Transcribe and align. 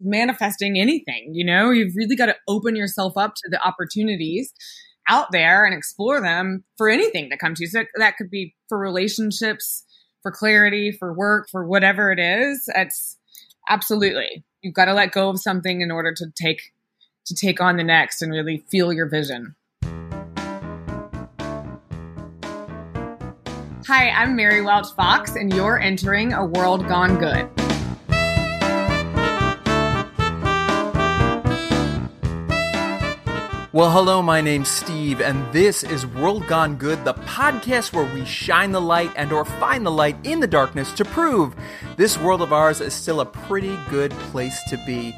manifesting 0.00 0.78
anything, 0.78 1.30
you 1.32 1.44
know? 1.44 1.70
You've 1.70 1.96
really 1.96 2.16
got 2.16 2.26
to 2.26 2.36
open 2.48 2.76
yourself 2.76 3.16
up 3.16 3.34
to 3.36 3.48
the 3.50 3.60
opportunities 3.66 4.52
out 5.08 5.32
there 5.32 5.64
and 5.64 5.74
explore 5.74 6.20
them 6.20 6.64
for 6.76 6.88
anything 6.88 7.28
that 7.30 7.38
comes 7.38 7.58
to 7.58 7.64
you. 7.64 7.70
So 7.70 7.84
that 7.96 8.16
could 8.16 8.30
be 8.30 8.54
for 8.68 8.78
relationships, 8.78 9.84
for 10.22 10.30
clarity, 10.32 10.92
for 10.92 11.12
work, 11.12 11.48
for 11.50 11.66
whatever 11.66 12.10
it 12.10 12.18
is. 12.18 12.64
It's 12.74 13.16
absolutely. 13.68 14.44
You've 14.62 14.74
got 14.74 14.86
to 14.86 14.94
let 14.94 15.12
go 15.12 15.28
of 15.28 15.40
something 15.40 15.80
in 15.80 15.90
order 15.90 16.12
to 16.14 16.26
take 16.40 16.72
to 17.26 17.34
take 17.34 17.60
on 17.60 17.76
the 17.76 17.84
next 17.84 18.22
and 18.22 18.30
really 18.30 18.64
feel 18.70 18.92
your 18.92 19.08
vision. 19.08 19.56
Hi, 23.88 24.10
I'm 24.10 24.34
Mary 24.34 24.62
Welch 24.62 24.92
Fox, 24.96 25.36
and 25.36 25.52
you're 25.52 25.78
entering 25.80 26.32
a 26.32 26.44
world 26.44 26.86
gone 26.88 27.18
good. 27.18 27.65
Well, 33.76 33.90
hello, 33.90 34.22
my 34.22 34.40
name's 34.40 34.70
Steve, 34.70 35.20
and 35.20 35.52
this 35.52 35.84
is 35.84 36.06
World 36.06 36.46
Gone 36.46 36.76
Good, 36.76 37.04
the 37.04 37.12
podcast 37.12 37.92
where 37.92 38.10
we 38.14 38.24
shine 38.24 38.72
the 38.72 38.80
light 38.80 39.12
and 39.16 39.30
or 39.32 39.44
find 39.44 39.84
the 39.84 39.90
light 39.90 40.16
in 40.24 40.40
the 40.40 40.46
darkness 40.46 40.94
to 40.94 41.04
prove 41.04 41.54
this 41.98 42.16
world 42.16 42.40
of 42.40 42.54
ours 42.54 42.80
is 42.80 42.94
still 42.94 43.20
a 43.20 43.26
pretty 43.26 43.78
good 43.90 44.12
place 44.12 44.58
to 44.70 44.78
be. 44.86 45.10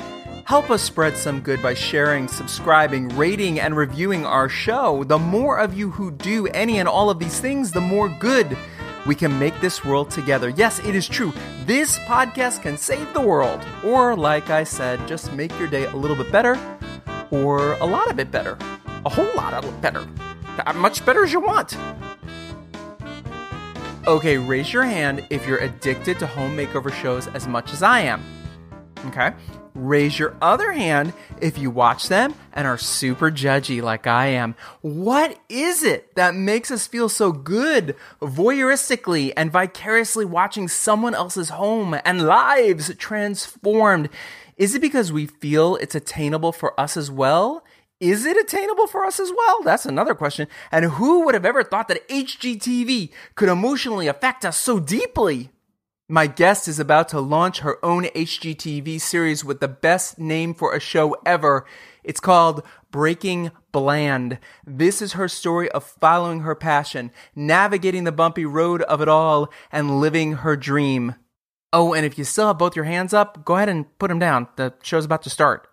Help 0.45 0.73
us 0.73 0.83
spread 0.83 1.17
some 1.17 1.41
good 1.41 1.63
by 1.63 1.73
sharing, 1.73 2.27
subscribing, 2.27 3.11
rating, 3.11 3.61
and 3.61 3.77
reviewing 3.77 4.27
our 4.27 4.49
show. 4.49 5.05
The 5.05 5.21
more 5.21 5.61
of 5.61 5.79
you 5.79 5.91
who 5.91 6.11
do 6.11 6.49
any 6.49 6.81
and 6.81 6.89
all 6.89 7.11
of 7.11 7.21
these 7.21 7.39
things, 7.39 7.71
the 7.71 7.81
more 7.81 8.09
good 8.09 8.57
we 9.07 9.15
can 9.15 9.39
make 9.39 9.61
this 9.61 9.85
world 9.85 10.11
together. 10.11 10.49
Yes, 10.49 10.81
it 10.81 10.97
is 10.97 11.07
true. 11.07 11.33
This 11.65 11.97
podcast 12.01 12.63
can 12.63 12.77
save 12.77 13.15
the 13.15 13.21
world. 13.21 13.65
Or, 13.85 14.17
like 14.17 14.51
I 14.51 14.65
said, 14.65 15.07
just 15.07 15.33
make 15.33 15.57
your 15.61 15.69
day 15.69 15.85
a 15.85 15.95
little 15.95 16.17
bit 16.17 16.33
better, 16.33 16.57
or 17.31 17.73
a 17.75 17.87
lot 17.87 18.11
of 18.11 18.19
it 18.19 18.31
better. 18.31 18.59
A 19.05 19.09
whole 19.09 19.31
lot 19.37 19.55
of 19.55 19.65
it 19.65 19.81
better. 19.81 20.07
As 20.67 20.75
much 20.77 21.05
better 21.05 21.25
as 21.25 21.33
you 21.33 21.41
want. 21.41 21.77
Okay, 24.07 24.39
raise 24.39 24.73
your 24.73 24.85
hand 24.85 25.27
if 25.29 25.47
you're 25.47 25.59
addicted 25.59 26.19
to 26.19 26.27
home 26.27 26.57
makeover 26.57 26.93
shows 26.93 27.27
as 27.29 27.47
much 27.47 27.73
as 27.73 27.83
I 27.83 28.01
am. 28.01 28.23
Okay? 29.07 29.33
Raise 29.75 30.19
your 30.19 30.35
other 30.43 30.73
hand 30.73 31.13
if 31.41 31.57
you 31.57 31.71
watch 31.71 32.09
them 32.09 32.35
and 32.53 32.67
are 32.67 32.79
super 32.79 33.31
judgy 33.31 33.81
like 33.81 34.07
I 34.07 34.29
am. 34.29 34.57
What 34.81 35.39
is 35.49 35.85
it 35.85 36.15
that 36.17 36.35
makes 36.35 36.71
us 36.71 36.87
feel 36.87 37.09
so 37.09 37.31
good 37.31 37.95
voyeuristically 38.21 39.33
and 39.37 39.53
vicariously 39.53 40.25
watching 40.25 40.67
someone 40.67 41.15
else's 41.15 41.51
home 41.51 41.97
and 42.05 42.27
lives 42.27 42.93
transformed? 42.97 44.09
Is 44.59 44.75
it 44.75 44.81
because 44.81 45.13
we 45.13 45.27
feel 45.27 45.77
it's 45.77 45.95
attainable 45.95 46.51
for 46.51 46.79
us 46.79 46.97
as 46.97 47.13
well? 47.13 47.65
Is 48.01 48.27
it 48.27 48.37
attainable 48.37 48.89
for 48.89 49.05
us 49.05 49.21
as 49.21 49.33
well? 49.37 49.63
That's 49.63 49.87
another 49.87 50.15
question. 50.15 50.49
And 50.73 50.85
who 50.85 51.25
would 51.25 51.35
have 51.35 51.47
ever 51.47 51.63
thought 51.63 51.87
that 51.89 52.07
HGTV 52.09 53.11
could 53.37 53.49
emotionally 53.49 54.09
affect 54.09 54.45
us 54.45 54.57
so 54.57 54.81
deeply? 54.81 55.51
My 56.09 56.27
guest 56.27 56.67
is 56.67 56.81
about 56.81 57.09
to 57.11 57.21
launch 57.21 57.61
her 57.61 57.85
own 57.85 58.05
HGTV 58.05 59.01
series 59.01 59.45
with 59.45 59.61
the 59.61 59.69
best 59.69 60.19
name 60.19 60.55
for 60.55 60.75
a 60.75 60.81
show 60.81 61.17
ever. 61.25 61.65
It's 62.03 62.19
called 62.19 62.65
Breaking 62.91 63.53
Bland. 63.71 64.39
This 64.67 65.01
is 65.03 65.13
her 65.13 65.29
story 65.29 65.71
of 65.71 65.85
following 65.85 66.41
her 66.41 66.55
passion, 66.55 67.13
navigating 67.37 68.05
the 68.05 68.13
bumpy 68.13 68.47
road 68.47 68.83
of 68.83 69.01
it 69.03 69.09
all, 69.09 69.53
and 69.71 70.01
living 70.01 70.35
her 70.35 70.57
dream. 70.57 71.15
Oh, 71.73 71.93
and 71.93 72.07
if 72.07 72.17
you 72.17 72.25
still 72.25 72.47
have 72.47 72.59
both 72.59 72.77
your 72.77 72.87
hands 72.87 73.13
up, 73.13 73.45
go 73.45 73.57
ahead 73.57 73.69
and 73.69 73.87
put 73.99 74.09
them 74.09 74.19
down. 74.19 74.49
The 74.57 74.75
show's 74.83 75.05
about 75.05 75.23
to 75.23 75.31
start. 75.31 75.69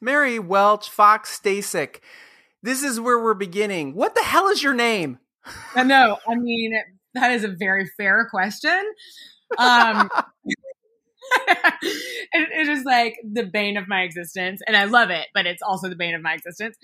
Mary 0.00 0.38
Welch 0.38 0.88
Fox 0.90 1.38
Stasic. 1.38 2.00
This 2.62 2.82
is 2.82 3.00
where 3.00 3.18
we're 3.18 3.34
beginning. 3.34 3.94
What 3.94 4.14
the 4.14 4.22
hell 4.22 4.48
is 4.48 4.62
your 4.62 4.74
name? 4.74 5.18
I 5.74 5.82
know. 5.82 6.18
I 6.28 6.36
mean, 6.36 6.74
that 7.14 7.32
is 7.32 7.44
a 7.44 7.48
very 7.48 7.86
fair 7.96 8.28
question. 8.30 8.84
Um, 9.58 10.10
it, 11.48 12.22
it 12.32 12.68
is 12.68 12.84
like 12.84 13.16
the 13.24 13.44
bane 13.44 13.76
of 13.76 13.88
my 13.88 14.02
existence, 14.02 14.60
and 14.66 14.76
I 14.76 14.84
love 14.84 15.10
it, 15.10 15.26
but 15.34 15.46
it's 15.46 15.62
also 15.62 15.88
the 15.88 15.96
bane 15.96 16.14
of 16.14 16.22
my 16.22 16.34
existence. 16.34 16.76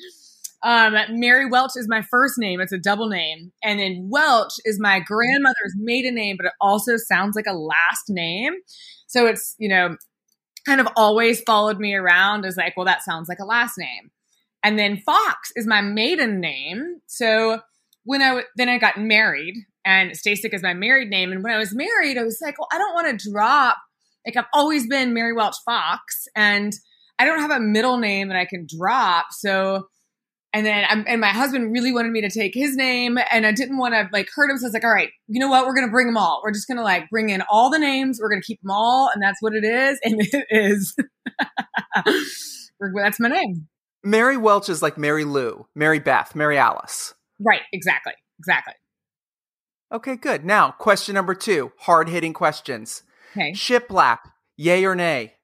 Um, 0.62 0.96
Mary 1.10 1.48
Welch 1.48 1.72
is 1.76 1.88
my 1.88 2.02
first 2.02 2.34
name. 2.36 2.60
It's 2.60 2.72
a 2.72 2.78
double 2.78 3.08
name. 3.08 3.52
And 3.62 3.78
then 3.78 4.08
Welch 4.10 4.54
is 4.64 4.80
my 4.80 5.00
grandmother's 5.00 5.74
maiden 5.76 6.14
name, 6.14 6.36
but 6.36 6.46
it 6.46 6.52
also 6.60 6.96
sounds 6.96 7.36
like 7.36 7.46
a 7.46 7.52
last 7.52 8.08
name. 8.08 8.54
So 9.06 9.26
it's, 9.26 9.54
you 9.58 9.68
know, 9.68 9.96
kind 10.66 10.80
of 10.80 10.88
always 10.96 11.40
followed 11.42 11.78
me 11.78 11.94
around 11.94 12.44
as 12.44 12.56
like, 12.56 12.76
well, 12.76 12.86
that 12.86 13.02
sounds 13.02 13.28
like 13.28 13.38
a 13.38 13.44
last 13.44 13.78
name. 13.78 14.10
And 14.64 14.78
then 14.78 14.98
Fox 14.98 15.52
is 15.54 15.66
my 15.66 15.80
maiden 15.80 16.40
name. 16.40 17.00
So 17.06 17.60
when 18.04 18.22
I 18.22 18.42
then 18.56 18.68
I 18.68 18.78
got 18.78 18.98
married, 18.98 19.54
and 19.84 20.12
Stasic 20.12 20.52
is 20.52 20.62
my 20.62 20.74
married 20.74 21.08
name. 21.08 21.32
And 21.32 21.42
when 21.42 21.52
I 21.52 21.58
was 21.58 21.74
married, 21.74 22.18
I 22.18 22.22
was 22.22 22.38
like, 22.42 22.58
well, 22.58 22.68
I 22.72 22.78
don't 22.78 22.94
want 22.94 23.18
to 23.18 23.30
drop. 23.30 23.76
Like 24.26 24.36
I've 24.36 24.50
always 24.52 24.86
been 24.86 25.14
Mary 25.14 25.32
Welch 25.32 25.56
Fox, 25.64 26.26
and 26.34 26.72
I 27.18 27.24
don't 27.24 27.40
have 27.40 27.50
a 27.50 27.60
middle 27.60 27.98
name 27.98 28.28
that 28.28 28.36
I 28.36 28.44
can 28.44 28.66
drop. 28.66 29.26
So, 29.30 29.88
and 30.58 30.66
then 30.66 30.84
I'm, 30.88 31.04
and 31.06 31.20
my 31.20 31.28
husband 31.28 31.72
really 31.72 31.92
wanted 31.92 32.10
me 32.10 32.20
to 32.22 32.30
take 32.30 32.52
his 32.52 32.74
name, 32.74 33.16
and 33.30 33.46
I 33.46 33.52
didn't 33.52 33.78
want 33.78 33.94
to 33.94 34.08
like 34.12 34.28
hurt 34.34 34.50
him. 34.50 34.58
So 34.58 34.64
I 34.64 34.66
was 34.66 34.74
like, 34.74 34.82
all 34.82 34.92
right, 34.92 35.10
you 35.28 35.38
know 35.38 35.48
what? 35.48 35.64
We're 35.66 35.74
gonna 35.74 35.92
bring 35.92 36.08
them 36.08 36.16
all. 36.16 36.40
We're 36.42 36.50
just 36.50 36.66
gonna 36.66 36.82
like 36.82 37.08
bring 37.10 37.30
in 37.30 37.44
all 37.48 37.70
the 37.70 37.78
names. 37.78 38.18
We're 38.20 38.28
gonna 38.28 38.42
keep 38.42 38.60
them 38.60 38.72
all, 38.72 39.08
and 39.14 39.22
that's 39.22 39.40
what 39.40 39.52
it 39.54 39.64
is. 39.64 40.00
And 40.08 40.20
it 40.20 40.46
is. 40.50 40.96
that's 42.94 43.20
my 43.20 43.28
name. 43.28 43.68
Mary 44.02 44.36
Welch 44.36 44.68
is 44.68 44.82
like 44.82 44.98
Mary 44.98 45.24
Lou, 45.24 45.68
Mary 45.76 46.00
Beth, 46.00 46.34
Mary 46.34 46.58
Alice. 46.58 47.14
Right. 47.38 47.60
Exactly. 47.72 48.14
Exactly. 48.40 48.74
Okay, 49.92 50.16
good. 50.16 50.44
Now, 50.44 50.72
question 50.72 51.14
number 51.14 51.34
two 51.34 51.72
hard 51.80 52.08
hitting 52.08 52.32
questions. 52.32 53.04
Okay. 53.32 53.52
Shiplap, 53.52 54.18
yay 54.56 54.84
or 54.84 54.96
nay? 54.96 55.34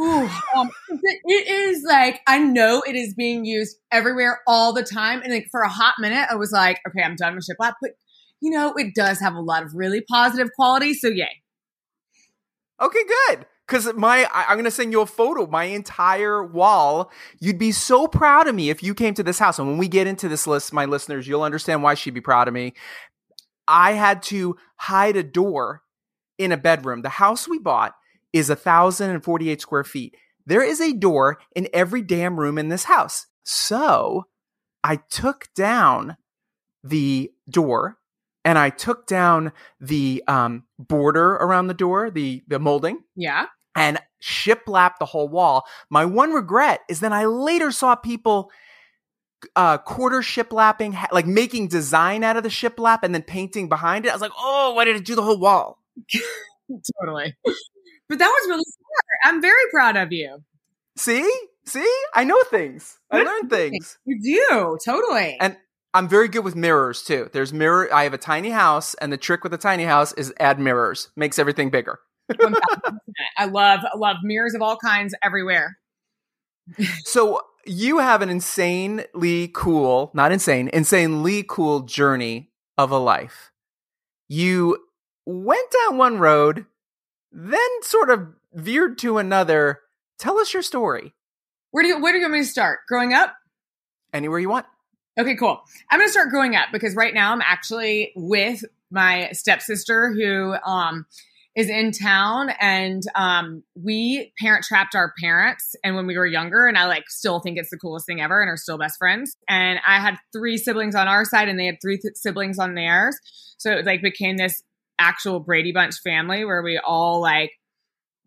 Ooh, 0.00 0.28
um, 0.56 0.70
it 0.88 1.48
is 1.48 1.84
like 1.86 2.20
I 2.26 2.38
know 2.38 2.82
it 2.86 2.96
is 2.96 3.14
being 3.14 3.44
used 3.44 3.76
everywhere 3.92 4.40
all 4.46 4.72
the 4.72 4.82
time, 4.82 5.22
and 5.22 5.32
like 5.32 5.46
for 5.50 5.60
a 5.60 5.68
hot 5.68 5.94
minute, 6.00 6.26
I 6.30 6.34
was 6.34 6.50
like, 6.50 6.80
okay, 6.88 7.02
I'm 7.02 7.14
done 7.14 7.36
with 7.36 7.46
shiplap, 7.46 7.74
but 7.80 7.92
you 8.40 8.50
know, 8.50 8.74
it 8.76 8.94
does 8.94 9.20
have 9.20 9.34
a 9.34 9.40
lot 9.40 9.62
of 9.62 9.70
really 9.74 10.00
positive 10.00 10.50
qualities, 10.56 11.00
so 11.00 11.08
yay. 11.08 11.42
Okay, 12.80 12.98
good. 13.28 13.46
Because 13.66 13.94
my, 13.94 14.28
I, 14.34 14.46
I'm 14.48 14.58
gonna 14.58 14.70
send 14.70 14.92
you 14.92 15.00
a 15.00 15.06
photo. 15.06 15.46
My 15.46 15.64
entire 15.64 16.44
wall. 16.44 17.10
You'd 17.40 17.58
be 17.58 17.72
so 17.72 18.06
proud 18.06 18.48
of 18.48 18.54
me 18.54 18.70
if 18.70 18.82
you 18.82 18.94
came 18.94 19.14
to 19.14 19.22
this 19.22 19.38
house. 19.38 19.58
And 19.58 19.68
when 19.68 19.78
we 19.78 19.88
get 19.88 20.06
into 20.06 20.28
this 20.28 20.46
list, 20.46 20.72
my 20.72 20.84
listeners, 20.84 21.26
you'll 21.26 21.42
understand 21.42 21.82
why 21.82 21.94
she'd 21.94 22.14
be 22.14 22.20
proud 22.20 22.48
of 22.48 22.54
me. 22.54 22.74
I 23.66 23.92
had 23.92 24.22
to 24.24 24.56
hide 24.76 25.16
a 25.16 25.22
door 25.22 25.82
in 26.36 26.52
a 26.52 26.56
bedroom. 26.56 27.02
The 27.02 27.08
house 27.08 27.48
we 27.48 27.58
bought 27.58 27.94
is 28.34 28.50
a 28.50 28.56
thousand 28.56 29.10
and 29.10 29.24
forty-eight 29.24 29.62
square 29.62 29.84
feet. 29.84 30.16
There 30.44 30.62
is 30.62 30.80
a 30.80 30.92
door 30.92 31.38
in 31.56 31.68
every 31.72 32.02
damn 32.02 32.38
room 32.38 32.58
in 32.58 32.68
this 32.68 32.84
house. 32.84 33.26
So 33.44 34.24
I 34.82 34.96
took 34.96 35.48
down 35.54 36.18
the 36.82 37.30
door 37.48 37.96
and 38.44 38.58
I 38.58 38.70
took 38.70 39.06
down 39.06 39.52
the 39.80 40.22
um, 40.28 40.64
border 40.78 41.34
around 41.34 41.68
the 41.68 41.74
door, 41.74 42.10
the 42.10 42.42
the 42.46 42.58
molding. 42.58 42.98
Yeah. 43.16 43.46
And 43.76 43.98
shiplap 44.22 44.98
the 44.98 45.06
whole 45.06 45.28
wall. 45.28 45.64
My 45.90 46.04
one 46.04 46.32
regret 46.32 46.80
is 46.88 47.00
that 47.00 47.12
I 47.12 47.26
later 47.26 47.72
saw 47.72 47.96
people 47.96 48.50
uh, 49.56 49.78
quarter 49.78 50.20
shiplapping, 50.20 50.96
like 51.10 51.26
making 51.26 51.68
design 51.68 52.22
out 52.22 52.36
of 52.36 52.42
the 52.42 52.48
shiplap 52.48 53.00
and 53.02 53.14
then 53.14 53.22
painting 53.22 53.68
behind 53.68 54.06
it. 54.06 54.10
I 54.10 54.14
was 54.14 54.22
like, 54.22 54.32
oh, 54.38 54.74
why 54.74 54.84
did 54.84 54.96
it 54.96 55.04
do 55.04 55.14
the 55.14 55.22
whole 55.22 55.38
wall? 55.38 55.78
totally. 57.00 57.34
But 58.14 58.20
that 58.20 58.28
was 58.28 58.48
really 58.48 58.62
smart. 58.62 59.34
I'm 59.34 59.42
very 59.42 59.70
proud 59.72 59.96
of 59.96 60.12
you. 60.12 60.38
See? 60.96 61.28
See? 61.66 61.96
I 62.14 62.22
know 62.22 62.40
things. 62.44 62.96
I 63.10 63.24
learn 63.24 63.48
things. 63.48 63.98
You 64.04 64.20
do, 64.22 64.78
totally. 64.84 65.36
And 65.40 65.56
I'm 65.94 66.08
very 66.08 66.28
good 66.28 66.44
with 66.44 66.54
mirrors 66.54 67.02
too. 67.02 67.28
There's 67.32 67.52
mirror. 67.52 67.92
I 67.92 68.04
have 68.04 68.14
a 68.14 68.18
tiny 68.18 68.50
house, 68.50 68.94
and 68.94 69.12
the 69.12 69.16
trick 69.16 69.42
with 69.42 69.52
a 69.52 69.58
tiny 69.58 69.82
house 69.82 70.12
is 70.12 70.32
add 70.38 70.60
mirrors. 70.60 71.10
Makes 71.16 71.40
everything 71.40 71.70
bigger. 71.70 71.98
I 73.36 73.46
love 73.46 73.80
love 73.96 74.18
mirrors 74.22 74.54
of 74.54 74.62
all 74.62 74.76
kinds 74.76 75.12
everywhere. 75.20 75.78
so 77.04 77.40
you 77.66 77.98
have 77.98 78.22
an 78.22 78.30
insanely 78.30 79.50
cool, 79.52 80.12
not 80.14 80.30
insane, 80.30 80.70
insanely 80.72 81.42
cool 81.42 81.80
journey 81.80 82.52
of 82.78 82.92
a 82.92 82.98
life. 82.98 83.50
You 84.28 84.78
went 85.26 85.68
down 85.72 85.98
one 85.98 86.18
road, 86.18 86.66
then 87.34 87.82
sort 87.82 88.10
of 88.10 88.28
veered 88.52 88.96
to 88.98 89.18
another. 89.18 89.80
Tell 90.18 90.38
us 90.38 90.54
your 90.54 90.62
story. 90.62 91.12
Where 91.72 91.82
do 91.82 91.88
you 91.88 92.00
where 92.00 92.12
do 92.12 92.18
you 92.18 92.24
want 92.24 92.34
me 92.34 92.40
to 92.40 92.46
start? 92.46 92.80
Growing 92.88 93.12
up? 93.12 93.34
Anywhere 94.12 94.38
you 94.38 94.48
want. 94.48 94.66
Okay, 95.18 95.36
cool. 95.36 95.60
I'm 95.90 95.98
going 95.98 96.08
to 96.08 96.12
start 96.12 96.30
growing 96.30 96.56
up 96.56 96.68
because 96.72 96.94
right 96.94 97.14
now 97.14 97.32
I'm 97.32 97.42
actually 97.42 98.12
with 98.14 98.64
my 98.90 99.30
stepsister 99.32 100.12
who 100.12 100.54
um 100.64 101.06
is 101.56 101.68
in 101.68 101.92
town 101.92 102.50
and 102.60 103.04
um, 103.14 103.62
we 103.80 104.32
parent 104.40 104.64
trapped 104.64 104.96
our 104.96 105.12
parents 105.20 105.76
and 105.84 105.94
when 105.94 106.06
we 106.06 106.16
were 106.18 106.26
younger 106.26 106.66
and 106.66 106.76
i 106.76 106.84
like 106.86 107.08
still 107.08 107.40
think 107.40 107.58
it's 107.58 107.70
the 107.70 107.76
coolest 107.76 108.06
thing 108.06 108.20
ever 108.20 108.40
and 108.42 108.50
are 108.50 108.56
still 108.56 108.78
best 108.78 108.98
friends 108.98 109.36
and 109.48 109.78
i 109.86 110.00
had 110.00 110.16
three 110.32 110.56
siblings 110.56 110.94
on 110.96 111.06
our 111.06 111.24
side 111.24 111.48
and 111.48 111.58
they 111.58 111.66
had 111.66 111.80
three 111.80 111.96
th- 111.96 112.16
siblings 112.16 112.58
on 112.58 112.74
theirs 112.74 113.16
so 113.56 113.70
it 113.70 113.86
like 113.86 114.02
became 114.02 114.36
this 114.36 114.62
actual 114.98 115.40
brady 115.40 115.72
bunch 115.72 115.96
family 116.02 116.44
where 116.44 116.62
we 116.62 116.78
all 116.78 117.20
like 117.20 117.52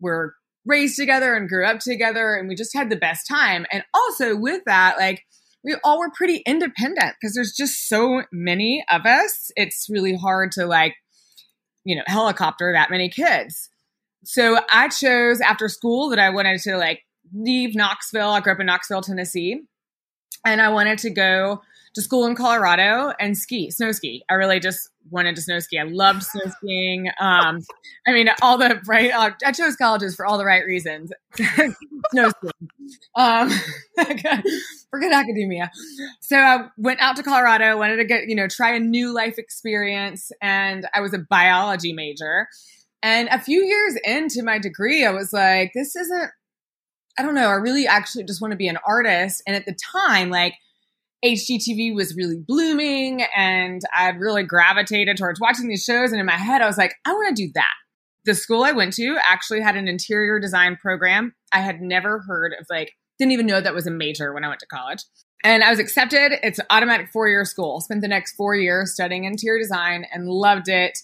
were 0.00 0.34
raised 0.64 0.96
together 0.96 1.34
and 1.34 1.48
grew 1.48 1.64
up 1.64 1.78
together 1.80 2.34
and 2.34 2.48
we 2.48 2.54
just 2.54 2.74
had 2.74 2.90
the 2.90 2.96
best 2.96 3.26
time 3.26 3.64
and 3.72 3.84
also 3.94 4.36
with 4.36 4.62
that 4.66 4.98
like 4.98 5.22
we 5.64 5.76
all 5.82 5.98
were 5.98 6.10
pretty 6.14 6.42
independent 6.46 7.14
because 7.20 7.34
there's 7.34 7.54
just 7.56 7.88
so 7.88 8.22
many 8.32 8.84
of 8.90 9.06
us 9.06 9.50
it's 9.56 9.88
really 9.90 10.14
hard 10.14 10.52
to 10.52 10.66
like 10.66 10.94
you 11.88 11.96
know, 11.96 12.02
helicopter 12.06 12.72
that 12.74 12.90
many 12.90 13.08
kids. 13.08 13.70
So 14.22 14.60
I 14.70 14.88
chose 14.88 15.40
after 15.40 15.68
school 15.68 16.10
that 16.10 16.18
I 16.18 16.28
wanted 16.28 16.60
to 16.62 16.76
like 16.76 17.02
leave 17.32 17.74
Knoxville. 17.74 18.28
I 18.28 18.40
grew 18.40 18.52
up 18.52 18.60
in 18.60 18.66
Knoxville, 18.66 19.00
Tennessee, 19.00 19.62
and 20.44 20.60
I 20.60 20.68
wanted 20.68 20.98
to 20.98 21.10
go 21.10 21.62
to 21.94 22.02
school 22.02 22.26
in 22.26 22.34
Colorado 22.34 23.14
and 23.18 23.38
ski, 23.38 23.70
snow 23.70 23.92
ski. 23.92 24.22
I 24.28 24.34
really 24.34 24.60
just 24.60 24.90
wanted 25.10 25.36
to 25.36 25.42
snow 25.42 25.58
ski. 25.58 25.78
I 25.78 25.84
loved 25.84 26.22
snow 26.22 26.42
skiing. 26.56 27.08
Um, 27.20 27.60
I 28.06 28.12
mean, 28.12 28.28
all 28.42 28.58
the 28.58 28.80
right. 28.86 29.10
Uh, 29.12 29.30
I 29.44 29.52
chose 29.52 29.76
colleges 29.76 30.14
for 30.14 30.26
all 30.26 30.38
the 30.38 30.44
right 30.44 30.64
reasons. 30.64 31.12
snow 31.36 32.30
skiing. 32.30 32.68
Um, 33.14 33.50
forget 34.90 35.12
academia. 35.12 35.70
So 36.20 36.36
I 36.36 36.68
went 36.76 37.00
out 37.00 37.16
to 37.16 37.22
Colorado. 37.22 37.76
Wanted 37.76 37.96
to 37.96 38.04
get 38.04 38.28
you 38.28 38.34
know 38.36 38.48
try 38.48 38.74
a 38.74 38.80
new 38.80 39.12
life 39.14 39.38
experience, 39.38 40.30
and 40.40 40.86
I 40.94 41.00
was 41.00 41.14
a 41.14 41.18
biology 41.18 41.92
major. 41.92 42.48
And 43.02 43.28
a 43.28 43.38
few 43.38 43.62
years 43.62 43.96
into 44.04 44.42
my 44.42 44.58
degree, 44.58 45.04
I 45.04 45.10
was 45.10 45.32
like, 45.32 45.72
this 45.74 45.94
isn't. 45.94 46.30
I 47.18 47.22
don't 47.22 47.34
know. 47.34 47.48
I 47.48 47.54
really 47.54 47.86
actually 47.86 48.24
just 48.24 48.40
want 48.40 48.52
to 48.52 48.56
be 48.56 48.68
an 48.68 48.78
artist. 48.86 49.42
And 49.46 49.56
at 49.56 49.66
the 49.66 49.76
time, 49.92 50.30
like 50.30 50.54
HGTV 51.24 51.94
was 51.94 52.14
really 52.16 52.36
blooming 52.36 53.22
and 53.36 53.82
I'd 53.94 54.20
really 54.20 54.44
gravitated 54.44 55.16
towards 55.16 55.40
watching 55.40 55.68
these 55.68 55.84
shows. 55.84 56.12
And 56.12 56.20
in 56.20 56.26
my 56.26 56.36
head, 56.36 56.62
I 56.62 56.66
was 56.66 56.78
like, 56.78 56.94
I 57.04 57.12
want 57.12 57.36
to 57.36 57.46
do 57.46 57.50
that. 57.54 57.74
The 58.24 58.34
school 58.34 58.62
I 58.62 58.72
went 58.72 58.92
to 58.94 59.18
actually 59.28 59.60
had 59.60 59.76
an 59.76 59.88
interior 59.88 60.38
design 60.38 60.76
program. 60.76 61.34
I 61.52 61.60
had 61.60 61.80
never 61.80 62.20
heard 62.20 62.52
of, 62.58 62.66
like, 62.70 62.92
didn't 63.18 63.32
even 63.32 63.46
know 63.46 63.60
that 63.60 63.74
was 63.74 63.86
a 63.86 63.90
major 63.90 64.32
when 64.32 64.44
I 64.44 64.48
went 64.48 64.60
to 64.60 64.66
college. 64.66 65.02
And 65.42 65.64
I 65.64 65.70
was 65.70 65.78
accepted. 65.78 66.32
It's 66.42 66.58
an 66.58 66.66
automatic 66.70 67.08
four 67.12 67.28
year 67.28 67.44
school. 67.44 67.80
Spent 67.80 68.00
the 68.00 68.08
next 68.08 68.34
four 68.34 68.54
years 68.54 68.92
studying 68.92 69.24
interior 69.24 69.60
design 69.60 70.04
and 70.12 70.28
loved 70.28 70.68
it. 70.68 70.98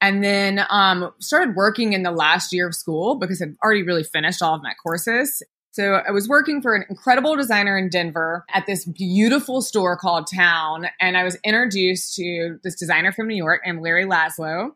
And 0.00 0.22
then 0.22 0.64
um, 0.68 1.12
started 1.20 1.56
working 1.56 1.92
in 1.92 2.02
the 2.02 2.10
last 2.12 2.52
year 2.52 2.68
of 2.68 2.74
school 2.74 3.16
because 3.16 3.42
I'd 3.42 3.56
already 3.64 3.82
really 3.82 4.04
finished 4.04 4.42
all 4.42 4.54
of 4.54 4.62
my 4.62 4.74
courses 4.80 5.42
so 5.78 6.02
I 6.08 6.10
was 6.10 6.28
working 6.28 6.60
for 6.60 6.74
an 6.74 6.84
incredible 6.90 7.36
designer 7.36 7.78
in 7.78 7.88
Denver 7.88 8.44
at 8.52 8.66
this 8.66 8.84
beautiful 8.84 9.62
store 9.62 9.96
called 9.96 10.26
Town. 10.26 10.88
And 11.00 11.16
I 11.16 11.22
was 11.22 11.38
introduced 11.44 12.16
to 12.16 12.58
this 12.64 12.74
designer 12.74 13.12
from 13.12 13.28
New 13.28 13.36
York 13.36 13.60
named 13.64 13.80
Larry 13.80 14.04
Laslo. 14.04 14.70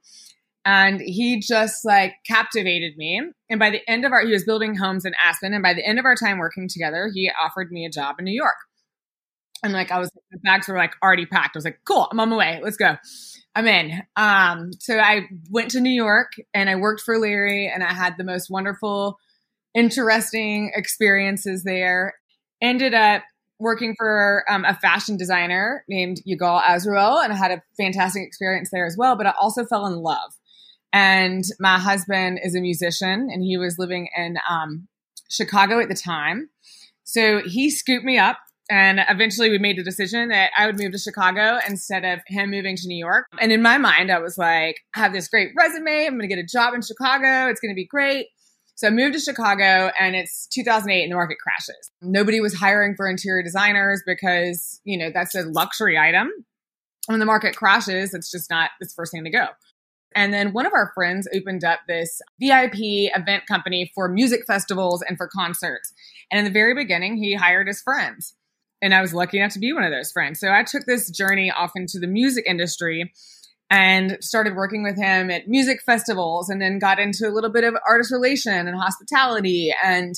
And 0.64 1.00
he 1.00 1.40
just 1.40 1.84
like 1.84 2.14
captivated 2.24 2.96
me. 2.96 3.20
And 3.50 3.58
by 3.58 3.70
the 3.70 3.80
end 3.90 4.04
of 4.04 4.12
our, 4.12 4.24
he 4.24 4.30
was 4.30 4.44
building 4.44 4.76
homes 4.76 5.04
in 5.04 5.12
Aspen. 5.20 5.52
And 5.52 5.60
by 5.60 5.74
the 5.74 5.84
end 5.84 5.98
of 5.98 6.04
our 6.04 6.14
time 6.14 6.38
working 6.38 6.68
together, 6.68 7.10
he 7.12 7.28
offered 7.36 7.72
me 7.72 7.84
a 7.84 7.90
job 7.90 8.20
in 8.20 8.24
New 8.24 8.30
York. 8.30 8.54
And 9.64 9.72
like 9.72 9.90
I 9.90 9.98
was, 9.98 10.08
the 10.30 10.38
bags 10.44 10.68
were 10.68 10.76
like 10.76 10.94
already 11.02 11.26
packed. 11.26 11.56
I 11.56 11.58
was 11.58 11.64
like, 11.64 11.80
cool, 11.84 12.06
I'm 12.12 12.20
on 12.20 12.28
my 12.28 12.36
way. 12.36 12.60
Let's 12.62 12.76
go. 12.76 12.96
I'm 13.56 13.66
in. 13.66 14.02
Um, 14.14 14.70
so 14.78 15.00
I 15.00 15.22
went 15.50 15.72
to 15.72 15.80
New 15.80 15.90
York 15.90 16.34
and 16.54 16.70
I 16.70 16.76
worked 16.76 17.00
for 17.00 17.18
Larry 17.18 17.66
and 17.66 17.82
I 17.82 17.92
had 17.92 18.16
the 18.18 18.24
most 18.24 18.50
wonderful 18.50 19.18
interesting 19.74 20.72
experiences 20.74 21.64
there. 21.64 22.14
Ended 22.60 22.94
up 22.94 23.22
working 23.58 23.94
for 23.96 24.44
um, 24.48 24.64
a 24.64 24.74
fashion 24.74 25.16
designer 25.16 25.84
named 25.88 26.18
Yigal 26.28 26.62
Azrouël 26.62 27.22
and 27.22 27.32
I 27.32 27.36
had 27.36 27.52
a 27.52 27.62
fantastic 27.76 28.22
experience 28.24 28.70
there 28.70 28.86
as 28.86 28.96
well. 28.98 29.16
But 29.16 29.26
I 29.26 29.34
also 29.40 29.64
fell 29.64 29.86
in 29.86 29.94
love. 29.94 30.32
And 30.92 31.44
my 31.58 31.78
husband 31.78 32.40
is 32.42 32.54
a 32.54 32.60
musician 32.60 33.28
and 33.32 33.42
he 33.42 33.56
was 33.56 33.78
living 33.78 34.08
in 34.16 34.36
um, 34.48 34.88
Chicago 35.30 35.80
at 35.80 35.88
the 35.88 35.94
time. 35.94 36.50
So 37.04 37.40
he 37.40 37.70
scooped 37.70 38.04
me 38.04 38.18
up 38.18 38.38
and 38.70 39.00
eventually 39.08 39.50
we 39.50 39.58
made 39.58 39.78
the 39.78 39.82
decision 39.82 40.28
that 40.28 40.50
I 40.56 40.66
would 40.66 40.78
move 40.78 40.92
to 40.92 40.98
Chicago 40.98 41.58
instead 41.68 42.04
of 42.04 42.20
him 42.26 42.50
moving 42.50 42.76
to 42.76 42.86
New 42.86 42.96
York. 42.96 43.26
And 43.40 43.52
in 43.52 43.62
my 43.62 43.78
mind, 43.78 44.10
I 44.10 44.18
was 44.18 44.38
like, 44.38 44.76
I 44.94 45.00
have 45.00 45.12
this 45.12 45.28
great 45.28 45.50
resume. 45.56 46.06
I'm 46.06 46.12
going 46.18 46.28
to 46.28 46.34
get 46.34 46.38
a 46.38 46.46
job 46.46 46.74
in 46.74 46.82
Chicago. 46.82 47.48
It's 47.48 47.60
going 47.60 47.72
to 47.72 47.76
be 47.76 47.86
great. 47.86 48.28
So 48.74 48.88
I 48.88 48.90
moved 48.90 49.14
to 49.14 49.20
Chicago 49.20 49.90
and 49.98 50.16
it's 50.16 50.46
2008 50.48 51.02
and 51.02 51.12
the 51.12 51.16
market 51.16 51.38
crashes. 51.42 51.90
Nobody 52.00 52.40
was 52.40 52.54
hiring 52.54 52.94
for 52.96 53.08
interior 53.08 53.42
designers 53.42 54.02
because, 54.06 54.80
you 54.84 54.98
know, 54.98 55.10
that's 55.12 55.34
a 55.34 55.42
luxury 55.42 55.98
item. 55.98 56.30
When 57.06 57.20
the 57.20 57.26
market 57.26 57.56
crashes, 57.56 58.14
it's 58.14 58.30
just 58.30 58.48
not 58.50 58.70
the 58.80 58.88
first 58.88 59.12
thing 59.12 59.24
to 59.24 59.30
go. 59.30 59.46
And 60.14 60.32
then 60.32 60.52
one 60.52 60.66
of 60.66 60.72
our 60.72 60.92
friends 60.94 61.28
opened 61.34 61.64
up 61.64 61.80
this 61.86 62.20
VIP 62.40 63.10
event 63.14 63.46
company 63.46 63.90
for 63.94 64.08
music 64.08 64.42
festivals 64.46 65.02
and 65.02 65.16
for 65.16 65.28
concerts. 65.28 65.92
And 66.30 66.38
in 66.38 66.44
the 66.44 66.50
very 66.50 66.74
beginning, 66.74 67.16
he 67.16 67.34
hired 67.34 67.66
his 67.66 67.80
friends. 67.80 68.34
And 68.80 68.94
I 68.94 69.00
was 69.00 69.14
lucky 69.14 69.38
enough 69.38 69.52
to 69.52 69.58
be 69.58 69.72
one 69.72 69.84
of 69.84 69.92
those 69.92 70.12
friends. 70.12 70.40
So 70.40 70.52
I 70.52 70.64
took 70.64 70.86
this 70.86 71.10
journey 71.10 71.50
off 71.50 71.72
into 71.76 71.98
the 71.98 72.06
music 72.06 72.44
industry 72.46 73.12
and 73.72 74.18
started 74.20 74.54
working 74.54 74.82
with 74.82 74.98
him 74.98 75.30
at 75.30 75.48
music 75.48 75.80
festivals 75.82 76.50
and 76.50 76.60
then 76.60 76.78
got 76.78 76.98
into 76.98 77.26
a 77.26 77.32
little 77.32 77.50
bit 77.50 77.64
of 77.64 77.74
artist 77.88 78.12
relation 78.12 78.68
and 78.68 78.76
hospitality 78.76 79.74
and 79.82 80.14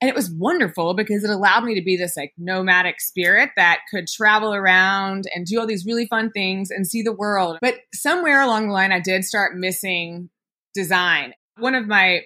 and 0.00 0.10
it 0.10 0.14
was 0.14 0.30
wonderful 0.30 0.92
because 0.92 1.24
it 1.24 1.30
allowed 1.30 1.64
me 1.64 1.74
to 1.74 1.82
be 1.82 1.96
this 1.96 2.16
like 2.16 2.32
nomadic 2.38 3.00
spirit 3.00 3.50
that 3.56 3.80
could 3.90 4.06
travel 4.06 4.54
around 4.54 5.24
and 5.34 5.46
do 5.46 5.58
all 5.58 5.66
these 5.66 5.86
really 5.86 6.06
fun 6.06 6.30
things 6.30 6.70
and 6.70 6.86
see 6.86 7.02
the 7.02 7.12
world 7.12 7.58
but 7.60 7.74
somewhere 7.92 8.40
along 8.40 8.68
the 8.68 8.72
line 8.72 8.92
i 8.92 9.00
did 9.00 9.24
start 9.24 9.56
missing 9.56 10.30
design 10.72 11.32
one 11.58 11.74
of 11.74 11.88
my 11.88 12.20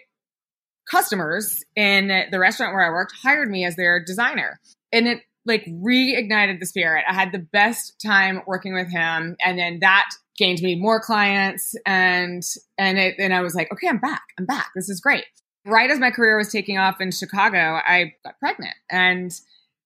customers 0.90 1.64
in 1.74 2.08
the 2.30 2.38
restaurant 2.38 2.74
where 2.74 2.86
i 2.86 2.90
worked 2.90 3.14
hired 3.22 3.50
me 3.50 3.64
as 3.64 3.76
their 3.76 4.04
designer 4.04 4.60
and 4.92 5.08
it 5.08 5.20
like 5.46 5.64
reignited 5.66 6.60
the 6.60 6.66
spirit. 6.66 7.04
I 7.08 7.14
had 7.14 7.32
the 7.32 7.38
best 7.38 8.00
time 8.04 8.42
working 8.46 8.74
with 8.74 8.90
him. 8.90 9.36
And 9.44 9.58
then 9.58 9.78
that 9.80 10.08
gained 10.40 10.62
me 10.62 10.74
more 10.74 10.98
clients 10.98 11.76
and 11.86 12.42
and 12.78 12.98
it 12.98 13.14
and 13.18 13.32
I 13.32 13.42
was 13.42 13.54
like, 13.54 13.70
okay, 13.70 13.86
I'm 13.86 13.98
back. 13.98 14.22
I'm 14.38 14.46
back. 14.46 14.70
This 14.74 14.88
is 14.88 15.00
great. 15.00 15.26
Right 15.66 15.90
as 15.90 16.00
my 16.00 16.10
career 16.10 16.38
was 16.38 16.50
taking 16.50 16.78
off 16.78 17.00
in 17.00 17.12
Chicago, 17.12 17.78
I 17.86 18.14
got 18.24 18.40
pregnant 18.40 18.74
and 18.90 19.30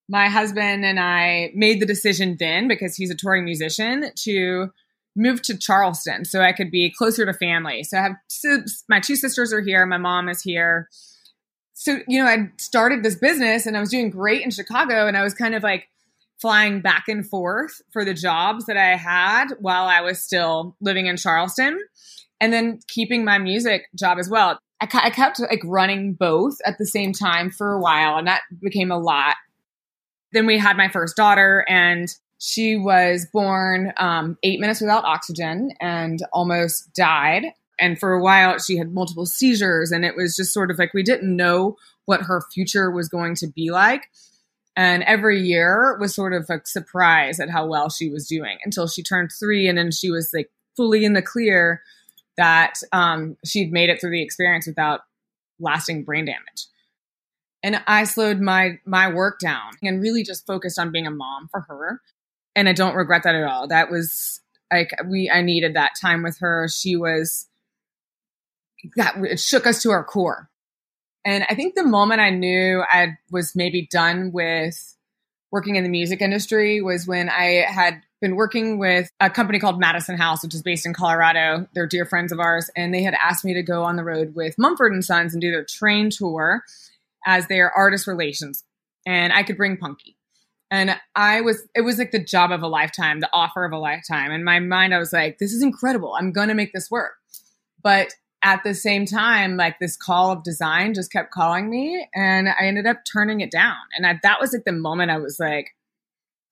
my 0.07 0.29
husband 0.29 0.85
and 0.85 0.99
I 0.99 1.51
made 1.53 1.81
the 1.81 1.85
decision 1.85 2.37
then 2.39 2.67
because 2.67 2.95
he's 2.95 3.11
a 3.11 3.15
touring 3.15 3.43
musician 3.43 4.11
to 4.23 4.71
move 5.15 5.41
to 5.43 5.57
Charleston 5.57 6.23
so 6.23 6.41
I 6.41 6.53
could 6.53 6.71
be 6.71 6.93
closer 6.97 7.25
to 7.25 7.33
family. 7.33 7.83
So 7.83 7.97
I 7.97 8.01
have 8.01 8.15
my 8.87 8.99
two 9.01 9.15
sisters 9.15 9.51
are 9.51 9.61
here, 9.61 9.85
my 9.85 9.97
mom 9.97 10.29
is 10.29 10.41
here. 10.41 10.89
So, 11.73 11.99
you 12.07 12.23
know, 12.23 12.29
I 12.29 12.49
started 12.57 13.03
this 13.03 13.15
business 13.15 13.65
and 13.65 13.75
I 13.75 13.81
was 13.81 13.89
doing 13.89 14.09
great 14.09 14.41
in 14.43 14.51
Chicago 14.51 15.07
and 15.07 15.17
I 15.17 15.23
was 15.23 15.33
kind 15.33 15.53
of 15.53 15.63
like 15.63 15.89
flying 16.41 16.81
back 16.81 17.05
and 17.07 17.27
forth 17.27 17.81
for 17.91 18.03
the 18.03 18.13
jobs 18.13 18.65
that 18.65 18.77
I 18.77 18.95
had 18.95 19.47
while 19.59 19.87
I 19.87 20.01
was 20.01 20.21
still 20.21 20.75
living 20.81 21.07
in 21.07 21.17
Charleston 21.17 21.79
and 22.39 22.51
then 22.51 22.79
keeping 22.87 23.23
my 23.23 23.37
music 23.37 23.83
job 23.97 24.17
as 24.19 24.29
well. 24.29 24.59
I, 24.81 24.87
I 24.93 25.09
kept 25.09 25.39
like 25.39 25.61
running 25.63 26.13
both 26.13 26.57
at 26.65 26.77
the 26.77 26.85
same 26.85 27.13
time 27.13 27.49
for 27.49 27.73
a 27.73 27.79
while 27.79 28.17
and 28.17 28.27
that 28.27 28.41
became 28.61 28.91
a 28.91 28.99
lot. 28.99 29.35
Then 30.33 30.45
we 30.45 30.57
had 30.57 30.77
my 30.77 30.89
first 30.89 31.15
daughter 31.15 31.65
and 31.69 32.09
she 32.37 32.75
was 32.77 33.27
born 33.31 33.93
um, 33.97 34.37
eight 34.43 34.59
minutes 34.59 34.81
without 34.81 35.05
oxygen 35.05 35.71
and 35.79 36.19
almost 36.33 36.93
died. 36.93 37.45
And 37.79 37.99
for 37.99 38.13
a 38.13 38.21
while, 38.21 38.59
she 38.59 38.77
had 38.77 38.93
multiple 38.93 39.25
seizures, 39.25 39.91
and 39.91 40.05
it 40.05 40.15
was 40.15 40.35
just 40.35 40.53
sort 40.53 40.71
of 40.71 40.79
like 40.79 40.93
we 40.93 41.03
didn't 41.03 41.35
know 41.35 41.75
what 42.05 42.21
her 42.21 42.41
future 42.53 42.89
was 42.89 43.09
going 43.09 43.35
to 43.35 43.47
be 43.47 43.69
like. 43.69 44.03
And 44.77 45.03
every 45.03 45.39
year 45.39 45.97
was 45.99 46.13
sort 46.13 46.33
of 46.33 46.49
a 46.49 46.61
surprise 46.65 47.39
at 47.39 47.49
how 47.49 47.65
well 47.65 47.89
she 47.89 48.09
was 48.09 48.27
doing 48.27 48.57
until 48.65 48.87
she 48.87 49.01
turned 49.01 49.31
three. 49.31 49.67
And 49.67 49.77
then 49.77 49.91
she 49.91 50.11
was 50.11 50.31
like 50.33 50.51
fully 50.75 51.05
in 51.05 51.13
the 51.13 51.21
clear 51.21 51.81
that 52.37 52.75
um, 52.91 53.37
she'd 53.45 53.71
made 53.71 53.89
it 53.89 54.01
through 54.01 54.11
the 54.11 54.21
experience 54.21 54.67
without 54.67 55.01
lasting 55.59 56.03
brain 56.03 56.25
damage. 56.25 56.67
And 57.63 57.81
I 57.87 58.03
slowed 58.03 58.39
my 58.39 58.79
my 58.85 59.11
work 59.11 59.39
down 59.39 59.71
and 59.81 60.01
really 60.01 60.23
just 60.23 60.45
focused 60.45 60.77
on 60.77 60.91
being 60.91 61.07
a 61.07 61.11
mom 61.11 61.47
for 61.49 61.61
her. 61.61 62.01
And 62.55 62.69
I 62.69 62.73
don't 62.73 62.95
regret 62.95 63.23
that 63.23 63.35
at 63.35 63.43
all. 63.43 63.67
That 63.67 63.89
was 63.89 64.41
like 64.71 64.91
we 65.07 65.31
I 65.33 65.41
needed 65.41 65.75
that 65.75 65.93
time 65.99 66.21
with 66.21 66.37
her. 66.39 66.67
She 66.67 66.95
was 66.95 67.47
that 68.97 69.15
it 69.17 69.39
shook 69.39 69.65
us 69.65 69.81
to 69.81 69.91
our 69.91 70.03
core. 70.03 70.49
And 71.25 71.43
I 71.49 71.55
think 71.55 71.73
the 71.73 71.83
moment 71.83 72.21
I 72.21 72.29
knew 72.29 72.83
I 72.87 73.17
was 73.31 73.55
maybe 73.55 73.87
done 73.91 74.31
with 74.31 74.95
working 75.51 75.75
in 75.75 75.83
the 75.83 75.89
music 75.89 76.21
industry 76.21 76.81
was 76.81 77.07
when 77.07 77.29
I 77.29 77.65
had 77.67 78.01
been 78.21 78.35
working 78.35 78.77
with 78.77 79.09
a 79.19 79.29
company 79.29 79.59
called 79.59 79.79
Madison 79.79 80.17
House, 80.17 80.43
which 80.43 80.53
is 80.53 80.61
based 80.61 80.85
in 80.85 80.93
Colorado. 80.93 81.67
They're 81.73 81.87
dear 81.87 82.05
friends 82.05 82.31
of 82.31 82.39
ours, 82.39 82.69
and 82.75 82.93
they 82.93 83.03
had 83.03 83.15
asked 83.15 83.43
me 83.43 83.53
to 83.55 83.63
go 83.63 83.83
on 83.83 83.95
the 83.95 84.03
road 84.03 84.35
with 84.35 84.55
Mumford 84.57 84.93
and 84.93 85.03
Sons 85.03 85.33
and 85.33 85.41
do 85.41 85.51
their 85.51 85.65
train 85.65 86.09
tour 86.09 86.63
as 87.25 87.47
their 87.47 87.71
artist 87.71 88.07
relations. 88.07 88.63
And 89.05 89.33
I 89.33 89.43
could 89.43 89.57
bring 89.57 89.77
Punky. 89.77 90.17
And 90.71 90.99
I 91.15 91.41
was, 91.41 91.67
it 91.75 91.81
was 91.81 91.97
like 91.97 92.11
the 92.11 92.23
job 92.23 92.51
of 92.51 92.61
a 92.61 92.67
lifetime, 92.67 93.19
the 93.19 93.29
offer 93.31 93.65
of 93.65 93.71
a 93.71 93.77
lifetime. 93.77 94.31
In 94.31 94.43
my 94.43 94.59
mind, 94.59 94.93
I 94.93 94.99
was 94.99 95.13
like, 95.13 95.37
this 95.37 95.53
is 95.53 95.63
incredible. 95.63 96.15
I'm 96.17 96.31
going 96.31 96.49
to 96.49 96.55
make 96.55 96.73
this 96.73 96.89
work. 96.89 97.13
But 97.83 98.13
at 98.45 98.63
the 98.63 98.75
same 98.75 99.07
time, 99.07 99.57
like 99.57 99.79
this 99.79 99.97
call 99.97 100.31
of 100.31 100.43
design 100.43 100.93
just 100.93 101.11
kept 101.11 101.31
calling 101.31 101.67
me 101.67 102.07
and 102.13 102.47
I 102.47 102.67
ended 102.67 102.85
up 102.85 102.99
turning 103.11 103.41
it 103.41 103.49
down. 103.49 103.75
And 103.97 104.05
I, 104.05 104.19
that 104.21 104.39
was 104.39 104.53
like 104.53 104.65
the 104.65 104.71
moment 104.71 105.09
I 105.09 105.17
was 105.17 105.39
like, 105.39 105.71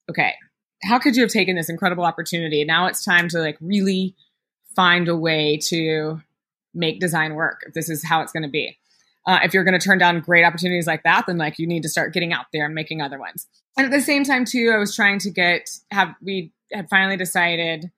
okay, 0.09 0.33
how 0.81 0.97
could 0.97 1.15
you 1.15 1.21
have 1.21 1.31
taken 1.31 1.55
this 1.55 1.69
incredible 1.69 2.03
opportunity? 2.03 2.65
Now 2.65 2.87
it's 2.87 3.05
time 3.05 3.29
to 3.29 3.39
like 3.39 3.57
really 3.61 4.15
find 4.75 5.07
a 5.07 5.15
way 5.15 5.57
to 5.67 6.19
make 6.73 6.99
design 6.99 7.35
work 7.35 7.61
if 7.67 7.75
this 7.75 7.89
is 7.89 8.03
how 8.03 8.21
it's 8.21 8.31
going 8.31 8.43
to 8.43 8.49
be. 8.49 8.75
Uh, 9.27 9.39
if 9.43 9.53
you're 9.53 9.63
going 9.63 9.79
to 9.79 9.85
turn 9.85 9.99
down 9.99 10.19
great 10.19 10.43
opportunities 10.43 10.87
like 10.87 11.03
that, 11.03 11.25
then 11.27 11.37
like 11.37 11.59
you 11.59 11.67
need 11.67 11.83
to 11.83 11.89
start 11.89 12.11
getting 12.11 12.33
out 12.33 12.47
there 12.51 12.65
and 12.65 12.73
making 12.73 13.01
other 13.01 13.19
ones. 13.19 13.45
And 13.77 13.85
at 13.85 13.91
the 13.91 14.01
same 14.01 14.23
time, 14.23 14.45
too, 14.45 14.71
I 14.73 14.79
was 14.79 14.95
trying 14.95 15.19
to 15.19 15.29
get 15.29 15.69
have 15.91 16.15
we 16.21 16.51
had 16.73 16.89
finally 16.89 17.17
decided 17.17 17.91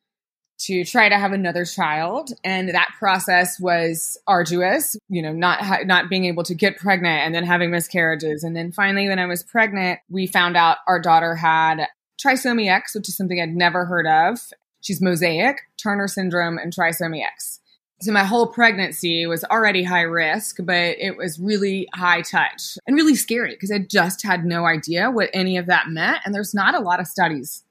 to 0.57 0.83
try 0.85 1.09
to 1.09 1.17
have 1.17 1.33
another 1.33 1.65
child. 1.65 2.31
And 2.43 2.69
that 2.69 2.93
process 2.97 3.59
was 3.59 4.17
arduous 4.27 4.95
you 5.09 5.21
know 5.21 5.33
not 5.33 5.61
ha- 5.61 5.83
not 5.85 6.09
being 6.09 6.25
able 6.25 6.43
to 6.43 6.55
get 6.55 6.77
pregnant 6.77 7.21
and 7.21 7.35
then 7.35 7.43
having 7.43 7.71
miscarriages. 7.71 8.43
And 8.43 8.55
then 8.55 8.71
finally 8.71 9.07
when 9.07 9.19
i 9.19 9.25
was 9.25 9.43
pregnant 9.43 9.99
we 10.09 10.27
found 10.27 10.55
out 10.57 10.77
our 10.87 10.99
daughter 10.99 11.35
had 11.35 11.87
trisomy 12.23 12.69
x 12.69 12.95
which 12.95 13.09
is 13.09 13.17
something 13.17 13.41
i'd 13.41 13.55
never 13.55 13.85
heard 13.85 14.07
of. 14.07 14.39
She's 14.81 15.01
mosaic 15.01 15.61
turner 15.81 16.07
syndrome 16.07 16.57
and 16.57 16.73
trisomy 16.73 17.23
x. 17.23 17.59
So 18.01 18.11
my 18.11 18.23
whole 18.23 18.47
pregnancy 18.47 19.25
was 19.25 19.43
already 19.45 19.83
high 19.83 20.01
risk 20.01 20.57
but 20.63 20.97
it 20.99 21.17
was 21.17 21.39
really 21.39 21.87
high 21.93 22.21
touch 22.21 22.77
and 22.87 22.95
really 22.95 23.15
scary 23.15 23.51
because 23.51 23.71
i 23.71 23.79
just 23.79 24.23
had 24.23 24.45
no 24.45 24.65
idea 24.65 25.11
what 25.11 25.29
any 25.33 25.57
of 25.57 25.65
that 25.67 25.89
meant. 25.89 26.19
And 26.25 26.33
there's 26.33 26.53
not 26.53 26.75
a 26.75 26.79
lot 26.79 26.99
of 26.99 27.07
studies 27.07 27.64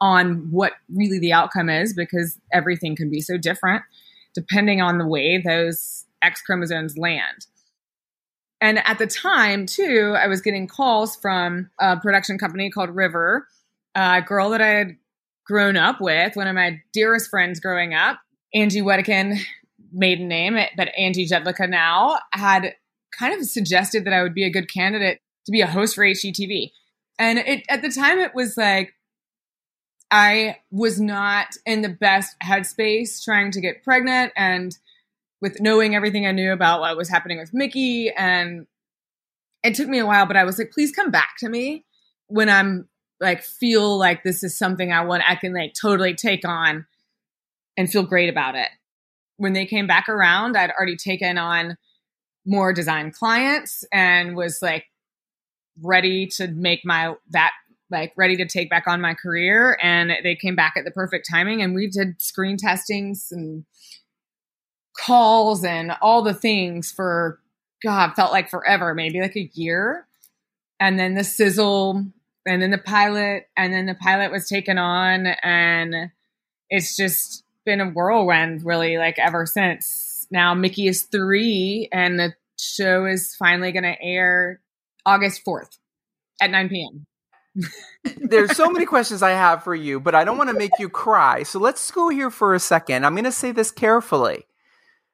on 0.00 0.48
what 0.50 0.72
really 0.94 1.18
the 1.18 1.32
outcome 1.32 1.68
is 1.68 1.92
because 1.92 2.38
everything 2.52 2.94
can 2.94 3.10
be 3.10 3.20
so 3.20 3.36
different 3.36 3.82
depending 4.34 4.80
on 4.80 4.98
the 4.98 5.06
way 5.06 5.42
those 5.44 6.04
X 6.22 6.40
chromosomes 6.42 6.96
land. 6.96 7.46
And 8.60 8.78
at 8.86 8.98
the 8.98 9.06
time, 9.06 9.66
too, 9.66 10.16
I 10.18 10.26
was 10.26 10.40
getting 10.40 10.66
calls 10.66 11.16
from 11.16 11.70
a 11.80 11.96
production 11.96 12.38
company 12.38 12.70
called 12.70 12.90
River, 12.90 13.46
a 13.94 14.22
girl 14.22 14.50
that 14.50 14.60
I 14.60 14.68
had 14.68 14.96
grown 15.44 15.76
up 15.76 16.00
with, 16.00 16.36
one 16.36 16.46
of 16.46 16.54
my 16.54 16.80
dearest 16.92 17.30
friends 17.30 17.60
growing 17.60 17.94
up, 17.94 18.18
Angie 18.54 18.82
Wedekin, 18.82 19.38
maiden 19.92 20.28
name, 20.28 20.58
but 20.76 20.88
Angie 20.96 21.26
Jedlicka 21.26 21.68
now, 21.68 22.18
had 22.32 22.74
kind 23.18 23.32
of 23.32 23.46
suggested 23.46 24.04
that 24.04 24.12
I 24.12 24.22
would 24.22 24.34
be 24.34 24.44
a 24.44 24.50
good 24.50 24.72
candidate 24.72 25.20
to 25.46 25.52
be 25.52 25.60
a 25.60 25.66
host 25.66 25.94
for 25.94 26.04
HGTV. 26.04 26.70
And 27.18 27.38
it, 27.38 27.64
at 27.68 27.82
the 27.82 27.90
time, 27.90 28.18
it 28.18 28.34
was 28.34 28.56
like, 28.56 28.92
I 30.10 30.58
was 30.70 31.00
not 31.00 31.48
in 31.66 31.82
the 31.82 31.88
best 31.88 32.36
headspace 32.42 33.22
trying 33.22 33.50
to 33.52 33.60
get 33.60 33.84
pregnant 33.84 34.32
and 34.36 34.76
with 35.40 35.60
knowing 35.60 35.94
everything 35.94 36.26
I 36.26 36.32
knew 36.32 36.52
about 36.52 36.80
what 36.80 36.96
was 36.96 37.08
happening 37.08 37.38
with 37.38 37.54
Mickey. 37.54 38.10
And 38.10 38.66
it 39.62 39.74
took 39.74 39.88
me 39.88 39.98
a 39.98 40.06
while, 40.06 40.26
but 40.26 40.36
I 40.36 40.44
was 40.44 40.58
like, 40.58 40.72
please 40.72 40.92
come 40.92 41.10
back 41.10 41.36
to 41.38 41.48
me 41.48 41.84
when 42.28 42.48
I'm 42.48 42.88
like, 43.20 43.42
feel 43.42 43.98
like 43.98 44.22
this 44.22 44.42
is 44.42 44.56
something 44.56 44.92
I 44.92 45.04
want, 45.04 45.24
I 45.28 45.34
can 45.34 45.52
like 45.52 45.74
totally 45.74 46.14
take 46.14 46.46
on 46.46 46.86
and 47.76 47.90
feel 47.90 48.04
great 48.04 48.28
about 48.28 48.54
it. 48.54 48.68
When 49.36 49.52
they 49.52 49.66
came 49.66 49.86
back 49.86 50.08
around, 50.08 50.56
I'd 50.56 50.70
already 50.70 50.96
taken 50.96 51.38
on 51.38 51.76
more 52.44 52.72
design 52.72 53.12
clients 53.12 53.84
and 53.92 54.34
was 54.36 54.60
like 54.62 54.86
ready 55.82 56.26
to 56.26 56.48
make 56.48 56.80
my 56.84 57.14
that 57.30 57.52
like 57.90 58.12
ready 58.16 58.36
to 58.36 58.46
take 58.46 58.70
back 58.70 58.86
on 58.86 59.00
my 59.00 59.14
career 59.14 59.78
and 59.82 60.12
they 60.22 60.34
came 60.34 60.54
back 60.54 60.74
at 60.76 60.84
the 60.84 60.90
perfect 60.90 61.26
timing 61.30 61.62
and 61.62 61.74
we 61.74 61.88
did 61.88 62.20
screen 62.20 62.56
testings 62.56 63.28
and 63.30 63.64
calls 64.98 65.64
and 65.64 65.92
all 66.02 66.22
the 66.22 66.34
things 66.34 66.90
for 66.90 67.40
god 67.82 68.12
felt 68.14 68.32
like 68.32 68.50
forever 68.50 68.94
maybe 68.94 69.20
like 69.20 69.36
a 69.36 69.50
year. 69.54 70.06
And 70.80 70.98
then 70.98 71.14
the 71.14 71.24
sizzle 71.24 72.04
and 72.46 72.62
then 72.62 72.70
the 72.70 72.78
pilot 72.78 73.48
and 73.56 73.72
then 73.72 73.86
the 73.86 73.94
pilot 73.94 74.30
was 74.30 74.48
taken 74.48 74.78
on 74.78 75.26
and 75.42 76.12
it's 76.70 76.96
just 76.96 77.44
been 77.64 77.80
a 77.80 77.90
whirlwind 77.90 78.64
really 78.64 78.96
like 78.96 79.18
ever 79.18 79.46
since. 79.46 80.26
Now 80.30 80.54
mickey 80.54 80.88
is 80.88 81.02
three 81.04 81.88
and 81.92 82.18
the 82.18 82.34
show 82.58 83.06
is 83.06 83.34
finally 83.36 83.72
going 83.72 83.84
to 83.84 84.02
air 84.02 84.60
august 85.06 85.42
4th 85.46 85.78
at 86.40 86.50
9 86.50 86.68
p.m 86.68 87.07
There's 88.16 88.56
so 88.56 88.70
many 88.70 88.86
questions 88.86 89.22
I 89.22 89.30
have 89.30 89.64
for 89.64 89.74
you, 89.74 90.00
but 90.00 90.14
I 90.14 90.24
don't 90.24 90.38
want 90.38 90.50
to 90.50 90.56
make 90.56 90.72
you 90.78 90.88
cry. 90.88 91.42
So 91.42 91.58
let's 91.58 91.90
go 91.90 92.08
here 92.08 92.30
for 92.30 92.54
a 92.54 92.60
second. 92.60 93.04
I'm 93.04 93.14
going 93.14 93.24
to 93.24 93.32
say 93.32 93.52
this 93.52 93.70
carefully. 93.70 94.46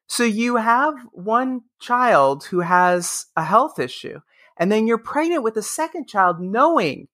So 0.06 0.22
you 0.22 0.56
have 0.56 0.94
one 1.12 1.62
child 1.80 2.44
who 2.44 2.60
has 2.60 3.26
a 3.36 3.44
health 3.44 3.78
issue, 3.78 4.20
and 4.58 4.70
then 4.70 4.86
you're 4.86 4.98
pregnant 4.98 5.42
with 5.42 5.56
a 5.56 5.62
second 5.62 6.06
child 6.08 6.40
knowing 6.40 7.08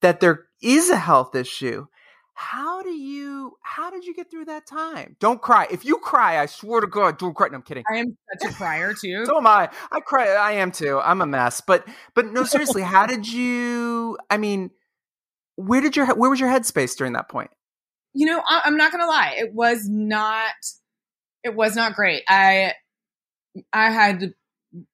that 0.00 0.20
there 0.20 0.46
is 0.62 0.88
a 0.88 0.96
health 0.96 1.34
issue. 1.34 1.86
How 2.42 2.82
do 2.82 2.88
you 2.88 3.58
how 3.60 3.90
did 3.90 4.06
you 4.06 4.14
get 4.14 4.30
through 4.30 4.46
that 4.46 4.66
time? 4.66 5.14
Don't 5.20 5.42
cry. 5.42 5.66
If 5.70 5.84
you 5.84 5.98
cry, 5.98 6.40
I 6.40 6.46
swear 6.46 6.80
to 6.80 6.86
God, 6.86 7.18
don't 7.18 7.34
cry. 7.34 7.48
No, 7.48 7.56
I'm 7.56 7.62
kidding. 7.62 7.84
I 7.92 7.98
am 7.98 8.16
such 8.32 8.50
a 8.50 8.54
crier 8.54 8.94
too. 8.94 9.26
so 9.26 9.36
am 9.36 9.46
I. 9.46 9.68
I 9.92 10.00
cry 10.00 10.26
I 10.28 10.52
am 10.52 10.72
too. 10.72 10.98
I'm 11.00 11.20
a 11.20 11.26
mess. 11.26 11.60
But 11.60 11.86
but 12.14 12.32
no, 12.32 12.44
seriously, 12.44 12.80
how 12.80 13.04
did 13.04 13.30
you 13.30 14.16
I 14.30 14.38
mean, 14.38 14.70
where 15.56 15.82
did 15.82 15.96
your 15.96 16.14
where 16.14 16.30
was 16.30 16.40
your 16.40 16.48
headspace 16.48 16.96
during 16.96 17.12
that 17.12 17.28
point? 17.28 17.50
You 18.14 18.24
know, 18.24 18.42
I, 18.48 18.62
I'm 18.64 18.78
not 18.78 18.90
gonna 18.90 19.06
lie. 19.06 19.34
It 19.36 19.52
was 19.52 19.86
not 19.86 20.54
it 21.44 21.54
was 21.54 21.76
not 21.76 21.92
great. 21.92 22.22
I 22.26 22.72
I 23.70 23.90
had 23.90 24.32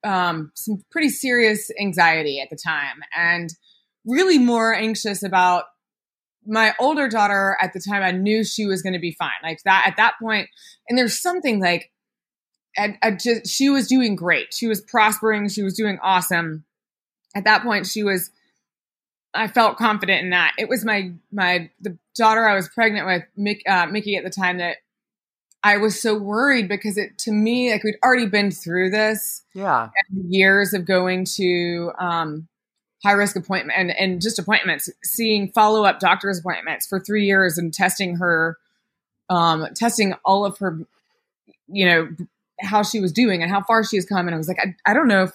um, 0.03 0.51
some 0.57 0.79
pretty 0.91 1.11
serious 1.11 1.71
anxiety 1.81 2.41
at 2.41 2.51
the 2.51 2.59
time 2.63 2.97
and 3.17 3.51
really 4.05 4.39
more 4.39 4.75
anxious 4.75 5.23
about 5.23 5.65
my 6.47 6.75
older 6.79 7.09
daughter 7.09 7.57
at 7.61 7.73
the 7.73 7.81
time 7.81 8.03
i 8.03 8.11
knew 8.11 8.45
she 8.45 8.67
was 8.67 8.83
going 8.83 8.93
to 8.93 8.99
be 8.99 9.13
fine. 9.13 9.31
Like 9.43 9.63
that 9.65 9.85
at 9.87 9.97
that 9.97 10.15
point 10.21 10.49
and 10.89 10.99
there's 10.99 11.21
something 11.21 11.61
like 11.61 11.91
I, 12.79 12.99
I 13.03 13.11
just 13.13 13.47
she 13.47 13.71
was 13.71 13.89
doing 13.89 14.17
great. 14.17 14.53
She 14.53 14.67
was 14.67 14.83
prospering. 14.83 15.49
She 15.49 15.63
was 15.63 15.75
doing 15.75 15.99
awesome. 16.03 16.65
At 17.35 17.45
that 17.45 17.63
point 17.63 17.87
she 17.87 18.03
was 18.03 18.31
i 19.35 19.49
felt 19.49 19.77
confident 19.77 20.23
in 20.25 20.31
that. 20.31 20.53
It 20.59 20.69
was 20.69 20.85
my 20.85 21.13
my 21.33 21.71
the 21.81 21.99
daughter 22.17 22.49
i 22.49 22.55
was 22.55 22.69
pregnant 22.69 23.07
with 23.07 23.23
Mick, 23.39 23.61
uh, 23.69 23.87
mickey 23.87 24.17
at 24.17 24.25
the 24.25 24.31
time 24.31 24.59
that 24.59 24.79
i 25.63 25.77
was 25.77 26.01
so 26.01 26.17
worried 26.17 26.69
because 26.69 26.97
it 26.97 27.19
to 27.19 27.31
me 27.31 27.71
like 27.71 27.85
we'd 27.85 27.99
already 28.03 28.27
been 28.27 28.51
through 28.51 28.91
this 28.91 29.43
yeah. 29.55 29.91
years 30.29 30.73
of 30.73 30.87
going 30.87 31.25
to 31.25 31.93
um 31.99 32.49
high 33.03 33.13
risk 33.13 33.37
appointment 33.37 33.79
and, 33.79 33.91
and 33.91 34.23
just 34.23 34.39
appointments, 34.39 34.89
seeing 35.05 35.53
follow 35.53 35.85
up 35.85 36.01
doctor's 36.01 36.39
appointments 36.39 36.87
for 36.87 36.99
three 36.99 37.27
years 37.27 37.59
and 37.59 37.73
testing 37.73 38.17
her, 38.17 38.57
um, 39.29 39.67
testing 39.75 40.15
all 40.25 40.45
of 40.45 40.59
her, 40.59 40.79
you 41.69 41.87
know, 41.87 42.09
how 42.61 42.83
she 42.83 43.01
was 43.01 43.13
doing 43.13 43.43
and 43.43 43.51
how 43.51 43.63
far 43.63 43.85
she 43.85 43.97
has 43.97 44.07
come. 44.07 44.27
And 44.27 44.35
I 44.35 44.39
was 44.39 44.49
like, 44.49 44.59
I, 44.61 44.75
I 44.91 44.95
don't 44.95 45.09
know 45.09 45.25
if 45.25 45.33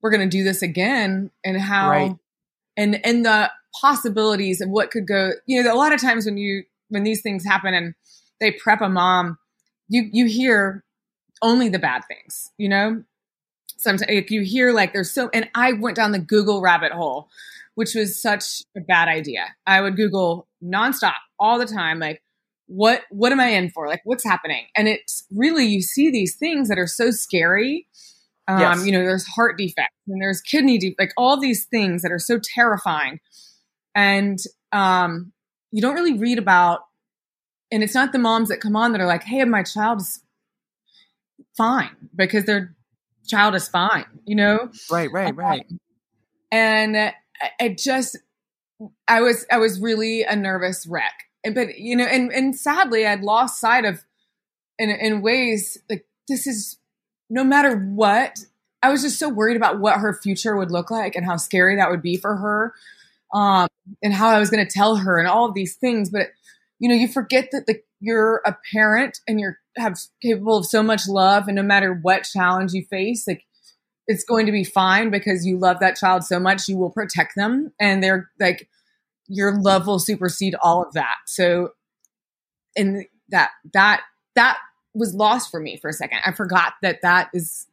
we're 0.00 0.10
going 0.10 0.28
to 0.28 0.36
do 0.36 0.44
this 0.44 0.62
again 0.62 1.30
and 1.44 1.60
how, 1.60 1.90
right. 1.90 2.16
and, 2.76 3.04
and 3.04 3.24
the 3.24 3.50
possibilities 3.80 4.60
of 4.60 4.68
what 4.68 4.90
could 4.90 5.06
go, 5.06 5.32
you 5.46 5.62
know, 5.62 5.72
a 5.72 5.76
lot 5.76 5.92
of 5.92 6.00
times 6.00 6.24
when 6.24 6.36
you, 6.36 6.62
when 6.88 7.02
these 7.02 7.20
things 7.20 7.44
happen 7.44 7.74
and 7.74 7.94
they 8.40 8.52
prep 8.52 8.80
a 8.80 8.88
mom, 8.88 9.38
you, 9.88 10.08
you 10.12 10.26
hear 10.26 10.84
only 11.42 11.68
the 11.68 11.78
bad 11.78 12.02
things, 12.06 12.52
you 12.58 12.68
know, 12.68 13.02
sometimes 13.76 14.10
if 14.10 14.30
you 14.30 14.42
hear 14.42 14.72
like 14.72 14.92
there's 14.92 15.10
so 15.10 15.30
and 15.32 15.48
I 15.54 15.72
went 15.72 15.96
down 15.96 16.12
the 16.12 16.18
Google 16.18 16.60
rabbit 16.60 16.92
hole, 16.92 17.28
which 17.74 17.94
was 17.94 18.20
such 18.20 18.62
a 18.76 18.80
bad 18.80 19.08
idea. 19.08 19.54
I 19.66 19.80
would 19.80 19.96
Google 19.96 20.46
nonstop 20.62 21.14
all 21.38 21.58
the 21.58 21.66
time, 21.66 21.98
like 21.98 22.22
what 22.66 23.02
what 23.10 23.32
am 23.32 23.40
I 23.40 23.48
in 23.48 23.70
for? 23.70 23.88
Like 23.88 24.02
what's 24.04 24.24
happening? 24.24 24.66
And 24.76 24.88
it's 24.88 25.24
really 25.34 25.66
you 25.66 25.82
see 25.82 26.10
these 26.10 26.36
things 26.36 26.68
that 26.68 26.78
are 26.78 26.86
so 26.86 27.10
scary. 27.10 27.86
Um, 28.48 28.60
yes. 28.60 28.86
you 28.86 28.92
know, 28.92 29.00
there's 29.00 29.26
heart 29.26 29.58
defects 29.58 29.96
and 30.06 30.22
there's 30.22 30.40
kidney 30.40 30.78
defects, 30.78 31.00
like 31.00 31.12
all 31.16 31.38
these 31.38 31.64
things 31.64 32.02
that 32.02 32.12
are 32.12 32.18
so 32.18 32.38
terrifying. 32.38 33.18
And 33.92 34.38
um, 34.70 35.32
you 35.72 35.82
don't 35.82 35.94
really 35.94 36.16
read 36.16 36.38
about 36.38 36.82
and 37.72 37.82
it's 37.82 37.94
not 37.94 38.12
the 38.12 38.18
moms 38.18 38.48
that 38.48 38.60
come 38.60 38.76
on 38.76 38.92
that 38.92 39.00
are 39.00 39.06
like, 39.06 39.24
hey, 39.24 39.44
my 39.44 39.62
child's 39.62 40.22
fine 41.56 41.90
because 42.14 42.44
they're 42.44 42.75
child 43.26 43.54
is 43.54 43.68
fine, 43.68 44.06
you 44.24 44.34
know? 44.36 44.70
Right, 44.90 45.10
right, 45.12 45.34
right. 45.34 45.66
and 46.50 47.12
I 47.60 47.68
just, 47.78 48.16
I 49.08 49.20
was, 49.20 49.46
I 49.50 49.58
was 49.58 49.80
really 49.80 50.22
a 50.22 50.36
nervous 50.36 50.86
wreck. 50.86 51.24
and 51.44 51.54
but 51.54 51.78
you 51.78 51.96
know, 51.96 52.04
and 52.04 52.32
and 52.32 52.56
sadly, 52.56 53.06
I'd 53.06 53.22
lost 53.22 53.60
sight 53.60 53.84
of 53.84 54.04
in 54.78 54.90
in 54.90 55.22
ways 55.22 55.78
like 55.88 56.06
this 56.28 56.46
is 56.46 56.78
no 57.30 57.44
matter 57.44 57.76
what. 57.76 58.38
I 58.82 58.90
was 58.90 59.02
just 59.02 59.18
so 59.18 59.28
worried 59.28 59.56
about 59.56 59.80
what 59.80 59.98
her 59.98 60.14
future 60.14 60.56
would 60.56 60.70
look 60.70 60.90
like 60.90 61.16
and 61.16 61.24
how 61.24 61.36
scary 61.36 61.76
that 61.76 61.90
would 61.90 62.02
be 62.02 62.16
for 62.16 62.36
her, 62.36 62.74
um, 63.32 63.68
and 64.02 64.12
how 64.12 64.28
I 64.28 64.38
was 64.38 64.50
going 64.50 64.64
to 64.64 64.70
tell 64.70 64.96
her 64.96 65.18
and 65.18 65.26
all 65.26 65.46
of 65.46 65.54
these 65.54 65.74
things. 65.74 66.10
But 66.10 66.28
you 66.78 66.88
know, 66.88 66.94
you 66.94 67.08
forget 67.08 67.48
that 67.52 67.66
the, 67.66 67.80
you're 68.00 68.42
a 68.44 68.56
parent 68.72 69.20
and 69.26 69.40
you're 69.40 69.58
have 69.76 69.98
capable 70.22 70.58
of 70.58 70.66
so 70.66 70.82
much 70.82 71.08
love, 71.08 71.48
and 71.48 71.56
no 71.56 71.62
matter 71.62 71.94
what 71.94 72.24
challenge 72.24 72.72
you 72.72 72.84
face, 72.84 73.26
like 73.26 73.44
it's 74.06 74.24
going 74.24 74.46
to 74.46 74.52
be 74.52 74.64
fine 74.64 75.10
because 75.10 75.44
you 75.44 75.58
love 75.58 75.80
that 75.80 75.96
child 75.96 76.24
so 76.24 76.38
much, 76.38 76.68
you 76.68 76.76
will 76.76 76.90
protect 76.90 77.34
them, 77.36 77.72
and 77.80 78.02
they're 78.02 78.30
like 78.38 78.68
your 79.28 79.60
love 79.60 79.86
will 79.86 79.98
supersede 79.98 80.54
all 80.62 80.82
of 80.82 80.92
that. 80.94 81.16
So, 81.26 81.70
and 82.76 83.04
that 83.30 83.50
that 83.72 84.02
that 84.34 84.58
was 84.94 85.14
lost 85.14 85.50
for 85.50 85.60
me 85.60 85.76
for 85.76 85.90
a 85.90 85.92
second. 85.92 86.20
I 86.24 86.32
forgot 86.32 86.74
that 86.82 87.00
that 87.02 87.30
is 87.34 87.66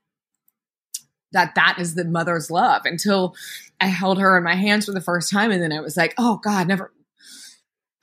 that 1.31 1.55
that 1.55 1.77
is 1.79 1.95
the 1.95 2.05
mother's 2.05 2.51
love 2.51 2.83
until 2.85 3.35
I 3.81 3.87
held 3.87 4.19
her 4.19 4.37
in 4.37 4.43
my 4.43 4.55
hands 4.55 4.85
for 4.85 4.91
the 4.91 5.01
first 5.01 5.31
time, 5.31 5.51
and 5.51 5.61
then 5.61 5.71
I 5.71 5.81
was 5.81 5.97
like, 5.97 6.13
oh 6.17 6.39
God, 6.43 6.67
never 6.67 6.91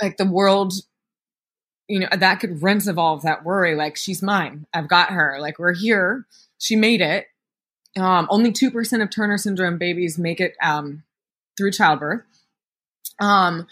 like 0.00 0.16
the 0.16 0.26
world. 0.26 0.73
You 1.90 2.00
know 2.00 2.09
that 2.16 2.40
could 2.40 2.62
rinse 2.62 2.87
of 2.87 2.99
all 2.99 3.16
of 3.16 3.23
that 3.23 3.44
worry. 3.44 3.75
Like 3.75 3.97
she's 3.97 4.23
mine. 4.23 4.66
I've 4.73 4.88
got 4.88 5.11
her. 5.11 5.38
Like 5.40 5.59
we're 5.59 5.75
here. 5.75 6.26
She 6.59 6.76
made 6.76 7.00
it. 7.00 7.26
Um, 7.99 8.28
only 8.30 8.52
two 8.52 8.70
percent 8.70 9.02
of 9.02 9.11
Turner 9.11 9.38
syndrome 9.38 9.76
babies 9.76 10.16
make 10.16 10.40
it 10.40 10.54
um, 10.62 11.02
through 11.56 11.73
childbirth. 11.73 12.23
Um, 13.20 13.66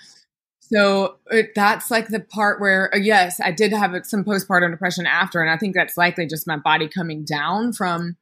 so 0.60 1.16
it, 1.30 1.54
that's 1.54 1.90
like 1.90 2.08
the 2.08 2.20
part 2.20 2.60
where, 2.60 2.94
uh, 2.94 2.98
yes, 2.98 3.40
I 3.40 3.52
did 3.52 3.72
have 3.72 3.94
some 4.04 4.22
postpartum 4.22 4.70
depression 4.70 5.06
after, 5.06 5.40
and 5.40 5.50
I 5.50 5.56
think 5.56 5.74
that's 5.74 5.96
likely 5.96 6.26
just 6.26 6.46
my 6.46 6.56
body 6.58 6.88
coming 6.88 7.24
down 7.24 7.72
from 7.72 8.16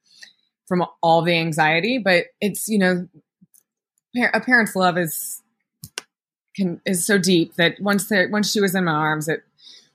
from 0.69 0.85
all 1.03 1.23
the 1.23 1.37
anxiety. 1.37 1.99
But 1.99 2.27
it's 2.41 2.69
you 2.69 2.79
know, 2.79 3.09
a 4.33 4.41
parent's 4.41 4.77
love 4.77 4.99
is 4.99 5.43
can 6.55 6.81
is 6.87 7.05
so 7.05 7.19
deep 7.19 7.55
that 7.55 7.81
once 7.81 8.09
they 8.09 8.27
once 8.27 8.53
she 8.53 8.61
was 8.61 8.75
in 8.75 8.85
my 8.85 8.93
arms, 8.93 9.29
it 9.29 9.43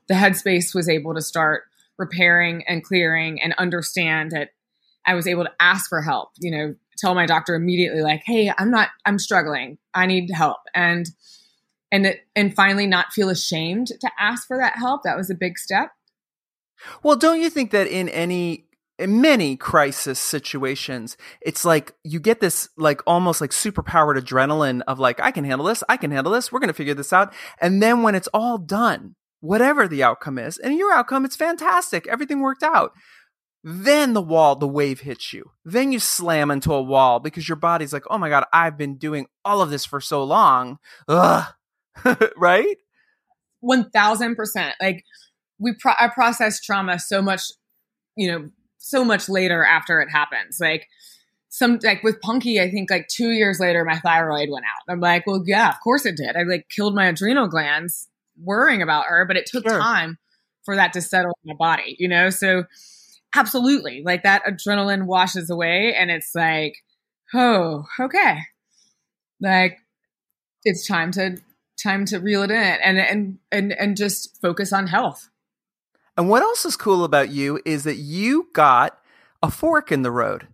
the 0.07 0.13
headspace 0.13 0.75
was 0.75 0.89
able 0.89 1.13
to 1.15 1.21
start 1.21 1.63
repairing 1.97 2.63
and 2.67 2.83
clearing 2.83 3.41
and 3.41 3.53
understand 3.57 4.31
that 4.31 4.49
I 5.05 5.13
was 5.13 5.27
able 5.27 5.43
to 5.43 5.51
ask 5.59 5.89
for 5.89 6.01
help. 6.01 6.29
You 6.39 6.51
know, 6.51 6.75
tell 7.01 7.15
my 7.15 7.25
doctor 7.25 7.55
immediately 7.55 8.01
like 8.01 8.21
hey 8.25 8.51
i'm 8.57 8.71
not 8.71 8.89
i'm 9.05 9.19
struggling. 9.19 9.77
I 9.93 10.05
need 10.05 10.29
help. 10.31 10.59
And 10.73 11.07
and 11.91 12.15
and 12.35 12.55
finally 12.55 12.87
not 12.87 13.11
feel 13.11 13.29
ashamed 13.29 13.87
to 13.87 14.11
ask 14.19 14.47
for 14.47 14.57
that 14.57 14.77
help. 14.77 15.03
That 15.03 15.17
was 15.17 15.29
a 15.29 15.35
big 15.35 15.57
step. 15.57 15.91
Well 17.03 17.15
don't 17.15 17.41
you 17.41 17.49
think 17.49 17.71
that 17.71 17.87
in 17.87 18.07
any 18.09 18.67
in 18.99 19.19
many 19.19 19.55
crisis 19.55 20.19
situations 20.19 21.17
it's 21.41 21.65
like 21.65 21.95
you 22.03 22.19
get 22.19 22.39
this 22.39 22.69
like 22.77 23.01
almost 23.07 23.41
like 23.41 23.49
superpowered 23.49 24.19
adrenaline 24.19 24.81
of 24.87 24.99
like 24.99 25.19
i 25.19 25.31
can 25.31 25.43
handle 25.43 25.65
this. 25.65 25.83
I 25.89 25.97
can 25.97 26.11
handle 26.11 26.33
this. 26.33 26.51
We're 26.51 26.59
going 26.59 26.67
to 26.67 26.73
figure 26.73 26.93
this 26.93 27.11
out. 27.11 27.33
And 27.59 27.81
then 27.81 28.03
when 28.03 28.15
it's 28.15 28.29
all 28.33 28.57
done 28.59 29.15
whatever 29.41 29.87
the 29.87 30.01
outcome 30.01 30.37
is 30.39 30.57
and 30.57 30.77
your 30.77 30.93
outcome 30.93 31.25
it's 31.25 31.35
fantastic 31.35 32.07
everything 32.07 32.39
worked 32.39 32.63
out 32.63 32.93
then 33.63 34.13
the 34.13 34.21
wall, 34.21 34.55
the 34.55 34.67
wave 34.67 35.01
hits 35.01 35.33
you. 35.33 35.51
Then 35.63 35.91
you 35.91 35.99
slam 35.99 36.49
into 36.49 36.73
a 36.73 36.81
wall 36.81 37.19
because 37.19 37.47
your 37.47 37.57
body's 37.57 37.93
like, 37.93 38.05
oh 38.09 38.17
my 38.17 38.29
God, 38.29 38.45
I've 38.51 38.77
been 38.77 38.97
doing 38.97 39.27
all 39.45 39.61
of 39.61 39.69
this 39.69 39.85
for 39.85 40.01
so 40.01 40.23
long. 40.23 40.79
Ugh. 41.07 41.45
right? 42.37 42.77
1000%. 43.63 44.71
Like, 44.81 45.03
we 45.59 45.75
pro- 45.79 45.93
I 45.99 46.07
process 46.07 46.59
trauma 46.59 46.97
so 46.97 47.21
much, 47.21 47.43
you 48.15 48.31
know, 48.31 48.49
so 48.79 49.05
much 49.05 49.29
later 49.29 49.63
after 49.63 50.01
it 50.01 50.09
happens. 50.09 50.59
Like, 50.59 50.87
some 51.49 51.79
like 51.83 52.01
with 52.01 52.19
Punky, 52.21 52.59
I 52.59 52.71
think 52.71 52.89
like 52.89 53.09
two 53.09 53.29
years 53.29 53.59
later, 53.59 53.85
my 53.85 53.99
thyroid 53.99 54.49
went 54.49 54.65
out. 54.65 54.91
I'm 54.91 55.01
like, 55.01 55.27
well, 55.27 55.43
yeah, 55.45 55.69
of 55.69 55.75
course 55.83 56.05
it 56.05 56.15
did. 56.15 56.35
I 56.35 56.43
like 56.43 56.67
killed 56.69 56.95
my 56.95 57.07
adrenal 57.07 57.47
glands 57.47 58.07
worrying 58.43 58.81
about 58.81 59.05
her, 59.05 59.25
but 59.25 59.37
it 59.37 59.45
took 59.45 59.67
sure. 59.67 59.79
time 59.79 60.17
for 60.63 60.75
that 60.75 60.93
to 60.93 61.01
settle 61.01 61.37
in 61.43 61.49
my 61.49 61.55
body, 61.55 61.95
you 61.99 62.07
know? 62.07 62.29
So, 62.29 62.65
absolutely 63.35 64.01
like 64.05 64.23
that 64.23 64.43
adrenaline 64.45 65.05
washes 65.05 65.49
away 65.49 65.95
and 65.97 66.11
it's 66.11 66.31
like 66.35 66.75
oh 67.33 67.85
okay 67.99 68.39
like 69.39 69.77
it's 70.63 70.87
time 70.87 71.11
to 71.11 71.37
time 71.81 72.05
to 72.05 72.19
reel 72.19 72.43
it 72.43 72.51
in 72.51 72.57
and 72.57 72.99
and 72.99 73.39
and 73.51 73.73
and 73.73 73.97
just 73.97 74.39
focus 74.41 74.73
on 74.73 74.87
health 74.87 75.29
and 76.17 76.29
what 76.29 76.43
else 76.43 76.65
is 76.65 76.75
cool 76.75 77.03
about 77.03 77.29
you 77.29 77.59
is 77.65 77.83
that 77.83 77.95
you 77.95 78.49
got 78.53 78.99
a 79.41 79.49
fork 79.49 79.91
in 79.91 80.01
the 80.01 80.11
road 80.11 80.47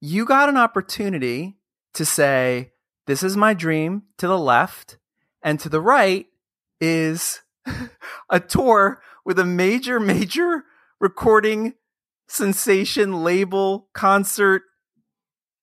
you 0.00 0.24
got 0.24 0.48
an 0.48 0.56
opportunity 0.56 1.56
to 1.94 2.04
say 2.04 2.72
this 3.06 3.22
is 3.22 3.36
my 3.36 3.54
dream 3.54 4.02
to 4.18 4.26
the 4.26 4.38
left 4.38 4.98
and 5.42 5.60
to 5.60 5.68
the 5.68 5.80
right 5.80 6.26
is 6.80 7.40
a 8.30 8.40
tour 8.40 9.00
with 9.24 9.38
a 9.38 9.44
major 9.44 9.98
major 10.00 10.64
recording 11.00 11.74
sensation, 12.28 13.22
label, 13.22 13.88
concert, 13.94 14.62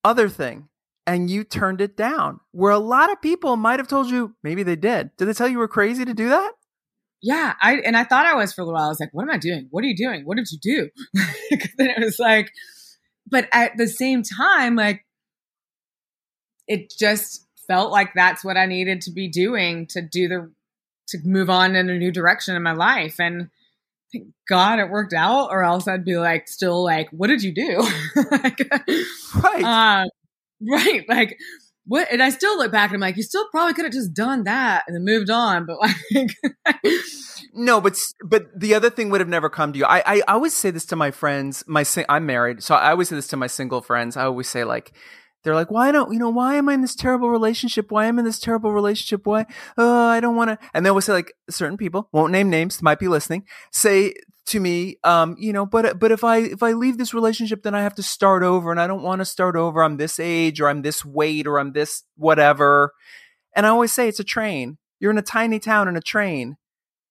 other 0.03 0.29
thing, 0.29 0.69
and 1.05 1.29
you 1.29 1.43
turned 1.43 1.81
it 1.81 1.97
down. 1.97 2.39
Where 2.51 2.71
a 2.71 2.79
lot 2.79 3.11
of 3.11 3.21
people 3.21 3.55
might 3.55 3.79
have 3.79 3.87
told 3.87 4.09
you, 4.09 4.35
maybe 4.43 4.63
they 4.63 4.75
did. 4.75 5.11
Did 5.17 5.25
they 5.25 5.33
tell 5.33 5.47
you 5.47 5.57
were 5.57 5.67
crazy 5.67 6.05
to 6.05 6.13
do 6.13 6.29
that? 6.29 6.53
Yeah, 7.21 7.53
I 7.61 7.77
and 7.77 7.95
I 7.95 8.03
thought 8.03 8.25
I 8.25 8.35
was 8.35 8.53
for 8.53 8.61
a 8.61 8.65
little 8.65 8.77
while. 8.77 8.87
I 8.87 8.89
was 8.89 8.99
like, 8.99 9.13
"What 9.13 9.23
am 9.23 9.29
I 9.29 9.37
doing? 9.37 9.67
What 9.71 9.83
are 9.85 9.87
you 9.87 9.95
doing? 9.95 10.25
What 10.25 10.35
did 10.35 10.47
you 10.51 10.59
do?" 10.61 10.89
then 11.77 11.89
it 11.89 12.03
was 12.03 12.19
like, 12.19 12.51
but 13.25 13.47
at 13.53 13.77
the 13.77 13.87
same 13.87 14.23
time, 14.23 14.75
like, 14.75 15.05
it 16.67 16.91
just 16.99 17.47
felt 17.65 17.91
like 17.91 18.11
that's 18.13 18.43
what 18.43 18.57
I 18.57 18.65
needed 18.65 18.99
to 19.01 19.11
be 19.11 19.29
doing 19.29 19.87
to 19.91 20.01
do 20.01 20.27
the 20.27 20.51
to 21.07 21.17
move 21.23 21.49
on 21.49 21.75
in 21.75 21.89
a 21.89 21.97
new 21.97 22.11
direction 22.11 22.55
in 22.55 22.63
my 22.63 22.73
life, 22.73 23.19
and 23.19 23.49
thank 24.13 24.27
God 24.47 24.79
it 24.79 24.89
worked 24.89 25.13
out, 25.13 25.49
or 25.51 25.63
else 25.63 25.87
I'd 25.87 26.05
be 26.05 26.17
like, 26.17 26.47
still 26.47 26.83
like, 26.83 27.09
what 27.11 27.27
did 27.27 27.43
you 27.43 27.53
do? 27.53 27.79
like, 28.31 28.59
right. 29.35 29.63
Uh, 29.63 30.05
right. 30.61 31.03
Like, 31.09 31.37
what? 31.85 32.07
And 32.11 32.23
I 32.23 32.29
still 32.29 32.57
look 32.57 32.71
back 32.71 32.89
and 32.89 32.95
I'm 32.95 33.01
like, 33.01 33.17
you 33.17 33.23
still 33.23 33.45
probably 33.49 33.73
could 33.73 33.85
have 33.85 33.93
just 33.93 34.13
done 34.13 34.45
that 34.45 34.83
and 34.87 34.95
then 34.95 35.03
moved 35.03 35.29
on. 35.29 35.65
But 35.65 35.79
like, 35.81 36.31
no, 37.53 37.81
but 37.81 37.97
but 38.23 38.47
the 38.57 38.73
other 38.73 38.89
thing 38.89 39.09
would 39.09 39.19
have 39.19 39.27
never 39.29 39.49
come 39.49 39.73
to 39.73 39.79
you. 39.79 39.85
I 39.85 40.01
I 40.05 40.21
always 40.27 40.53
say 40.53 40.71
this 40.71 40.85
to 40.87 40.95
my 40.95 41.11
friends. 41.11 41.63
My 41.67 41.85
I'm 42.07 42.25
married, 42.25 42.63
so 42.63 42.75
I 42.75 42.91
always 42.91 43.09
say 43.09 43.15
this 43.15 43.27
to 43.29 43.37
my 43.37 43.47
single 43.47 43.81
friends. 43.81 44.15
I 44.15 44.23
always 44.23 44.47
say 44.47 44.63
like 44.63 44.93
they're 45.43 45.55
like, 45.55 45.71
why 45.71 45.91
don't 45.91 46.13
you 46.13 46.19
know? 46.19 46.29
Why 46.29 46.55
am 46.55 46.69
I 46.69 46.73
in 46.73 46.81
this 46.81 46.95
terrible 46.95 47.29
relationship? 47.29 47.91
Why 47.91 48.05
am 48.05 48.17
I 48.17 48.21
in 48.21 48.25
this 48.25 48.39
terrible 48.39 48.71
relationship? 48.71 49.25
Why? 49.25 49.45
Oh, 49.77 50.07
I 50.07 50.19
don't 50.19 50.35
want 50.35 50.51
to. 50.51 50.67
And 50.73 50.85
they 50.85 50.91
will 50.91 51.01
say 51.01 51.13
like 51.13 51.33
certain 51.49 51.77
people 51.77 52.09
won't 52.11 52.31
name 52.31 52.49
names, 52.49 52.81
might 52.81 52.99
be 52.99 53.07
listening, 53.07 53.45
say 53.71 54.13
to 54.45 54.59
me, 54.59 54.97
um, 55.03 55.35
you 55.37 55.53
know, 55.53 55.65
but 55.65 55.99
but 55.99 56.11
if 56.11 56.23
I 56.23 56.37
if 56.37 56.63
I 56.63 56.71
leave 56.71 56.97
this 56.97 57.13
relationship, 57.13 57.63
then 57.63 57.75
I 57.75 57.81
have 57.81 57.95
to 57.95 58.03
start 58.03 58.43
over, 58.43 58.71
and 58.71 58.79
I 58.79 58.87
don't 58.87 59.03
want 59.03 59.19
to 59.19 59.25
start 59.25 59.55
over. 59.55 59.83
I'm 59.83 59.97
this 59.97 60.19
age, 60.19 60.61
or 60.61 60.69
I'm 60.69 60.81
this 60.81 61.05
weight, 61.05 61.47
or 61.47 61.59
I'm 61.59 61.73
this 61.73 62.03
whatever. 62.15 62.93
And 63.55 63.65
I 63.65 63.69
always 63.69 63.91
say 63.91 64.07
it's 64.07 64.19
a 64.19 64.25
train. 64.25 64.77
You're 64.99 65.11
in 65.11 65.17
a 65.17 65.21
tiny 65.23 65.59
town 65.59 65.87
in 65.87 65.95
a 65.95 66.01
train, 66.01 66.57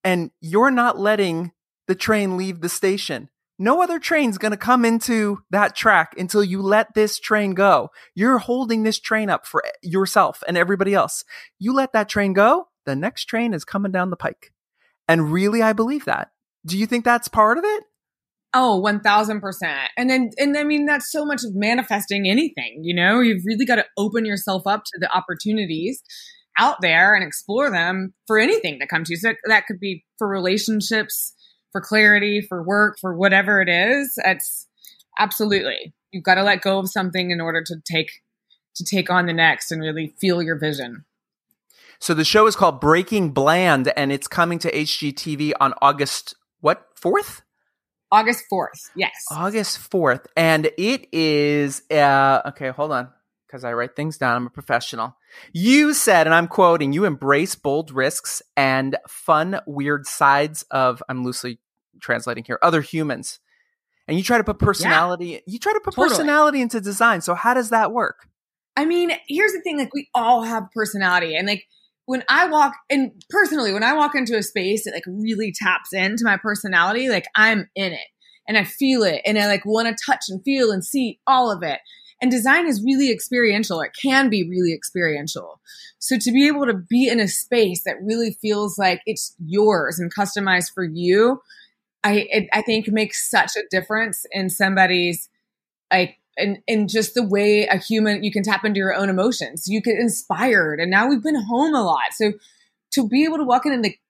and 0.02 0.30
you're 0.40 0.70
not 0.70 0.98
letting 0.98 1.52
the 1.86 1.94
train 1.94 2.36
leave 2.36 2.60
the 2.60 2.68
station 2.68 3.28
no 3.58 3.82
other 3.82 3.98
train's 3.98 4.38
going 4.38 4.50
to 4.50 4.56
come 4.56 4.84
into 4.84 5.38
that 5.50 5.76
track 5.76 6.14
until 6.18 6.42
you 6.42 6.62
let 6.62 6.94
this 6.94 7.18
train 7.18 7.54
go. 7.54 7.90
You're 8.14 8.38
holding 8.38 8.82
this 8.82 8.98
train 8.98 9.30
up 9.30 9.46
for 9.46 9.62
yourself 9.82 10.42
and 10.48 10.56
everybody 10.56 10.94
else. 10.94 11.24
You 11.58 11.72
let 11.72 11.92
that 11.92 12.08
train 12.08 12.32
go, 12.32 12.68
the 12.86 12.96
next 12.96 13.26
train 13.26 13.54
is 13.54 13.64
coming 13.64 13.92
down 13.92 14.10
the 14.10 14.16
pike. 14.16 14.52
And 15.08 15.32
really, 15.32 15.62
I 15.62 15.72
believe 15.72 16.04
that. 16.06 16.30
Do 16.66 16.78
you 16.78 16.86
think 16.86 17.04
that's 17.04 17.28
part 17.28 17.58
of 17.58 17.64
it? 17.64 17.84
Oh, 18.54 18.82
1000%. 18.84 19.40
And 19.96 20.10
then, 20.10 20.30
and 20.36 20.56
I 20.56 20.64
mean, 20.64 20.84
that's 20.84 21.10
so 21.10 21.24
much 21.24 21.42
of 21.44 21.54
manifesting 21.54 22.28
anything, 22.28 22.80
you 22.82 22.94
know? 22.94 23.20
You've 23.20 23.44
really 23.46 23.64
got 23.64 23.76
to 23.76 23.86
open 23.96 24.24
yourself 24.24 24.62
up 24.66 24.82
to 24.84 24.98
the 25.00 25.10
opportunities 25.14 26.02
out 26.58 26.76
there 26.82 27.14
and 27.14 27.24
explore 27.24 27.70
them 27.70 28.12
for 28.26 28.38
anything 28.38 28.78
that 28.78 28.88
comes 28.88 29.08
to 29.08 29.14
you. 29.14 29.16
So 29.16 29.32
that 29.46 29.66
could 29.66 29.80
be 29.80 30.04
for 30.18 30.28
relationships, 30.28 31.34
for 31.72 31.80
clarity, 31.80 32.40
for 32.40 32.62
work, 32.62 32.98
for 33.00 33.16
whatever 33.16 33.60
it 33.60 33.68
is, 33.68 34.14
it's 34.24 34.68
absolutely 35.18 35.94
you've 36.12 36.22
got 36.22 36.36
to 36.36 36.42
let 36.42 36.60
go 36.60 36.78
of 36.78 36.88
something 36.88 37.30
in 37.30 37.40
order 37.40 37.62
to 37.64 37.76
take 37.84 38.10
to 38.74 38.84
take 38.84 39.10
on 39.10 39.26
the 39.26 39.32
next 39.32 39.72
and 39.72 39.80
really 39.80 40.14
feel 40.20 40.42
your 40.42 40.58
vision. 40.58 41.04
So 41.98 42.14
the 42.14 42.24
show 42.24 42.46
is 42.46 42.56
called 42.56 42.80
Breaking 42.80 43.30
Bland 43.30 43.92
and 43.96 44.10
it's 44.12 44.26
coming 44.26 44.58
to 44.60 44.70
HGTV 44.72 45.52
on 45.60 45.74
August 45.82 46.34
what? 46.60 46.86
4th? 46.96 47.42
August 48.10 48.44
4th. 48.52 48.90
Yes. 48.94 49.12
August 49.30 49.90
4th 49.90 50.26
and 50.36 50.70
it 50.78 51.08
is 51.12 51.82
uh 51.90 52.42
okay, 52.46 52.68
hold 52.70 52.92
on 52.92 53.08
because 53.52 53.64
I 53.64 53.74
write 53.74 53.94
things 53.94 54.16
down. 54.16 54.36
I'm 54.36 54.46
a 54.46 54.50
professional. 54.50 55.14
You 55.52 55.92
said, 55.92 56.26
and 56.26 56.34
I'm 56.34 56.48
quoting, 56.48 56.94
you 56.94 57.04
embrace 57.04 57.54
bold 57.54 57.90
risks 57.90 58.40
and 58.56 58.96
fun, 59.06 59.60
weird 59.66 60.06
sides 60.06 60.64
of, 60.70 61.02
I'm 61.06 61.22
loosely 61.22 61.58
translating 62.00 62.44
here, 62.44 62.58
other 62.62 62.80
humans. 62.80 63.40
And 64.08 64.16
you 64.16 64.24
try 64.24 64.38
to 64.38 64.44
put 64.44 64.58
personality, 64.58 65.26
yeah, 65.26 65.38
you 65.46 65.58
try 65.58 65.74
to 65.74 65.80
put 65.80 65.94
totally. 65.94 66.08
personality 66.08 66.62
into 66.62 66.80
design. 66.80 67.20
So 67.20 67.34
how 67.34 67.52
does 67.52 67.68
that 67.68 67.92
work? 67.92 68.26
I 68.74 68.86
mean, 68.86 69.12
here's 69.28 69.52
the 69.52 69.60
thing 69.60 69.76
like, 69.76 69.92
we 69.92 70.08
all 70.14 70.42
have 70.42 70.70
personality. 70.74 71.36
And 71.36 71.46
like, 71.46 71.64
when 72.06 72.24
I 72.30 72.48
walk, 72.48 72.72
and 72.88 73.12
personally, 73.28 73.74
when 73.74 73.84
I 73.84 73.92
walk 73.92 74.14
into 74.14 74.36
a 74.36 74.42
space 74.42 74.86
it 74.86 74.94
like 74.94 75.04
really 75.06 75.52
taps 75.54 75.92
into 75.92 76.24
my 76.24 76.38
personality, 76.38 77.10
like 77.10 77.26
I'm 77.36 77.68
in 77.76 77.92
it 77.92 78.08
and 78.48 78.56
I 78.56 78.64
feel 78.64 79.02
it 79.02 79.20
and 79.26 79.38
I 79.38 79.46
like 79.46 79.66
want 79.66 79.88
to 79.88 80.04
touch 80.04 80.24
and 80.30 80.42
feel 80.42 80.72
and 80.72 80.82
see 80.82 81.20
all 81.26 81.52
of 81.52 81.62
it. 81.62 81.80
And 82.22 82.30
design 82.30 82.68
is 82.68 82.82
really 82.84 83.10
experiential. 83.10 83.80
It 83.80 83.90
can 84.00 84.30
be 84.30 84.48
really 84.48 84.72
experiential. 84.72 85.60
So 85.98 86.16
to 86.18 86.32
be 86.32 86.46
able 86.46 86.66
to 86.66 86.74
be 86.74 87.08
in 87.08 87.18
a 87.18 87.26
space 87.26 87.82
that 87.84 88.00
really 88.00 88.38
feels 88.40 88.78
like 88.78 89.02
it's 89.06 89.34
yours 89.44 89.98
and 89.98 90.14
customized 90.14 90.72
for 90.72 90.84
you, 90.84 91.42
I 92.04 92.28
it, 92.30 92.48
I 92.52 92.62
think 92.62 92.88
makes 92.88 93.28
such 93.28 93.56
a 93.56 93.62
difference 93.70 94.24
in 94.30 94.50
somebody's 94.50 95.28
like 95.92 96.16
and 96.36 96.58
and 96.68 96.88
just 96.88 97.14
the 97.14 97.22
way 97.22 97.66
a 97.66 97.76
human 97.76 98.22
you 98.22 98.32
can 98.32 98.42
tap 98.44 98.64
into 98.64 98.78
your 98.78 98.94
own 98.94 99.08
emotions. 99.08 99.66
You 99.68 99.80
get 99.80 99.98
inspired, 99.98 100.80
and 100.80 100.90
now 100.90 101.08
we've 101.08 101.22
been 101.22 101.40
home 101.40 101.74
a 101.74 101.82
lot, 101.82 102.12
so 102.12 102.32
to 102.92 103.08
be 103.08 103.24
able 103.24 103.38
to 103.38 103.44
walk 103.44 103.66
in 103.66 103.72
and 103.72 103.82
like 103.82 104.00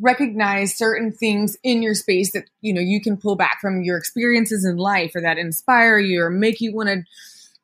recognize 0.00 0.76
certain 0.76 1.12
things 1.12 1.56
in 1.62 1.82
your 1.82 1.94
space 1.94 2.32
that 2.32 2.48
you 2.60 2.72
know 2.72 2.80
you 2.80 3.00
can 3.00 3.16
pull 3.16 3.36
back 3.36 3.58
from 3.60 3.82
your 3.82 3.98
experiences 3.98 4.64
in 4.64 4.76
life 4.76 5.12
or 5.14 5.20
that 5.20 5.38
inspire 5.38 5.98
you 5.98 6.22
or 6.22 6.30
make 6.30 6.60
you 6.60 6.74
want 6.74 6.88
to 6.88 7.02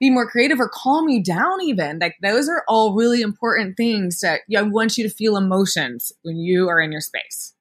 be 0.00 0.10
more 0.10 0.28
creative 0.28 0.60
or 0.60 0.68
calm 0.68 1.08
you 1.08 1.22
down 1.22 1.60
even 1.62 1.98
like 1.98 2.14
those 2.22 2.48
are 2.48 2.64
all 2.68 2.94
really 2.94 3.20
important 3.20 3.76
things 3.76 4.20
that 4.20 4.40
I 4.56 4.62
want 4.62 4.96
you 4.96 5.08
to 5.08 5.14
feel 5.14 5.36
emotions 5.36 6.12
when 6.22 6.36
you 6.36 6.68
are 6.68 6.80
in 6.80 6.92
your 6.92 7.00
space 7.00 7.54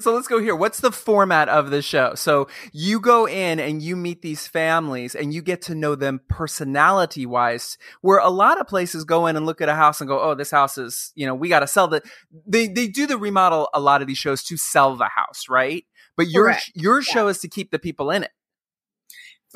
so 0.00 0.12
let's 0.12 0.26
go 0.26 0.40
here. 0.40 0.56
What's 0.56 0.80
the 0.80 0.90
format 0.90 1.48
of 1.48 1.70
the 1.70 1.80
show? 1.80 2.16
So 2.16 2.48
you 2.72 2.98
go 2.98 3.28
in 3.28 3.60
and 3.60 3.80
you 3.80 3.94
meet 3.94 4.22
these 4.22 4.46
families 4.46 5.14
and 5.14 5.32
you 5.32 5.40
get 5.40 5.62
to 5.62 5.74
know 5.74 5.94
them 5.94 6.20
personality 6.28 7.26
wise, 7.26 7.78
where 8.00 8.18
a 8.18 8.28
lot 8.28 8.60
of 8.60 8.66
places 8.66 9.04
go 9.04 9.28
in 9.28 9.36
and 9.36 9.46
look 9.46 9.60
at 9.60 9.68
a 9.68 9.74
house 9.74 10.00
and 10.00 10.08
go, 10.08 10.20
Oh, 10.20 10.34
this 10.34 10.50
house 10.50 10.78
is, 10.78 11.12
you 11.14 11.26
know, 11.26 11.34
we 11.34 11.48
got 11.48 11.60
to 11.60 11.68
sell 11.68 11.86
the, 11.86 12.02
they, 12.44 12.66
they 12.66 12.88
do 12.88 13.06
the 13.06 13.16
remodel 13.16 13.68
a 13.72 13.78
lot 13.78 14.00
of 14.02 14.08
these 14.08 14.18
shows 14.18 14.42
to 14.44 14.56
sell 14.56 14.96
the 14.96 15.08
house, 15.14 15.44
right? 15.48 15.84
But 16.16 16.28
your, 16.28 16.46
Correct. 16.46 16.72
your 16.74 17.00
show 17.00 17.26
yeah. 17.26 17.30
is 17.30 17.38
to 17.40 17.48
keep 17.48 17.70
the 17.70 17.78
people 17.78 18.10
in 18.10 18.24
it. 18.24 18.32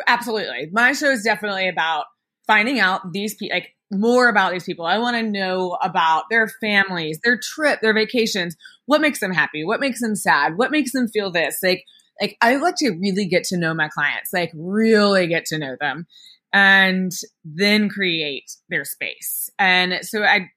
Absolutely. 0.06 0.68
My 0.72 0.92
show 0.92 1.11
is 1.11 1.22
definitely 1.22 1.68
about 1.68 2.04
finding 2.46 2.80
out 2.80 3.12
these 3.12 3.34
people, 3.34 3.56
like 3.56 3.74
more 3.90 4.28
about 4.28 4.52
these 4.52 4.64
people. 4.64 4.84
I 4.87 4.98
want 4.98 5.16
to 5.16 5.22
know 5.22 5.78
about 5.82 6.24
their 6.30 6.48
families, 6.61 7.18
their 7.24 7.38
trip, 7.38 7.80
their 7.80 7.94
vacations. 7.94 8.56
What 8.87 9.00
makes 9.00 9.20
them 9.20 9.32
happy? 9.32 9.64
What 9.64 9.80
makes 9.80 10.00
them 10.00 10.14
sad? 10.14 10.56
What 10.56 10.70
makes 10.70 10.92
them 10.92 11.08
feel 11.08 11.30
this? 11.30 11.58
Like, 11.62 11.84
like 12.20 12.37
I 12.40 12.56
like 12.56 12.76
to 12.76 12.90
really 12.90 13.26
get 13.26 13.44
to 13.44 13.56
know 13.56 13.74
my 13.74 13.88
clients, 13.88 14.32
like 14.32 14.50
really 14.54 15.26
get 15.26 15.44
to 15.46 15.58
know 15.58 15.76
them, 15.80 16.06
and 16.52 17.12
then 17.44 17.88
create 17.88 18.50
their 18.68 18.84
space. 18.84 19.50
And 19.58 20.00
so 20.02 20.22
I, 20.22 20.50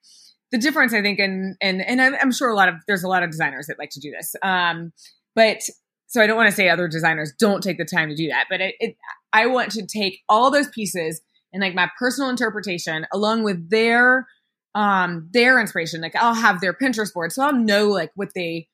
the 0.51 0.57
difference 0.57 0.93
I 0.93 1.01
think, 1.01 1.19
and 1.19 1.55
and 1.61 1.81
and 1.81 2.01
I'm 2.01 2.31
sure 2.31 2.49
a 2.49 2.55
lot 2.55 2.69
of 2.69 2.75
there's 2.87 3.03
a 3.03 3.07
lot 3.07 3.23
of 3.23 3.29
designers 3.31 3.67
that 3.67 3.79
like 3.79 3.91
to 3.91 3.99
do 3.99 4.11
this. 4.11 4.35
Um, 4.41 4.91
but 5.35 5.61
so 6.07 6.21
I 6.21 6.27
don't 6.27 6.35
want 6.35 6.49
to 6.49 6.55
say 6.55 6.67
other 6.67 6.89
designers 6.89 7.31
don't 7.39 7.63
take 7.63 7.77
the 7.77 7.85
time 7.85 8.09
to 8.09 8.15
do 8.15 8.27
that, 8.27 8.47
but 8.49 8.59
it, 8.59 8.75
it 8.79 8.97
I 9.33 9.47
want 9.47 9.71
to 9.71 9.85
take 9.85 10.19
all 10.29 10.51
those 10.51 10.67
pieces 10.69 11.21
and 11.53 11.61
like 11.61 11.75
my 11.75 11.89
personal 11.99 12.29
interpretation 12.29 13.05
along 13.13 13.43
with 13.43 13.69
their 13.69 14.27
um 14.75 15.29
their 15.31 15.59
inspiration. 15.59 16.01
Like 16.01 16.15
i'll 16.15 16.33
have 16.33 16.61
their 16.61 16.73
pinterest 16.73 17.13
board 17.13 17.31
so 17.31 17.43
i'll 17.43 17.53
know 17.53 17.89
like 17.89 18.11
what 18.15 18.29
they 18.33 18.67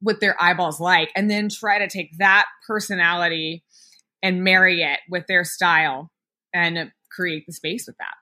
what 0.00 0.20
their 0.20 0.40
eyeballs 0.42 0.80
like 0.80 1.10
and 1.14 1.30
then 1.30 1.48
try 1.48 1.78
to 1.78 1.88
take 1.88 2.16
that 2.18 2.46
personality 2.66 3.64
and 4.22 4.44
marry 4.44 4.82
it 4.82 5.00
with 5.08 5.26
their 5.26 5.44
style 5.44 6.10
and 6.54 6.90
create 7.10 7.44
the 7.46 7.52
space 7.52 7.86
with 7.86 7.96
that. 7.98 8.14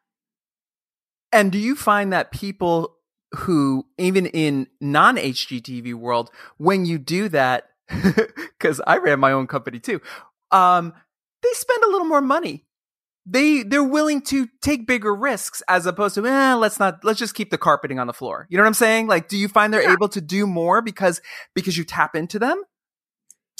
And 1.32 1.52
do 1.52 1.58
you 1.58 1.76
find 1.76 2.12
that 2.12 2.30
people 2.30 2.96
who 3.34 3.86
even 3.98 4.24
in 4.26 4.66
non 4.80 5.16
hgtv 5.16 5.92
world 5.94 6.30
when 6.56 6.86
you 6.86 6.98
do 6.98 7.28
that 7.28 7.68
because 8.58 8.80
i 8.86 8.96
ran 8.96 9.20
my 9.20 9.32
own 9.32 9.46
company 9.46 9.78
too 9.78 10.00
um 10.50 10.94
they 11.42 11.50
spend 11.52 11.82
a 11.84 11.88
little 11.88 12.06
more 12.06 12.20
money 12.20 12.64
they 13.30 13.62
they're 13.62 13.84
willing 13.84 14.22
to 14.22 14.48
take 14.62 14.86
bigger 14.86 15.14
risks 15.14 15.62
as 15.68 15.84
opposed 15.84 16.14
to 16.14 16.26
eh, 16.26 16.54
let's 16.54 16.78
not 16.78 17.04
let's 17.04 17.18
just 17.18 17.34
keep 17.34 17.50
the 17.50 17.58
carpeting 17.58 17.98
on 17.98 18.06
the 18.06 18.12
floor. 18.12 18.46
You 18.48 18.56
know 18.56 18.62
what 18.62 18.68
I'm 18.68 18.74
saying? 18.74 19.06
Like, 19.06 19.28
do 19.28 19.36
you 19.36 19.48
find 19.48 19.72
they're 19.72 19.82
yeah. 19.82 19.92
able 19.92 20.08
to 20.10 20.20
do 20.20 20.46
more 20.46 20.80
because 20.80 21.20
because 21.54 21.76
you 21.76 21.84
tap 21.84 22.16
into 22.16 22.38
them? 22.38 22.62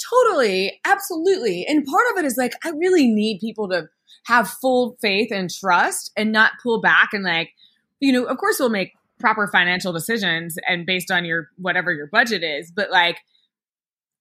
Totally, 0.09 0.79
absolutely. 0.85 1.65
And 1.67 1.85
part 1.85 2.05
of 2.11 2.17
it 2.17 2.25
is 2.25 2.35
like 2.35 2.53
I 2.65 2.69
really 2.69 3.07
need 3.07 3.39
people 3.39 3.69
to 3.69 3.87
have 4.25 4.49
full 4.49 4.97
faith 5.01 5.31
and 5.31 5.49
trust 5.51 6.11
and 6.17 6.31
not 6.31 6.53
pull 6.63 6.81
back 6.81 7.09
and 7.13 7.23
like, 7.23 7.51
you 7.99 8.11
know, 8.11 8.23
of 8.23 8.37
course 8.37 8.59
we'll 8.59 8.69
make 8.69 8.93
proper 9.19 9.47
financial 9.47 9.93
decisions 9.93 10.57
and 10.67 10.85
based 10.85 11.11
on 11.11 11.25
your 11.25 11.49
whatever 11.57 11.93
your 11.93 12.07
budget 12.07 12.43
is, 12.43 12.71
but 12.71 12.89
like 12.89 13.17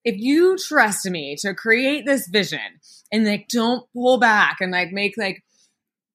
if 0.08 0.16
you 0.18 0.56
trust 0.56 1.08
me 1.10 1.36
to 1.40 1.54
create 1.54 2.06
this 2.06 2.28
vision 2.28 2.80
and 3.12 3.26
like 3.26 3.46
don't 3.48 3.86
pull 3.92 4.18
back 4.18 4.56
and 4.60 4.72
like 4.72 4.90
make 4.92 5.14
like 5.16 5.42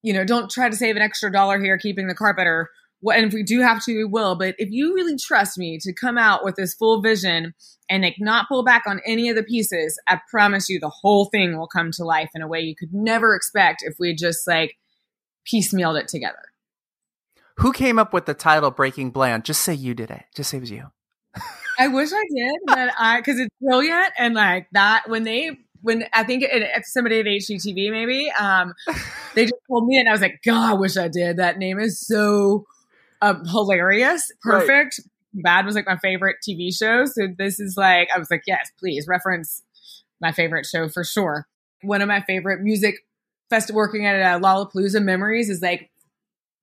you 0.01 0.13
know 0.13 0.25
don't 0.25 0.49
try 0.49 0.69
to 0.69 0.75
save 0.75 0.95
an 0.95 1.01
extra 1.01 1.31
dollar 1.31 1.59
here 1.59 1.77
keeping 1.77 2.07
the 2.07 2.15
carpet 2.15 2.47
or 2.47 2.69
what 3.01 3.17
and 3.17 3.25
if 3.25 3.33
we 3.33 3.43
do 3.43 3.61
have 3.61 3.83
to 3.83 3.95
we 3.95 4.05
will 4.05 4.35
but 4.35 4.55
if 4.57 4.69
you 4.71 4.93
really 4.93 5.17
trust 5.17 5.57
me 5.57 5.77
to 5.79 5.93
come 5.93 6.17
out 6.17 6.43
with 6.43 6.55
this 6.55 6.73
full 6.73 7.01
vision 7.01 7.53
and 7.89 8.03
like 8.03 8.15
not 8.19 8.47
pull 8.47 8.63
back 8.63 8.83
on 8.87 9.01
any 9.05 9.29
of 9.29 9.35
the 9.35 9.43
pieces 9.43 9.99
i 10.07 10.19
promise 10.29 10.69
you 10.69 10.79
the 10.79 10.89
whole 10.89 11.25
thing 11.25 11.57
will 11.57 11.67
come 11.67 11.91
to 11.91 12.03
life 12.03 12.29
in 12.33 12.41
a 12.41 12.47
way 12.47 12.59
you 12.59 12.75
could 12.75 12.93
never 12.93 13.35
expect 13.35 13.83
if 13.83 13.95
we 13.99 14.15
just 14.15 14.47
like 14.47 14.77
piecemealed 15.45 15.99
it 15.99 16.07
together. 16.07 16.51
Who 17.57 17.71
came 17.71 17.99
up 17.99 18.13
with 18.13 18.25
the 18.25 18.33
title 18.33 18.71
breaking 18.71 19.11
bland? 19.11 19.45
Just 19.45 19.61
say 19.61 19.73
you 19.73 19.93
did 19.93 20.09
it. 20.09 20.23
Just 20.35 20.49
say 20.49 20.57
it 20.57 20.61
was 20.61 20.71
you 20.71 20.91
I 21.79 21.87
wish 21.87 22.11
I 22.13 22.23
did, 22.33 22.55
but 22.65 22.89
I 22.97 23.19
because 23.19 23.39
it's 23.39 23.55
brilliant 23.61 24.13
and 24.17 24.33
like 24.33 24.67
that 24.71 25.03
when 25.07 25.23
they 25.23 25.57
when 25.81 26.05
I 26.13 26.23
think 26.23 26.43
it, 26.43 26.49
it's 26.51 26.93
somebody 26.93 27.19
at 27.19 27.25
HGTV 27.25 27.91
maybe 27.91 28.31
um 28.39 28.73
they 29.35 29.43
just 29.43 29.55
told 29.67 29.85
me 29.87 29.99
and 29.99 30.07
I 30.07 30.11
was 30.11 30.21
like 30.21 30.41
God 30.45 30.71
I 30.71 30.73
wish 30.73 30.97
I 30.97 31.07
did. 31.07 31.37
That 31.37 31.57
name 31.57 31.79
is 31.79 31.99
so 32.05 32.65
um, 33.21 33.45
hilarious 33.45 34.31
perfect. 34.41 34.99
Right. 34.99 35.43
Bad 35.43 35.65
was 35.65 35.75
like 35.75 35.87
my 35.87 35.97
favorite 35.97 36.37
TV 36.47 36.75
show 36.75 37.05
so 37.05 37.27
this 37.37 37.59
is 37.59 37.75
like 37.77 38.09
I 38.13 38.19
was 38.19 38.29
like 38.29 38.43
yes 38.45 38.71
please 38.79 39.07
reference 39.07 39.63
my 40.21 40.31
favorite 40.31 40.65
show 40.65 40.89
for 40.89 41.03
sure. 41.03 41.47
One 41.81 42.01
of 42.01 42.07
my 42.07 42.21
favorite 42.21 42.61
music 42.61 42.95
fest 43.49 43.71
working 43.71 44.05
at 44.05 44.15
a 44.15 44.39
Lollapalooza 44.39 45.03
memories 45.03 45.49
is 45.49 45.61
like 45.61 45.91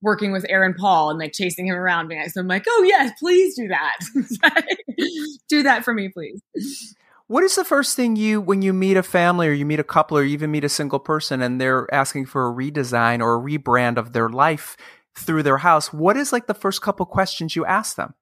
working 0.02 0.32
with 0.32 0.46
Aaron 0.48 0.74
Paul 0.74 1.10
and 1.10 1.18
like 1.18 1.32
chasing 1.32 1.66
him 1.66 1.76
around. 1.76 2.08
Being 2.08 2.20
like, 2.20 2.30
so 2.30 2.40
I'm 2.40 2.48
like, 2.48 2.64
oh 2.68 2.82
yes, 2.86 3.12
please 3.18 3.54
do 3.56 3.68
that. 3.68 3.98
do 5.48 5.62
that 5.62 5.84
for 5.84 5.94
me, 5.94 6.08
please. 6.08 6.42
What 7.26 7.44
is 7.44 7.54
the 7.54 7.64
first 7.64 7.94
thing 7.94 8.16
you, 8.16 8.40
when 8.40 8.60
you 8.60 8.72
meet 8.72 8.96
a 8.96 9.04
family 9.04 9.46
or 9.46 9.52
you 9.52 9.64
meet 9.64 9.78
a 9.78 9.84
couple 9.84 10.18
or 10.18 10.24
you 10.24 10.32
even 10.32 10.50
meet 10.50 10.64
a 10.64 10.68
single 10.68 10.98
person 10.98 11.40
and 11.40 11.60
they're 11.60 11.86
asking 11.94 12.26
for 12.26 12.48
a 12.48 12.52
redesign 12.52 13.20
or 13.20 13.36
a 13.36 13.40
rebrand 13.40 13.98
of 13.98 14.12
their 14.12 14.28
life 14.28 14.76
through 15.16 15.44
their 15.44 15.58
house? 15.58 15.92
What 15.92 16.16
is 16.16 16.32
like 16.32 16.48
the 16.48 16.54
first 16.54 16.82
couple 16.82 17.06
questions 17.06 17.54
you 17.54 17.64
ask 17.64 17.96
them? 17.96 18.14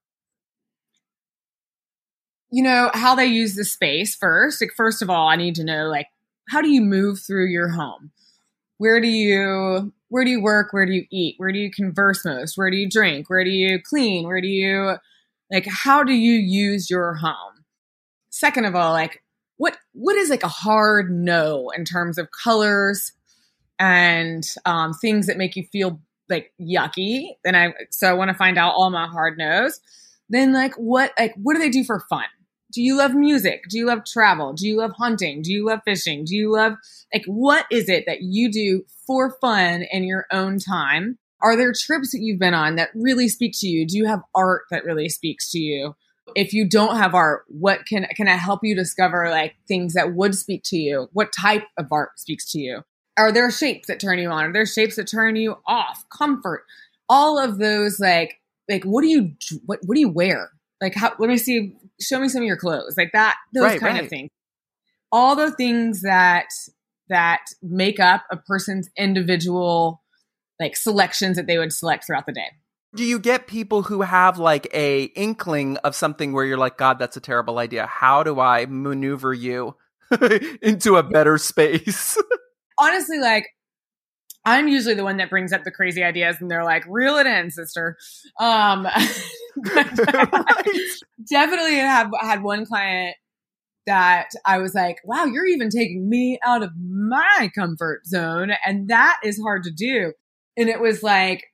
You 2.51 2.63
know, 2.63 2.91
how 2.93 3.15
they 3.15 3.27
use 3.27 3.55
the 3.55 3.65
space 3.65 4.15
first. 4.15 4.61
Like, 4.61 4.73
first 4.77 5.01
of 5.01 5.09
all, 5.11 5.29
I 5.29 5.37
need 5.37 5.55
to 5.55 5.65
know, 5.65 5.87
like, 5.87 6.09
how 6.49 6.61
do 6.61 6.71
you 6.71 6.81
move 6.81 7.21
through 7.21 7.47
your 7.47 7.69
home? 7.69 8.11
Where 8.79 9.01
do 9.01 9.09
you 9.09 9.93
where 10.09 10.25
do 10.25 10.31
you 10.31 10.43
work? 10.43 10.73
Where 10.73 10.87
do 10.87 10.93
you 10.93 11.05
eat? 11.11 11.35
Where 11.37 11.53
do 11.53 11.59
you 11.59 11.71
converse 11.71 12.25
most? 12.25 12.57
Where 12.57 12.71
do 12.71 12.77
you 12.77 12.89
drink? 12.89 13.29
Where 13.29 13.45
do 13.45 13.51
you 13.51 13.81
clean? 13.83 14.27
Where 14.27 14.41
do 14.41 14.49
you 14.49 14.95
like 15.51 15.67
how 15.67 16.03
do 16.03 16.13
you 16.13 16.35
use 16.35 16.89
your 16.89 17.15
home? 17.15 17.65
Second 18.31 18.65
of 18.65 18.75
all, 18.75 18.93
like 18.93 19.23
what 19.57 19.77
what 19.93 20.17
is 20.17 20.31
like 20.31 20.45
a 20.45 20.49
hard 20.49 21.11
no 21.11 21.71
in 21.77 21.85
terms 21.85 22.19
of 22.19 22.29
colors 22.43 23.13
and 23.79 24.45
um, 24.65 24.93
things 24.95 25.27
that 25.27 25.37
make 25.37 25.57
you 25.57 25.65
feel 25.73 26.01
like 26.29 26.53
yucky? 26.61 27.31
Then 27.45 27.55
I 27.55 27.75
so 27.91 28.09
I 28.09 28.13
want 28.15 28.31
to 28.31 28.37
find 28.37 28.59
out 28.59 28.75
all 28.75 28.91
my 28.91 29.07
hard 29.07 29.37
no's. 29.37 29.81
Then 30.29 30.53
like 30.53 30.75
what 30.75 31.13
like 31.19 31.35
what 31.37 31.55
do 31.55 31.61
they 31.61 31.71
do 31.71 31.85
for 31.85 32.05
fun? 32.09 32.27
Do 32.73 32.83
you 32.83 32.97
love 32.97 33.15
music? 33.15 33.65
Do 33.69 33.79
you 33.79 33.87
love 33.87 34.05
travel? 34.05 34.53
Do 34.53 34.67
you 34.67 34.77
love 34.77 34.93
hunting? 34.99 35.43
Do 35.43 35.53
you 35.53 35.67
love 35.67 35.81
fishing? 35.85 36.25
Do 36.25 36.35
you 36.35 36.53
love 36.53 36.75
like 37.13 37.25
what 37.27 37.67
is 37.71 37.89
it 37.89 38.05
that 38.07 38.23
you 38.23 38.51
do 38.51 38.85
for 39.07 39.37
fun 39.41 39.85
in 39.91 40.05
your 40.05 40.27
own 40.33 40.59
time? 40.59 41.19
Are 41.41 41.57
there 41.57 41.73
trips 41.73 42.13
that 42.13 42.21
you've 42.21 42.41
been 42.41 42.55
on 42.55 42.77
that 42.77 42.91
really 42.95 43.29
speak 43.29 43.55
to 43.61 43.69
you? 43.69 43.87
Do 43.87 43.97
you 43.97 44.07
have 44.07 44.21
art 44.35 44.63
that 44.71 44.85
really 44.85 45.09
speaks 45.09 45.51
to 45.53 45.59
you? 45.59 45.95
If 46.35 46.53
you 46.53 46.69
don't 46.69 46.97
have 46.97 47.15
art, 47.15 47.45
what 47.49 47.87
can 47.87 48.07
can 48.15 48.29
I 48.29 48.37
help 48.37 48.61
you 48.63 48.75
discover 48.75 49.31
like 49.31 49.55
things 49.67 49.95
that 49.95 50.15
would 50.15 50.35
speak 50.35 50.63
to 50.65 50.77
you? 50.77 51.09
What 51.13 51.33
type 51.33 51.65
of 51.79 51.87
art 51.91 52.19
speaks 52.19 52.51
to 52.53 52.59
you? 52.59 52.83
are 53.19 53.33
there 53.33 53.51
shapes 53.51 53.89
that 53.89 54.01
turn 54.01 54.19
you 54.19 54.31
on? 54.31 54.45
Are 54.45 54.53
there 54.53 54.65
shapes 54.65 54.97
that 54.97 55.09
turn 55.09 55.37
you 55.37 55.57
off? 55.67 56.05
Comfort, 56.09 56.65
all 57.09 57.39
of 57.39 57.59
those 57.59 57.99
like 58.01 58.41
like 58.69 58.85
what 58.85 59.03
do 59.03 59.09
you 59.09 59.33
what 59.67 59.81
what 59.85 59.97
do 59.97 60.01
you 60.01 60.09
wear? 60.09 60.53
Like 60.81 60.95
how? 60.95 61.13
Let 61.19 61.29
me 61.29 61.39
see. 61.39 61.77
Show 62.01 62.21
me 62.21 62.29
some 62.29 62.43
of 62.43 62.47
your 62.47 62.57
clothes, 62.57 62.95
like 62.97 63.11
that. 63.13 63.37
Those 63.53 63.65
Right, 63.65 63.81
kind 63.81 63.95
right. 63.95 64.05
of 64.05 64.11
things. 64.11 64.31
All 65.11 65.35
the 65.37 65.51
things 65.51 66.03
that 66.03 66.47
that 67.09 67.41
make 67.63 67.99
up 67.99 68.25
a 68.31 68.37
person's 68.37 68.89
individual 68.97 70.03
like 70.61 70.77
selections 70.77 71.37
that 71.37 71.47
they 71.47 71.59
would 71.59 71.73
select 71.73 72.07
throughout 72.07 72.27
the 72.27 72.33
day. 72.33 72.49
Do 72.95 73.05
you 73.05 73.19
get 73.19 73.47
people 73.47 73.83
who 73.83 74.03
have 74.03 74.39
like 74.39 74.69
a 74.75 75.05
inkling 75.05 75.77
of 75.79 75.95
something 75.95 76.33
where 76.33 76.45
you're 76.45 76.59
like, 76.59 76.79
God, 76.79 76.99
that's 76.99 77.17
a 77.17 77.21
terrible 77.21 77.59
idea. 77.59 77.87
How 77.87 78.23
do 78.23 78.41
I 78.41 78.67
maneuver 78.67 79.33
you 79.33 79.77
into 80.63 80.97
a 80.97 81.03
better 81.03 81.39
space? 81.39 82.19
honestly, 82.79 83.19
like 83.19 83.47
I'm 84.45 84.69
usually 84.69 84.95
the 84.95 85.05
one 85.05 85.19
that 85.19 85.29
brings 85.29 85.53
up 85.53 85.65
the 85.65 85.71
crazy 85.71 86.03
ideas, 86.03 86.37
and 86.41 86.51
they're 86.51 86.65
like, 86.65 86.85
"Reel 86.89 87.17
it 87.19 87.27
in, 87.27 87.51
sister." 87.51 87.99
Um, 88.41 88.87
Definitely 91.31 91.77
have 91.77 92.11
had 92.21 92.43
one 92.43 92.67
client 92.67 93.17
that 93.87 94.29
I 94.45 94.59
was 94.59 94.75
like, 94.75 94.99
"Wow, 95.05 95.25
you're 95.25 95.47
even 95.47 95.71
taking 95.71 96.09
me 96.09 96.39
out 96.45 96.63
of 96.63 96.71
my 96.79 97.51
comfort 97.55 98.07
zone," 98.07 98.51
and 98.67 98.89
that 98.89 99.17
is 99.25 99.41
hard 99.41 99.63
to 99.65 99.71
do. 99.71 100.13
And 100.57 100.69
it 100.69 100.81
was 100.81 101.03
like 101.03 101.45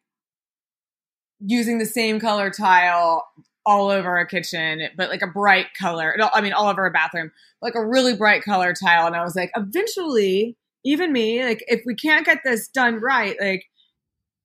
using 1.40 1.78
the 1.78 1.86
same 1.86 2.20
color 2.20 2.50
tile 2.50 3.24
all 3.66 3.90
over 3.90 4.16
a 4.18 4.26
kitchen, 4.26 4.82
but 4.96 5.08
like 5.08 5.22
a 5.22 5.26
bright 5.26 5.66
color. 5.80 6.16
I 6.34 6.40
mean, 6.40 6.52
all 6.52 6.68
over 6.68 6.86
a 6.86 6.90
bathroom, 6.90 7.30
like 7.62 7.74
a 7.74 7.86
really 7.86 8.14
bright 8.16 8.42
color 8.42 8.74
tile. 8.74 9.06
And 9.06 9.16
I 9.16 9.22
was 9.22 9.34
like, 9.36 9.50
eventually, 9.56 10.56
even 10.84 11.12
me, 11.12 11.42
like, 11.44 11.64
if 11.66 11.82
we 11.86 11.94
can't 11.94 12.26
get 12.26 12.40
this 12.44 12.68
done 12.68 12.96
right, 13.00 13.36
like, 13.40 13.64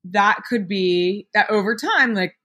that 0.05 0.41
could 0.49 0.67
be 0.67 1.27
that 1.33 1.49
over 1.49 1.75
time, 1.75 2.13
like, 2.13 2.35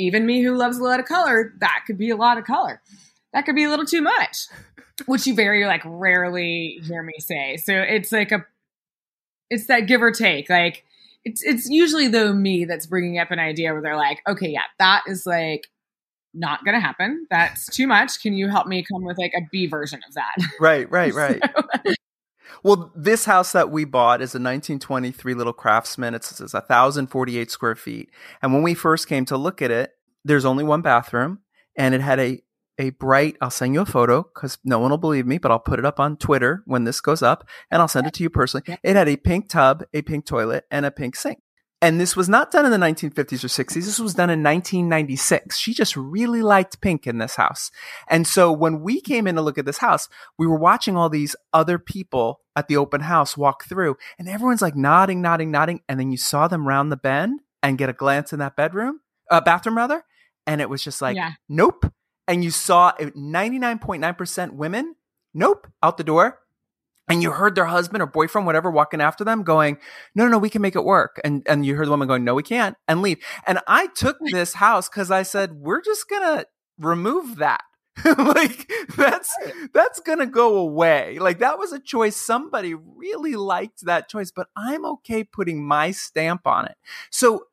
even 0.00 0.26
me 0.26 0.42
who 0.42 0.56
loves 0.56 0.78
a 0.78 0.82
lot 0.82 1.00
of 1.00 1.06
color, 1.06 1.52
that 1.60 1.82
could 1.86 1.98
be 1.98 2.10
a 2.10 2.16
lot 2.16 2.38
of 2.38 2.44
color. 2.44 2.80
That 3.32 3.46
could 3.46 3.54
be 3.54 3.64
a 3.64 3.70
little 3.70 3.86
too 3.86 4.02
much, 4.02 4.46
which 5.06 5.26
you 5.26 5.34
very 5.34 5.64
like 5.66 5.82
rarely 5.84 6.80
hear 6.82 7.02
me 7.02 7.14
say. 7.18 7.56
So 7.56 7.74
it's 7.74 8.12
like 8.12 8.32
a, 8.32 8.44
it's 9.50 9.66
that 9.66 9.80
give 9.80 10.02
or 10.02 10.10
take. 10.10 10.48
Like 10.48 10.84
it's 11.24 11.42
it's 11.42 11.68
usually 11.68 12.08
though 12.08 12.32
me 12.32 12.64
that's 12.64 12.86
bringing 12.86 13.18
up 13.18 13.30
an 13.30 13.38
idea 13.38 13.72
where 13.72 13.82
they're 13.82 13.96
like, 13.96 14.20
okay, 14.28 14.48
yeah, 14.48 14.64
that 14.78 15.02
is 15.06 15.26
like 15.26 15.68
not 16.32 16.64
gonna 16.64 16.80
happen. 16.80 17.26
That's 17.30 17.66
too 17.66 17.86
much. 17.86 18.20
Can 18.22 18.34
you 18.34 18.48
help 18.48 18.66
me 18.66 18.84
come 18.90 19.04
with 19.04 19.18
like 19.18 19.32
a 19.36 19.42
B 19.50 19.66
version 19.66 20.00
of 20.08 20.14
that? 20.14 20.34
right, 20.60 20.90
right, 20.90 21.14
right. 21.14 21.42
Well, 22.62 22.92
this 22.94 23.24
house 23.24 23.52
that 23.52 23.70
we 23.70 23.84
bought 23.84 24.20
is 24.20 24.34
a 24.34 24.38
1923 24.38 25.34
little 25.34 25.52
craftsman. 25.52 26.14
It's, 26.14 26.40
it's 26.40 26.52
1,048 26.52 27.50
square 27.50 27.74
feet. 27.74 28.10
And 28.42 28.52
when 28.52 28.62
we 28.62 28.74
first 28.74 29.08
came 29.08 29.24
to 29.26 29.36
look 29.36 29.62
at 29.62 29.70
it, 29.70 29.92
there's 30.24 30.44
only 30.44 30.64
one 30.64 30.82
bathroom 30.82 31.40
and 31.76 31.94
it 31.94 32.00
had 32.00 32.20
a, 32.20 32.42
a 32.78 32.90
bright, 32.90 33.36
I'll 33.40 33.50
send 33.50 33.74
you 33.74 33.80
a 33.80 33.86
photo 33.86 34.22
because 34.22 34.58
no 34.64 34.78
one 34.78 34.90
will 34.90 34.98
believe 34.98 35.26
me, 35.26 35.38
but 35.38 35.50
I'll 35.50 35.58
put 35.58 35.78
it 35.78 35.84
up 35.84 36.00
on 36.00 36.16
Twitter 36.16 36.62
when 36.66 36.84
this 36.84 37.00
goes 37.00 37.22
up 37.22 37.48
and 37.70 37.80
I'll 37.80 37.88
send 37.88 38.06
it 38.06 38.14
to 38.14 38.22
you 38.22 38.30
personally. 38.30 38.78
It 38.82 38.96
had 38.96 39.08
a 39.08 39.16
pink 39.16 39.48
tub, 39.48 39.84
a 39.92 40.02
pink 40.02 40.26
toilet, 40.26 40.64
and 40.70 40.84
a 40.86 40.90
pink 40.90 41.16
sink. 41.16 41.40
And 41.82 41.98
this 41.98 42.14
was 42.14 42.28
not 42.28 42.50
done 42.50 42.66
in 42.66 42.70
the 42.70 42.76
1950s 42.76 43.42
or 43.42 43.48
60s. 43.48 43.74
This 43.74 43.98
was 43.98 44.12
done 44.12 44.28
in 44.28 44.42
1996. 44.42 45.56
She 45.56 45.72
just 45.72 45.96
really 45.96 46.42
liked 46.42 46.82
pink 46.82 47.06
in 47.06 47.16
this 47.16 47.36
house. 47.36 47.70
And 48.06 48.26
so 48.26 48.52
when 48.52 48.82
we 48.82 49.00
came 49.00 49.26
in 49.26 49.36
to 49.36 49.42
look 49.42 49.56
at 49.56 49.64
this 49.64 49.78
house, 49.78 50.08
we 50.38 50.46
were 50.46 50.58
watching 50.58 50.96
all 50.96 51.08
these 51.08 51.34
other 51.54 51.78
people 51.78 52.40
at 52.54 52.68
the 52.68 52.76
open 52.76 53.00
house 53.00 53.34
walk 53.36 53.64
through, 53.64 53.96
and 54.18 54.28
everyone's 54.28 54.60
like 54.60 54.76
nodding, 54.76 55.22
nodding, 55.22 55.50
nodding. 55.50 55.80
And 55.88 55.98
then 55.98 56.10
you 56.10 56.18
saw 56.18 56.48
them 56.48 56.68
round 56.68 56.92
the 56.92 56.96
bend 56.98 57.40
and 57.62 57.78
get 57.78 57.88
a 57.88 57.94
glance 57.94 58.32
in 58.34 58.40
that 58.40 58.56
bedroom, 58.56 59.00
uh, 59.30 59.40
bathroom 59.40 59.76
rather. 59.78 60.04
And 60.46 60.60
it 60.60 60.68
was 60.68 60.84
just 60.84 61.00
like, 61.00 61.16
Yeah. 61.16 61.32
nope. 61.48 61.90
And 62.28 62.44
you 62.44 62.50
saw 62.50 62.92
99.9% 62.92 64.52
women, 64.52 64.96
nope, 65.32 65.66
out 65.82 65.96
the 65.96 66.04
door. 66.04 66.39
And 67.10 67.22
you 67.22 67.32
heard 67.32 67.54
their 67.54 67.66
husband 67.66 68.02
or 68.02 68.06
boyfriend, 68.06 68.46
whatever, 68.46 68.70
walking 68.70 69.00
after 69.00 69.24
them, 69.24 69.42
going, 69.42 69.78
"No, 70.14 70.24
no, 70.24 70.30
no, 70.30 70.38
we 70.38 70.50
can 70.50 70.62
make 70.62 70.76
it 70.76 70.84
work." 70.84 71.20
And 71.24 71.42
and 71.46 71.66
you 71.66 71.76
heard 71.76 71.86
the 71.86 71.90
woman 71.90 72.08
going, 72.08 72.24
"No, 72.24 72.34
we 72.34 72.42
can't," 72.42 72.76
and 72.88 73.02
leave. 73.02 73.18
And 73.46 73.60
I 73.66 73.88
took 73.88 74.18
this 74.32 74.54
house 74.54 74.88
because 74.88 75.10
I 75.10 75.22
said, 75.22 75.52
"We're 75.54 75.82
just 75.82 76.08
gonna 76.08 76.46
remove 76.78 77.36
that." 77.36 77.62
like 78.16 78.70
that's 78.96 79.34
that's 79.74 80.00
gonna 80.00 80.26
go 80.26 80.56
away. 80.58 81.18
Like 81.18 81.40
that 81.40 81.58
was 81.58 81.72
a 81.72 81.80
choice. 81.80 82.16
Somebody 82.16 82.74
really 82.74 83.34
liked 83.34 83.84
that 83.84 84.08
choice, 84.08 84.30
but 84.30 84.48
I'm 84.56 84.86
okay 84.86 85.24
putting 85.24 85.66
my 85.66 85.90
stamp 85.90 86.46
on 86.46 86.66
it. 86.66 86.76
So 87.10 87.44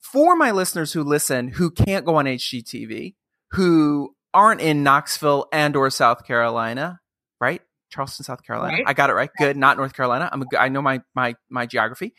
for 0.00 0.34
my 0.34 0.50
listeners 0.50 0.92
who 0.92 1.04
listen 1.04 1.48
who 1.48 1.70
can't 1.70 2.04
go 2.04 2.16
on 2.16 2.24
HGTV, 2.24 3.14
who 3.52 4.14
aren't 4.34 4.60
in 4.60 4.82
Knoxville 4.82 5.46
and 5.52 5.76
or 5.76 5.90
South 5.90 6.24
Carolina, 6.24 7.00
right? 7.40 7.62
Charleston, 7.92 8.24
South 8.24 8.42
Carolina. 8.44 8.78
Right. 8.78 8.84
I 8.86 8.92
got 8.92 9.10
it 9.10 9.14
right. 9.14 9.30
Good. 9.38 9.56
Not 9.56 9.76
North 9.76 9.94
Carolina. 9.94 10.28
I'm 10.32 10.42
a, 10.42 10.46
I 10.58 10.68
know 10.68 10.82
my 10.82 11.02
my 11.14 11.34
my 11.48 11.66
geography. 11.66 12.14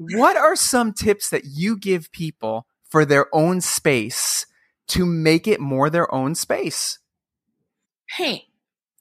Mm-hmm. 0.00 0.18
What 0.18 0.36
are 0.36 0.56
some 0.56 0.92
tips 0.92 1.30
that 1.30 1.44
you 1.44 1.78
give 1.78 2.10
people 2.12 2.66
for 2.88 3.04
their 3.04 3.26
own 3.34 3.60
space 3.60 4.46
to 4.88 5.06
make 5.06 5.46
it 5.46 5.60
more 5.60 5.90
their 5.90 6.12
own 6.14 6.34
space? 6.34 6.98
paint. 8.08 8.42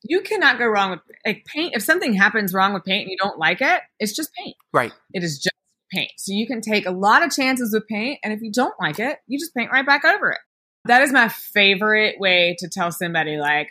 You 0.03 0.21
cannot 0.21 0.59
go 0.59 0.65
wrong 0.65 0.91
with 0.91 0.99
like 1.25 1.45
paint. 1.45 1.73
If 1.75 1.83
something 1.83 2.13
happens 2.13 2.53
wrong 2.53 2.73
with 2.73 2.85
paint 2.85 3.03
and 3.03 3.11
you 3.11 3.17
don't 3.17 3.39
like 3.39 3.61
it, 3.61 3.81
it's 3.99 4.15
just 4.15 4.31
paint. 4.33 4.55
Right. 4.71 4.93
It 5.13 5.23
is 5.23 5.39
just 5.39 5.55
paint. 5.91 6.11
So 6.17 6.31
you 6.33 6.45
can 6.45 6.61
take 6.61 6.85
a 6.85 6.91
lot 6.91 7.23
of 7.23 7.31
chances 7.31 7.73
with 7.73 7.87
paint, 7.87 8.19
and 8.23 8.31
if 8.33 8.41
you 8.41 8.51
don't 8.51 8.73
like 8.79 8.99
it, 8.99 9.17
you 9.27 9.39
just 9.39 9.55
paint 9.55 9.71
right 9.71 9.85
back 9.85 10.05
over 10.05 10.31
it. 10.31 10.39
That 10.85 11.01
is 11.01 11.11
my 11.11 11.29
favorite 11.29 12.19
way 12.19 12.55
to 12.59 12.69
tell 12.69 12.91
somebody 12.91 13.37
like 13.37 13.69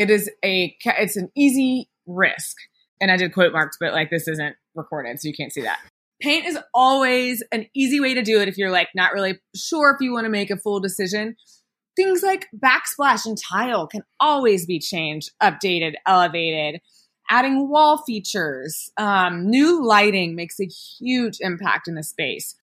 it 0.00 0.08
is 0.08 0.30
a 0.42 0.74
it's 0.82 1.16
an 1.16 1.30
easy 1.36 1.90
risk. 2.06 2.56
And 3.02 3.10
I 3.10 3.18
did 3.18 3.34
quote 3.34 3.52
marks, 3.52 3.76
but 3.78 3.92
like 3.92 4.08
this 4.10 4.26
isn't 4.26 4.56
recorded, 4.74 5.20
so 5.20 5.28
you 5.28 5.34
can't 5.34 5.52
see 5.52 5.60
that. 5.60 5.78
Paint 6.22 6.46
is 6.46 6.58
always 6.74 7.42
an 7.52 7.66
easy 7.74 8.00
way 8.00 8.14
to 8.14 8.22
do 8.22 8.40
it 8.40 8.48
if 8.48 8.56
you're 8.56 8.70
like 8.70 8.88
not 8.94 9.12
really 9.12 9.38
sure 9.54 9.94
if 9.94 10.02
you 10.02 10.12
want 10.12 10.24
to 10.24 10.30
make 10.30 10.50
a 10.50 10.56
full 10.56 10.80
decision. 10.80 11.36
Things 11.96 12.22
like 12.22 12.46
backsplash 12.56 13.26
and 13.26 13.36
tile 13.36 13.86
can 13.86 14.02
always 14.18 14.64
be 14.64 14.78
changed, 14.78 15.32
updated, 15.42 15.94
elevated. 16.06 16.80
Adding 17.28 17.68
wall 17.68 18.02
features, 18.06 18.90
um, 18.96 19.50
new 19.50 19.84
lighting 19.86 20.34
makes 20.34 20.58
a 20.60 20.66
huge 20.66 21.38
impact 21.40 21.88
in 21.88 21.94
the 21.94 22.02
space. 22.02 22.56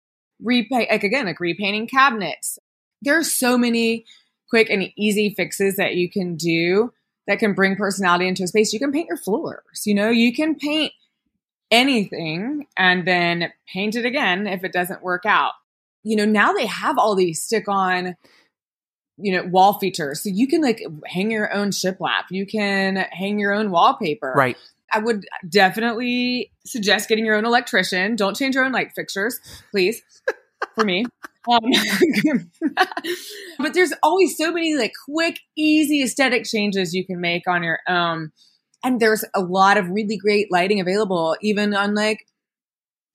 Repaint, 0.41 0.89
like 0.89 1.03
again, 1.03 1.25
like 1.25 1.39
repainting 1.39 1.87
cabinets. 1.87 2.57
There 3.01 3.17
are 3.17 3.23
so 3.23 3.57
many 3.57 4.05
quick 4.49 4.69
and 4.69 4.89
easy 4.97 5.33
fixes 5.35 5.75
that 5.75 5.95
you 5.95 6.09
can 6.09 6.35
do 6.35 6.91
that 7.27 7.39
can 7.39 7.53
bring 7.53 7.75
personality 7.75 8.27
into 8.27 8.43
a 8.43 8.47
space. 8.47 8.73
You 8.73 8.79
can 8.79 8.91
paint 8.91 9.07
your 9.07 9.17
floors, 9.17 9.83
you 9.85 9.93
know, 9.93 10.09
you 10.09 10.33
can 10.33 10.55
paint 10.55 10.93
anything 11.71 12.67
and 12.77 13.07
then 13.07 13.51
paint 13.71 13.95
it 13.95 14.05
again 14.05 14.47
if 14.47 14.63
it 14.63 14.71
doesn't 14.71 15.03
work 15.03 15.25
out. 15.25 15.53
You 16.03 16.15
know, 16.15 16.25
now 16.25 16.53
they 16.53 16.67
have 16.67 16.97
all 16.97 17.15
these 17.15 17.41
stick 17.41 17.67
on, 17.67 18.15
you 19.17 19.35
know, 19.35 19.43
wall 19.43 19.73
features. 19.79 20.21
So 20.21 20.29
you 20.29 20.47
can 20.47 20.61
like 20.61 20.81
hang 21.05 21.31
your 21.31 21.51
own 21.51 21.69
shiplap. 21.69 22.25
You 22.29 22.45
can 22.45 22.95
hang 22.95 23.39
your 23.39 23.53
own 23.53 23.71
wallpaper. 23.71 24.33
Right. 24.35 24.57
I 24.91 24.99
would 24.99 25.25
definitely 25.49 26.51
suggest 26.65 27.09
getting 27.09 27.25
your 27.25 27.35
own 27.35 27.45
electrician. 27.45 28.15
Don't 28.15 28.35
change 28.35 28.55
your 28.55 28.65
own 28.65 28.71
light 28.71 28.91
fixtures, 28.95 29.39
please, 29.71 30.01
for 30.73 30.83
me. 30.83 31.05
Um, 31.49 31.61
but 33.59 33.73
there's 33.73 33.93
always 34.01 34.37
so 34.37 34.51
many 34.51 34.75
like 34.75 34.93
quick, 35.05 35.39
easy 35.55 36.03
aesthetic 36.03 36.45
changes 36.45 36.93
you 36.93 37.05
can 37.05 37.21
make 37.21 37.47
on 37.47 37.63
your 37.63 37.79
own. 37.87 38.31
And 38.83 38.99
there's 38.99 39.25
a 39.33 39.41
lot 39.41 39.77
of 39.77 39.89
really 39.89 40.17
great 40.17 40.51
lighting 40.51 40.79
available, 40.79 41.37
even 41.41 41.73
on 41.73 41.95
like, 41.95 42.27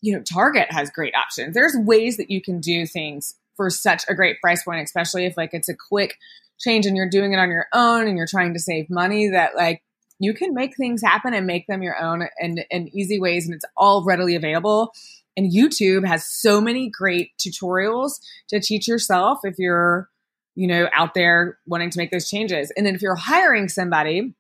you 0.01 0.15
know, 0.15 0.23
Target 0.23 0.71
has 0.71 0.91
great 0.91 1.15
options. 1.15 1.55
There's 1.55 1.77
ways 1.77 2.17
that 2.17 2.31
you 2.31 2.41
can 2.41 2.61
do 2.61 2.87
things 2.87 3.35
for 3.57 3.71
such 3.71 4.05
a 4.09 4.15
great 4.15 4.41
price 4.41 4.65
point, 4.65 4.83
especially 4.83 5.27
if 5.27 5.37
like 5.37 5.51
it's 5.53 5.69
a 5.69 5.77
quick 5.77 6.17
change 6.59 6.87
and 6.87 6.97
you're 6.97 7.09
doing 7.09 7.33
it 7.33 7.39
on 7.39 7.51
your 7.51 7.67
own 7.73 8.07
and 8.07 8.17
you're 8.17 8.27
trying 8.27 8.55
to 8.55 8.61
save 8.61 8.91
money 8.91 9.29
that 9.29 9.55
like 9.55 9.83
you 10.19 10.35
can 10.35 10.55
make 10.55 10.77
things 10.77 11.03
happen 11.03 11.35
and 11.35 11.47
make 11.47 11.67
them 11.67 11.83
your 11.83 12.01
own 12.01 12.27
in, 12.39 12.59
in 12.71 12.95
easy 12.95 13.19
ways 13.19 13.47
and 13.47 13.55
it's 13.55 13.65
all 13.77 14.05
readily 14.05 14.37
available 14.37 14.93
and 15.41 15.53
youtube 15.53 16.07
has 16.07 16.27
so 16.27 16.61
many 16.61 16.91
great 16.91 17.31
tutorials 17.39 18.21
to 18.49 18.61
teach 18.61 18.87
yourself 18.87 19.41
if 19.45 19.59
you're 19.59 20.09
you 20.55 20.67
know 20.67 20.89
out 20.93 21.15
there 21.15 21.59
wanting 21.67 21.91
to 21.91 21.99
make 21.99 22.11
those 22.11 22.29
changes. 22.29 22.71
And 22.77 22.87
then 22.87 22.95
if 22.95 23.03
you're 23.03 23.15
hiring 23.15 23.69
somebody 23.69 24.35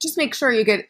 just 0.00 0.16
make 0.16 0.34
sure 0.34 0.50
you 0.50 0.64
get 0.64 0.86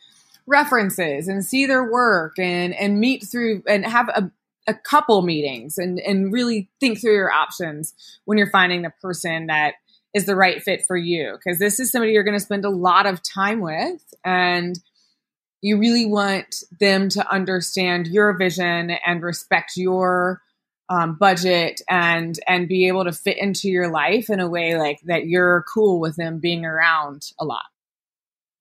references 0.46 1.28
and 1.28 1.44
see 1.44 1.66
their 1.66 1.90
work 1.90 2.38
and 2.38 2.74
and 2.74 3.00
meet 3.00 3.24
through 3.24 3.62
and 3.66 3.84
have 3.84 4.08
a, 4.10 4.30
a 4.66 4.74
couple 4.74 5.22
meetings 5.22 5.78
and 5.78 5.98
and 6.00 6.32
really 6.32 6.68
think 6.80 7.00
through 7.00 7.14
your 7.14 7.32
options 7.32 7.94
when 8.24 8.38
you're 8.38 8.50
finding 8.50 8.82
the 8.82 8.92
person 9.02 9.46
that 9.46 9.74
is 10.12 10.26
the 10.26 10.36
right 10.36 10.62
fit 10.62 10.84
for 10.86 10.96
you. 10.96 11.32
Because 11.32 11.58
this 11.58 11.78
is 11.78 11.90
somebody 11.90 12.12
you're 12.12 12.24
going 12.24 12.38
to 12.38 12.44
spend 12.44 12.64
a 12.64 12.70
lot 12.70 13.06
of 13.06 13.22
time 13.22 13.60
with 13.60 14.02
and 14.24 14.78
you 15.62 15.78
really 15.78 16.06
want 16.06 16.62
them 16.78 17.08
to 17.10 17.30
understand 17.30 18.06
your 18.06 18.36
vision 18.36 18.90
and 19.04 19.22
respect 19.22 19.76
your 19.76 20.40
um, 20.88 21.14
budget 21.14 21.80
and 21.88 22.38
and 22.48 22.66
be 22.66 22.88
able 22.88 23.04
to 23.04 23.12
fit 23.12 23.38
into 23.38 23.68
your 23.68 23.90
life 23.90 24.28
in 24.28 24.40
a 24.40 24.48
way 24.48 24.76
like 24.76 25.00
that 25.04 25.26
you're 25.26 25.64
cool 25.72 26.00
with 26.00 26.16
them 26.16 26.40
being 26.40 26.64
around 26.64 27.30
a 27.38 27.44
lot. 27.44 27.62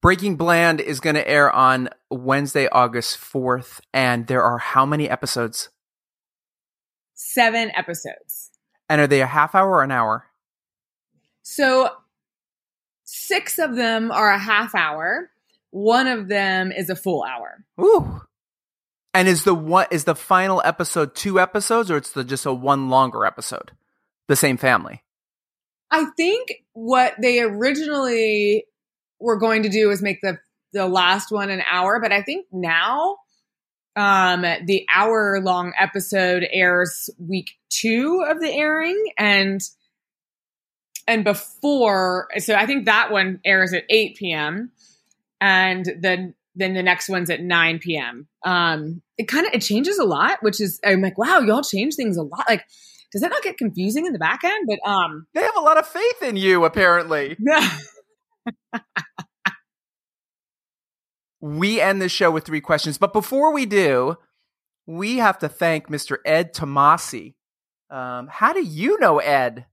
Breaking 0.01 0.37
Bland 0.37 0.79
is 0.79 1.01
going 1.01 1.15
to 1.15 1.27
air 1.27 1.51
on 1.51 1.89
Wednesday, 2.09 2.69
August 2.71 3.17
4th. 3.17 3.81
And 3.93 4.27
there 4.27 4.41
are 4.41 4.57
how 4.57 4.85
many 4.85 5.09
episodes? 5.09 5.69
Seven 7.15 7.69
episodes. 7.75 8.51
And 8.87 9.01
are 9.01 9.07
they 9.07 9.21
a 9.21 9.27
half 9.27 9.55
hour 9.55 9.71
or 9.71 9.83
an 9.83 9.91
hour? 9.91 10.25
So 11.41 11.89
six 13.03 13.59
of 13.59 13.75
them 13.75 14.09
are 14.09 14.31
a 14.31 14.39
half 14.39 14.73
hour. 14.73 15.31
One 15.71 16.07
of 16.07 16.27
them 16.27 16.71
is 16.71 16.89
a 16.89 16.95
full 16.95 17.23
hour. 17.23 17.63
Ooh. 17.79 18.21
And 19.13 19.27
is 19.27 19.43
the 19.43 19.55
what 19.55 19.91
is 19.91 20.03
the 20.03 20.15
final 20.15 20.61
episode 20.63 21.15
two 21.15 21.39
episodes 21.39 21.89
or 21.89 21.97
it's 21.97 22.11
the 22.11 22.23
just 22.23 22.45
a 22.45 22.53
one 22.53 22.89
longer 22.89 23.25
episode? 23.25 23.71
The 24.27 24.35
same 24.35 24.57
family. 24.57 25.03
I 25.91 26.05
think 26.15 26.63
what 26.73 27.15
they 27.19 27.41
originally 27.41 28.65
were 29.19 29.37
going 29.37 29.63
to 29.63 29.69
do 29.69 29.87
was 29.87 30.01
make 30.01 30.21
the 30.21 30.39
the 30.71 30.87
last 30.87 31.31
one 31.31 31.49
an 31.49 31.63
hour, 31.69 31.99
but 31.99 32.11
I 32.11 32.21
think 32.21 32.45
now 32.51 33.17
um 33.95 34.41
the 34.41 34.85
hour 34.93 35.41
long 35.41 35.73
episode 35.79 36.47
airs 36.51 37.09
week 37.17 37.49
2 37.71 38.25
of 38.29 38.39
the 38.39 38.51
airing 38.51 39.03
and 39.17 39.61
and 41.07 41.23
before 41.23 42.27
so 42.37 42.53
I 42.53 42.67
think 42.67 42.85
that 42.85 43.11
one 43.11 43.39
airs 43.43 43.73
at 43.73 43.83
8 43.89 44.15
p.m. 44.15 44.71
and 45.41 45.85
then 45.99 46.35
then 46.55 46.73
the 46.73 46.83
next 46.83 47.07
one's 47.09 47.29
at 47.29 47.41
9 47.41 47.79
p.m. 47.79 48.27
Um 48.45 49.01
it 49.17 49.27
kind 49.27 49.45
of 49.45 49.53
it 49.53 49.61
changes 49.61 49.97
a 49.97 50.03
lot, 50.03 50.41
which 50.41 50.59
is 50.61 50.79
I'm 50.85 51.01
like, 51.01 51.17
wow, 51.17 51.39
y'all 51.39 51.63
change 51.63 51.95
things 51.95 52.17
a 52.17 52.23
lot. 52.23 52.45
Like 52.49 52.65
does 53.11 53.21
that 53.21 53.31
not 53.31 53.41
get 53.41 53.57
confusing 53.57 54.05
in 54.05 54.13
the 54.13 54.19
back 54.19 54.43
end? 54.43 54.67
But 54.67 54.79
um 54.89 55.27
They 55.33 55.41
have 55.41 55.57
a 55.57 55.61
lot 55.61 55.77
of 55.77 55.87
faith 55.87 56.21
in 56.21 56.35
you 56.35 56.65
apparently. 56.65 57.37
we 61.41 61.79
end 61.79 62.01
the 62.01 62.09
show 62.09 62.31
with 62.31 62.45
three 62.45 62.61
questions. 62.61 62.97
But 62.97 63.13
before 63.13 63.53
we 63.53 63.65
do, 63.65 64.17
we 64.85 65.17
have 65.17 65.37
to 65.39 65.49
thank 65.49 65.87
Mr. 65.87 66.17
Ed 66.25 66.53
Tomasi. 66.53 67.35
Um, 67.89 68.27
how 68.27 68.53
do 68.53 68.63
you 68.63 68.99
know 68.99 69.19
Ed? 69.19 69.65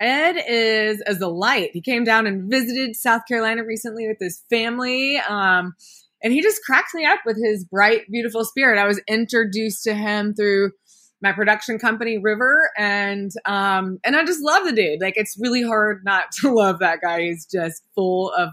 Ed 0.00 0.36
is 0.48 1.00
as 1.02 1.20
a 1.20 1.28
light. 1.28 1.70
He 1.72 1.80
came 1.80 2.04
down 2.04 2.26
and 2.26 2.50
visited 2.50 2.96
South 2.96 3.22
Carolina 3.26 3.64
recently 3.64 4.06
with 4.06 4.18
his 4.20 4.42
family. 4.50 5.18
Um, 5.28 5.74
and 6.22 6.32
he 6.32 6.42
just 6.42 6.62
cracks 6.64 6.94
me 6.94 7.04
up 7.06 7.20
with 7.24 7.36
his 7.42 7.64
bright, 7.64 8.02
beautiful 8.10 8.44
spirit. 8.44 8.78
I 8.78 8.86
was 8.86 9.00
introduced 9.08 9.84
to 9.84 9.94
him 9.94 10.34
through 10.34 10.72
my 11.22 11.32
production 11.32 11.78
company 11.78 12.18
River 12.18 12.70
and 12.76 13.30
um 13.46 13.98
and 14.04 14.16
I 14.16 14.24
just 14.24 14.42
love 14.42 14.64
the 14.64 14.72
dude. 14.72 15.00
Like 15.00 15.14
it's 15.16 15.36
really 15.40 15.62
hard 15.62 16.02
not 16.04 16.30
to 16.40 16.52
love 16.52 16.80
that 16.80 17.00
guy. 17.00 17.22
He's 17.22 17.46
just 17.46 17.82
full 17.94 18.32
of 18.32 18.50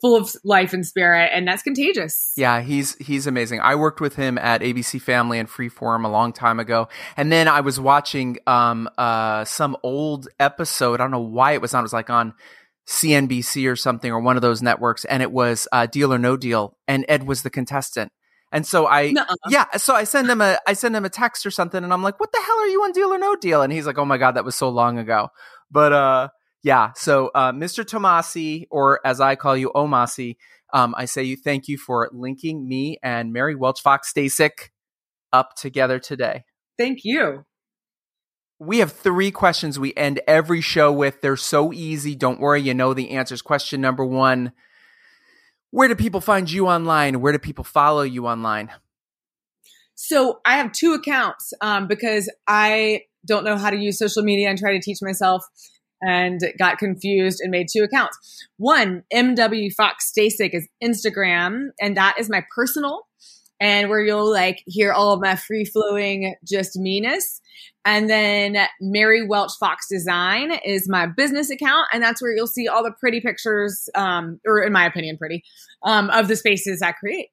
full 0.00 0.16
of 0.16 0.34
life 0.44 0.72
and 0.72 0.86
spirit 0.86 1.30
and 1.32 1.46
that's 1.46 1.62
contagious. 1.62 2.32
Yeah, 2.36 2.60
he's 2.60 2.96
he's 2.96 3.26
amazing. 3.26 3.60
I 3.60 3.74
worked 3.74 4.00
with 4.00 4.16
him 4.16 4.38
at 4.38 4.62
ABC 4.62 5.00
Family 5.00 5.38
and 5.38 5.48
Freeform 5.48 6.04
a 6.04 6.08
long 6.08 6.32
time 6.32 6.58
ago. 6.58 6.88
And 7.16 7.30
then 7.30 7.48
I 7.48 7.60
was 7.60 7.78
watching 7.78 8.38
um 8.46 8.88
uh 8.98 9.44
some 9.44 9.76
old 9.82 10.28
episode. 10.38 11.00
I 11.00 11.04
don't 11.04 11.10
know 11.10 11.20
why 11.20 11.52
it 11.52 11.60
was 11.60 11.74
on. 11.74 11.80
It 11.80 11.82
was 11.82 11.92
like 11.92 12.10
on 12.10 12.34
CNBC 12.88 13.70
or 13.70 13.76
something 13.76 14.10
or 14.10 14.20
one 14.20 14.36
of 14.36 14.42
those 14.42 14.62
networks 14.62 15.04
and 15.04 15.22
it 15.22 15.30
was 15.30 15.68
uh 15.72 15.86
Deal 15.86 16.12
or 16.12 16.18
No 16.18 16.36
Deal 16.36 16.76
and 16.88 17.04
Ed 17.08 17.26
was 17.26 17.42
the 17.42 17.50
contestant. 17.50 18.12
And 18.52 18.66
so 18.66 18.88
I, 18.88 19.12
Nuh-uh. 19.12 19.36
yeah, 19.48 19.66
so 19.76 19.94
I 19.94 20.02
send 20.04 20.28
him 20.28 20.40
a, 20.40 20.58
I 20.66 20.72
send 20.72 20.96
him 20.96 21.04
a 21.04 21.08
text 21.08 21.46
or 21.46 21.52
something, 21.52 21.84
and 21.84 21.92
I'm 21.92 22.02
like, 22.02 22.18
"What 22.18 22.32
the 22.32 22.40
hell 22.44 22.58
are 22.58 22.66
you 22.66 22.82
on 22.82 22.90
Deal 22.90 23.14
or 23.14 23.18
No 23.18 23.36
Deal?" 23.36 23.62
And 23.62 23.72
he's 23.72 23.86
like, 23.86 23.96
"Oh 23.96 24.04
my 24.04 24.18
god, 24.18 24.32
that 24.32 24.44
was 24.44 24.56
so 24.56 24.68
long 24.70 24.98
ago." 24.98 25.28
But 25.70 25.92
uh, 25.92 26.28
yeah. 26.62 26.92
So 26.94 27.30
uh, 27.34 27.52
Mr. 27.52 27.84
Tomasi, 27.84 28.66
or 28.70 29.00
as 29.04 29.20
I 29.20 29.36
call 29.36 29.56
you, 29.56 29.70
Omasi, 29.74 30.36
um, 30.72 30.94
I 30.96 31.04
say 31.06 31.22
you 31.22 31.36
thank 31.36 31.68
you 31.68 31.78
for 31.78 32.08
linking 32.12 32.68
me 32.68 32.98
and 33.02 33.32
Mary 33.32 33.54
Welch 33.54 33.80
Fox 33.80 34.12
Stasic 34.12 34.70
up 35.32 35.54
together 35.56 35.98
today. 35.98 36.44
Thank 36.78 37.00
you. 37.04 37.44
We 38.58 38.78
have 38.78 38.92
three 38.92 39.30
questions 39.30 39.78
we 39.78 39.94
end 39.96 40.20
every 40.26 40.60
show 40.60 40.92
with. 40.92 41.22
They're 41.22 41.36
so 41.36 41.72
easy. 41.72 42.14
Don't 42.14 42.40
worry, 42.40 42.60
you 42.60 42.74
know 42.74 42.92
the 42.92 43.10
answers. 43.10 43.40
Question 43.40 43.80
number 43.80 44.04
one 44.04 44.52
where 45.70 45.86
do 45.86 45.94
people 45.94 46.20
find 46.20 46.50
you 46.50 46.66
online? 46.66 47.20
Where 47.20 47.32
do 47.32 47.38
people 47.38 47.64
follow 47.64 48.02
you 48.02 48.26
online? 48.26 48.70
So 49.94 50.40
I 50.44 50.56
have 50.56 50.72
two 50.72 50.94
accounts 50.94 51.52
um, 51.60 51.86
because 51.86 52.32
I 52.48 53.02
don't 53.26 53.44
know 53.44 53.56
how 53.56 53.70
to 53.70 53.76
use 53.76 53.98
social 53.98 54.22
media 54.22 54.48
and 54.48 54.58
try 54.58 54.72
to 54.72 54.80
teach 54.80 54.98
myself 55.00 55.44
and 56.02 56.40
got 56.58 56.78
confused 56.78 57.40
and 57.40 57.50
made 57.50 57.66
two 57.72 57.82
accounts. 57.82 58.46
One, 58.56 59.04
MW 59.12 59.72
Fox 59.74 60.10
Stasic 60.10 60.54
is 60.54 60.68
Instagram, 60.82 61.68
and 61.80 61.96
that 61.96 62.16
is 62.18 62.28
my 62.28 62.44
personal 62.54 63.06
and 63.60 63.90
where 63.90 64.00
you'll 64.00 64.30
like 64.30 64.62
hear 64.66 64.92
all 64.92 65.12
of 65.12 65.20
my 65.20 65.36
free 65.36 65.64
flowing 65.64 66.34
just 66.48 66.78
meanness. 66.78 67.40
And 67.84 68.10
then 68.10 68.56
Mary 68.80 69.26
Welch 69.26 69.52
Fox 69.60 69.86
Design 69.88 70.52
is 70.64 70.88
my 70.88 71.06
business 71.06 71.50
account, 71.50 71.86
and 71.92 72.02
that's 72.02 72.20
where 72.20 72.34
you'll 72.34 72.46
see 72.46 72.68
all 72.68 72.82
the 72.82 72.92
pretty 72.98 73.20
pictures, 73.20 73.88
um, 73.94 74.40
or 74.46 74.62
in 74.62 74.72
my 74.72 74.86
opinion, 74.86 75.16
pretty, 75.16 75.42
um, 75.82 76.10
of 76.10 76.28
the 76.28 76.36
spaces 76.36 76.82
I 76.82 76.92
create. 76.92 77.28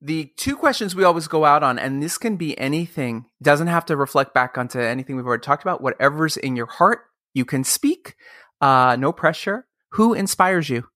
The 0.00 0.32
two 0.36 0.54
questions 0.54 0.94
we 0.94 1.02
always 1.02 1.26
go 1.26 1.44
out 1.44 1.64
on, 1.64 1.80
and 1.80 2.00
this 2.00 2.16
can 2.16 2.36
be 2.36 2.56
anything, 2.58 3.26
doesn't 3.42 3.66
have 3.66 3.84
to 3.86 3.96
reflect 3.96 4.34
back 4.34 4.56
onto 4.56 4.78
anything 4.78 5.16
we've 5.16 5.26
already 5.26 5.42
talked 5.42 5.62
about. 5.62 5.80
Whatever's 5.80 6.36
in 6.36 6.54
your 6.54 6.66
heart, 6.66 7.00
you 7.38 7.46
can 7.46 7.64
speak. 7.64 8.16
Uh, 8.60 8.96
no 8.98 9.12
pressure. 9.12 9.66
Who 9.92 10.12
inspires 10.12 10.68
you? 10.68 10.88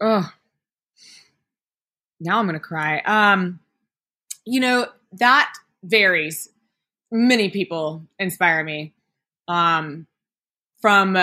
Oh, 0.00 0.28
now 2.20 2.38
I'm 2.38 2.46
going 2.46 2.54
to 2.54 2.60
cry. 2.60 3.00
Um, 3.00 3.60
you 4.44 4.60
know, 4.60 4.86
that 5.12 5.52
varies. 5.82 6.48
Many 7.10 7.50
people 7.50 8.06
inspire 8.18 8.64
me. 8.64 8.92
Um, 9.48 10.06
from, 10.80 11.16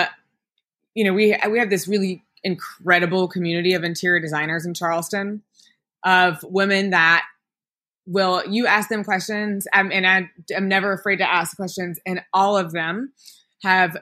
you 0.94 1.04
know, 1.04 1.12
we, 1.12 1.36
we 1.50 1.58
have 1.58 1.70
this 1.70 1.86
really 1.86 2.22
incredible 2.42 3.28
community 3.28 3.74
of 3.74 3.84
interior 3.84 4.20
designers 4.20 4.64
in 4.64 4.74
Charleston 4.74 5.42
of 6.04 6.42
women 6.42 6.90
that 6.90 7.24
will, 8.06 8.42
you 8.48 8.66
ask 8.66 8.88
them 8.88 9.04
questions 9.04 9.66
um, 9.74 9.90
and 9.92 10.06
I 10.06 10.30
am 10.54 10.68
never 10.68 10.92
afraid 10.92 11.16
to 11.16 11.30
ask 11.30 11.56
questions 11.56 11.98
and 12.06 12.22
all 12.32 12.56
of 12.56 12.72
them 12.72 13.12
have 13.62 13.96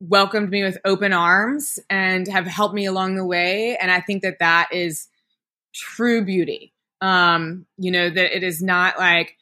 welcomed 0.00 0.50
me 0.50 0.62
with 0.62 0.78
open 0.84 1.12
arms 1.12 1.78
and 1.88 2.28
have 2.28 2.46
helped 2.46 2.74
me 2.74 2.86
along 2.86 3.16
the 3.16 3.24
way. 3.24 3.76
And 3.76 3.90
I 3.90 4.00
think 4.00 4.22
that 4.22 4.38
that 4.40 4.68
is, 4.72 5.08
true 5.76 6.24
beauty. 6.24 6.72
Um, 7.00 7.66
you 7.76 7.90
know, 7.90 8.08
that 8.08 8.36
it 8.36 8.42
is 8.42 8.62
not 8.62 8.98
like 8.98 9.36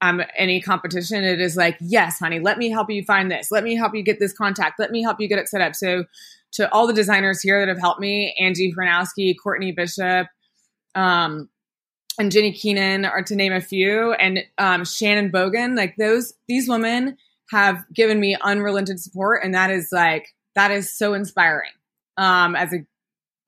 um 0.00 0.22
any 0.36 0.60
competition. 0.60 1.22
It 1.22 1.40
is 1.40 1.56
like, 1.56 1.76
yes, 1.80 2.18
honey, 2.18 2.40
let 2.40 2.58
me 2.58 2.70
help 2.70 2.90
you 2.90 3.04
find 3.04 3.30
this. 3.30 3.50
Let 3.50 3.64
me 3.64 3.76
help 3.76 3.94
you 3.94 4.02
get 4.02 4.18
this 4.18 4.32
contact. 4.32 4.78
Let 4.78 4.90
me 4.90 5.02
help 5.02 5.20
you 5.20 5.28
get 5.28 5.38
it 5.38 5.48
set 5.48 5.60
up. 5.60 5.74
So 5.74 6.04
to 6.52 6.72
all 6.72 6.86
the 6.86 6.92
designers 6.94 7.42
here 7.42 7.60
that 7.60 7.68
have 7.68 7.78
helped 7.78 8.00
me, 8.00 8.34
Angie 8.40 8.72
Hranowsky, 8.72 9.34
Courtney 9.42 9.72
Bishop, 9.72 10.28
um, 10.94 11.50
and 12.18 12.32
Jenny 12.32 12.52
Keenan 12.52 13.04
are 13.04 13.22
to 13.22 13.36
name 13.36 13.52
a 13.52 13.60
few, 13.60 14.14
and 14.14 14.42
um, 14.56 14.86
Shannon 14.86 15.30
Bogan, 15.30 15.76
like 15.76 15.96
those, 15.96 16.32
these 16.48 16.66
women 16.66 17.18
have 17.50 17.84
given 17.94 18.18
me 18.18 18.36
unrelenting 18.42 18.98
support, 18.98 19.42
and 19.44 19.54
that 19.54 19.70
is 19.70 19.88
like 19.92 20.28
that 20.54 20.70
is 20.70 20.96
so 20.96 21.14
inspiring 21.14 21.72
um, 22.16 22.56
as 22.56 22.72
a 22.72 22.78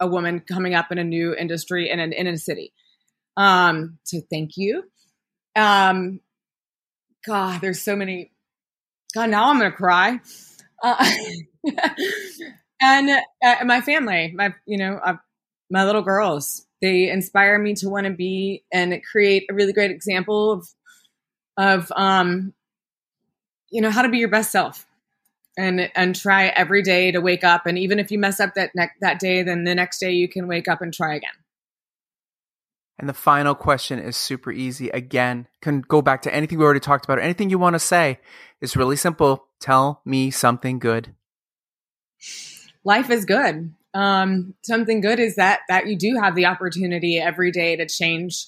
a 0.00 0.06
woman 0.06 0.40
coming 0.40 0.74
up 0.74 0.92
in 0.92 0.98
a 0.98 1.04
new 1.04 1.34
industry 1.34 1.90
in 1.90 1.98
an 1.98 2.12
in 2.12 2.26
a 2.26 2.36
city. 2.36 2.72
Um, 3.36 3.98
so 4.04 4.20
thank 4.30 4.52
you. 4.56 4.84
Um, 5.56 6.20
God, 7.26 7.60
there's 7.60 7.82
so 7.82 7.96
many. 7.96 8.32
God, 9.14 9.30
now 9.30 9.50
I'm 9.50 9.58
gonna 9.58 9.72
cry. 9.72 10.20
Uh, 10.82 11.10
and 12.80 13.10
uh, 13.44 13.64
my 13.64 13.80
family, 13.80 14.32
my 14.34 14.54
you 14.66 14.78
know, 14.78 15.00
uh, 15.04 15.16
my 15.70 15.84
little 15.84 16.02
girls, 16.02 16.66
they 16.80 17.10
inspire 17.10 17.58
me 17.58 17.74
to 17.74 17.88
want 17.88 18.06
to 18.06 18.12
be 18.12 18.64
and 18.72 19.00
create 19.10 19.46
a 19.50 19.54
really 19.54 19.72
great 19.72 19.90
example 19.90 20.52
of 20.52 20.68
of 21.56 21.92
um, 21.96 22.54
you 23.70 23.80
know, 23.80 23.90
how 23.90 24.02
to 24.02 24.08
be 24.08 24.18
your 24.18 24.28
best 24.28 24.50
self 24.50 24.86
and 25.58 25.90
and 25.94 26.14
try 26.14 26.46
every 26.46 26.82
day 26.82 27.10
to 27.10 27.20
wake 27.20 27.44
up. 27.44 27.66
And 27.66 27.76
even 27.76 27.98
if 27.98 28.10
you 28.10 28.18
mess 28.18 28.40
up 28.40 28.54
that 28.54 28.70
ne- 28.74 28.92
that 29.00 29.18
day 29.18 29.42
then 29.42 29.64
the 29.64 29.74
next 29.74 29.98
day 29.98 30.12
you 30.12 30.28
can 30.28 30.46
wake 30.46 30.68
up 30.68 30.80
and 30.80 30.94
try 30.94 31.14
again. 31.16 31.30
And 32.98 33.08
the 33.08 33.14
final 33.14 33.54
question 33.54 33.98
is 33.98 34.16
super 34.16 34.50
easy. 34.50 34.88
Again 34.90 35.48
can 35.60 35.82
go 35.82 36.00
back 36.00 36.22
to 36.22 36.34
anything 36.34 36.58
we 36.58 36.64
already 36.64 36.80
talked 36.80 37.04
about 37.04 37.18
or 37.18 37.22
anything 37.22 37.50
you 37.50 37.58
want 37.58 37.74
to 37.74 37.80
say. 37.80 38.20
It's 38.60 38.76
really 38.76 38.96
simple. 38.96 39.46
Tell 39.60 40.00
me 40.04 40.30
something 40.30 40.78
good. 40.78 41.14
Life 42.84 43.10
is 43.10 43.24
good. 43.24 43.74
Um, 43.94 44.54
something 44.62 45.00
good 45.00 45.18
is 45.18 45.36
that 45.36 45.60
that 45.68 45.88
you 45.88 45.98
do 45.98 46.18
have 46.22 46.34
the 46.34 46.46
opportunity 46.46 47.18
every 47.18 47.50
day 47.50 47.76
to 47.76 47.86
change 47.86 48.46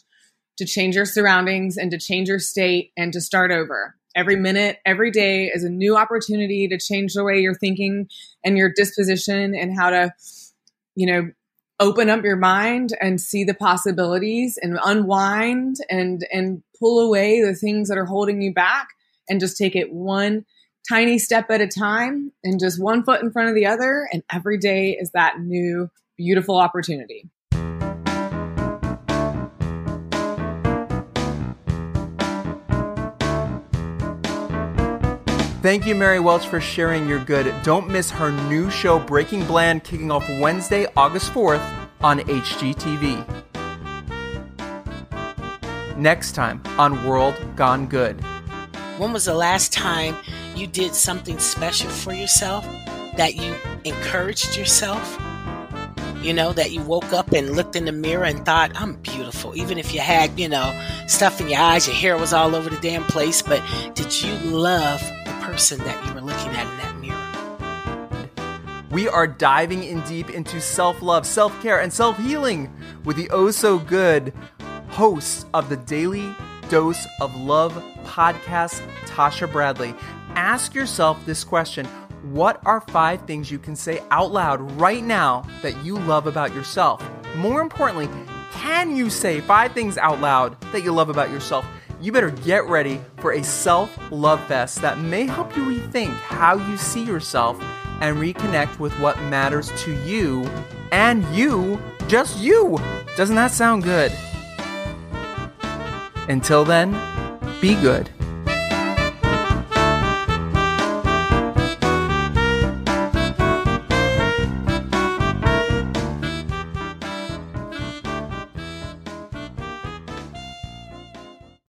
to 0.59 0.67
change 0.67 0.95
your 0.95 1.07
surroundings 1.07 1.77
and 1.77 1.91
to 1.91 1.99
change 1.99 2.29
your 2.29 2.39
state 2.39 2.93
and 2.97 3.13
to 3.15 3.21
start 3.21 3.51
over 3.51 3.97
every 4.17 4.37
minute 4.37 4.79
every 4.85 5.11
day 5.11 5.47
is 5.47 5.65
a 5.65 5.71
new 5.71 5.97
opportunity 5.97 6.69
to 6.69 6.79
change 6.79 7.15
the 7.15 7.25
way 7.25 7.41
you're 7.41 7.55
thinking 7.55 8.09
and 8.45 8.57
your 8.57 8.71
disposition 8.75 9.55
and 9.55 9.77
how 9.79 9.91
to 9.91 10.13
you 10.95 11.07
know 11.07 11.31
open 11.79 12.11
up 12.11 12.23
your 12.23 12.37
mind 12.37 12.91
and 13.01 13.21
see 13.21 13.45
the 13.45 13.55
possibilities 13.55 14.59
and 14.61 14.79
unwind 14.85 15.77
and 15.89 16.27
and 16.33 16.63
pull 16.79 17.01
away 17.01 17.41
the 17.41 17.55
things 17.55 17.89
that 17.89 17.99
are 17.99 18.05
holding 18.05 18.43
you 18.43 18.53
back 18.53 18.89
and 19.29 19.41
just 19.41 19.57
take 19.57 19.77
it 19.77 19.93
one 19.93 20.45
tiny 20.89 21.19
step 21.19 21.51
at 21.51 21.61
a 21.61 21.67
time 21.67 22.33
and 22.43 22.59
just 22.59 22.83
one 22.83 23.05
foot 23.05 23.23
in 23.23 23.31
front 23.31 23.49
of 23.49 23.55
the 23.55 23.67
other. 23.67 24.09
And 24.13 24.23
every 24.33 24.59
day 24.59 24.97
is 25.01 25.11
that 25.13 25.41
new 25.41 25.91
beautiful 26.17 26.59
opportunity 26.59 27.29
Thank 35.63 35.85
you, 35.85 35.95
Mary 35.95 36.21
Welch, 36.21 36.47
for 36.47 36.59
sharing 36.59 37.07
your 37.07 37.23
good. 37.23 37.55
Don't 37.63 37.87
miss 37.87 38.11
her 38.11 38.33
new 38.49 38.71
show, 38.71 38.99
Breaking 38.99 39.45
Bland, 39.45 39.85
kicking 39.85 40.11
off 40.11 40.27
Wednesday, 40.41 40.87
August 40.97 41.35
4th 41.35 41.63
on 42.01 42.21
HGTV. 42.21 43.27
Next 45.99 46.33
time 46.33 46.63
on 46.79 47.05
World 47.07 47.35
Gone 47.57 47.85
Good. 47.85 48.25
When 48.97 49.13
was 49.13 49.27
the 49.27 49.35
last 49.35 49.71
time 49.71 50.17
you 50.57 50.67
did 50.67 50.95
something 50.95 51.39
special 51.39 51.91
for 51.91 52.15
yourself? 52.15 52.65
That 53.19 53.35
you 53.35 53.55
encouraged 53.85 54.57
yourself? 54.57 55.21
You 56.23 56.33
know, 56.33 56.55
that 56.55 56.71
you 56.71 56.81
woke 56.81 57.13
up 57.13 57.33
and 57.33 57.51
looked 57.51 57.77
in 57.77 57.85
the 57.85 57.93
mirror 57.93 58.25
and 58.25 58.47
thought, 58.47 58.73
I'm 58.77 58.95
beautiful. 58.95 59.55
Even 59.55 59.77
if 59.77 59.93
you 59.93 60.01
had, 60.01 60.41
you 60.41 60.49
know, 60.49 60.73
stuff 61.07 61.39
in 61.39 61.51
your 61.51 61.61
eyes, 61.61 61.87
your 61.87 61.97
hair 61.97 62.17
was 62.17 62.33
all 62.33 62.55
over 62.55 62.71
the 62.71 62.81
damn 62.81 63.05
place, 63.05 63.43
but 63.43 63.63
did 63.95 64.23
you 64.23 64.33
love 64.51 65.03
person 65.61 65.85
that 65.85 66.07
you 66.07 66.15
were 66.15 66.23
looking 66.23 66.49
at 66.57 66.67
in 66.67 66.77
that 66.79 66.97
mirror. 66.99 68.89
We 68.91 69.09
are 69.09 69.27
diving 69.27 69.85
in 69.85 70.01
deep 70.07 70.31
into 70.31 70.59
self 70.59 71.03
love, 71.03 71.27
self 71.27 71.61
care, 71.61 71.81
and 71.81 71.93
self 71.93 72.17
healing 72.17 72.75
with 73.05 73.19
the 73.19 73.29
oh 73.29 73.51
so 73.51 73.79
good 73.79 74.33
host 74.89 75.47
of 75.53 75.69
the 75.69 75.77
Daily 75.77 76.35
Dose 76.71 77.07
of 77.21 77.37
Love 77.37 77.75
podcast, 78.05 78.81
Tasha 79.05 79.53
Bradley. 79.53 79.95
Ask 80.31 80.75
yourself 80.75 81.23
this 81.27 81.45
question 81.45 81.85
What 82.33 82.63
are 82.65 82.81
five 82.81 83.27
things 83.27 83.51
you 83.51 83.59
can 83.59 83.77
say 83.77 84.01
out 84.11 84.33
loud 84.33 84.63
right 84.81 85.05
now 85.05 85.45
that 85.61 85.85
you 85.85 85.99
love 85.99 86.27
about 86.27 86.55
yourself? 86.55 87.07
More 87.37 87.61
importantly, 87.61 88.09
can 88.53 88.97
you 88.97 89.11
say 89.11 89.43
five 89.43 89.73
things 89.73 89.99
out 89.99 90.23
loud 90.23 90.59
that 90.73 90.85
you 90.85 90.93
love 90.93 91.11
about 91.11 91.31
yourself? 91.31 91.67
You 92.01 92.13
better 92.13 92.31
get 92.31 92.67
ready 92.67 93.01
for 93.19 93.33
a 93.33 93.43
self 93.45 93.97
love 94.11 94.43
fest 94.47 94.81
that 94.83 94.99
may 94.99 95.27
help 95.27 95.57
you 95.57 95.63
rethink 95.65 96.13
how 96.21 96.57
you 96.57 96.77
see 96.77 97.05
yourself 97.05 97.61
and 98.01 98.17
reconnect 98.17 98.79
with 98.79 98.93
what 99.01 99.21
matters 99.25 99.71
to 99.83 99.93
you 100.05 100.45
and 100.93 101.25
you, 101.35 101.81
just 102.09 102.39
you. 102.39 102.79
Doesn't 103.17 103.37
that 103.37 103.51
sound 103.51 103.83
good? 103.83 104.13
Until 106.29 106.65
then, 106.65 106.93
be 107.61 107.75
good. 107.75 108.09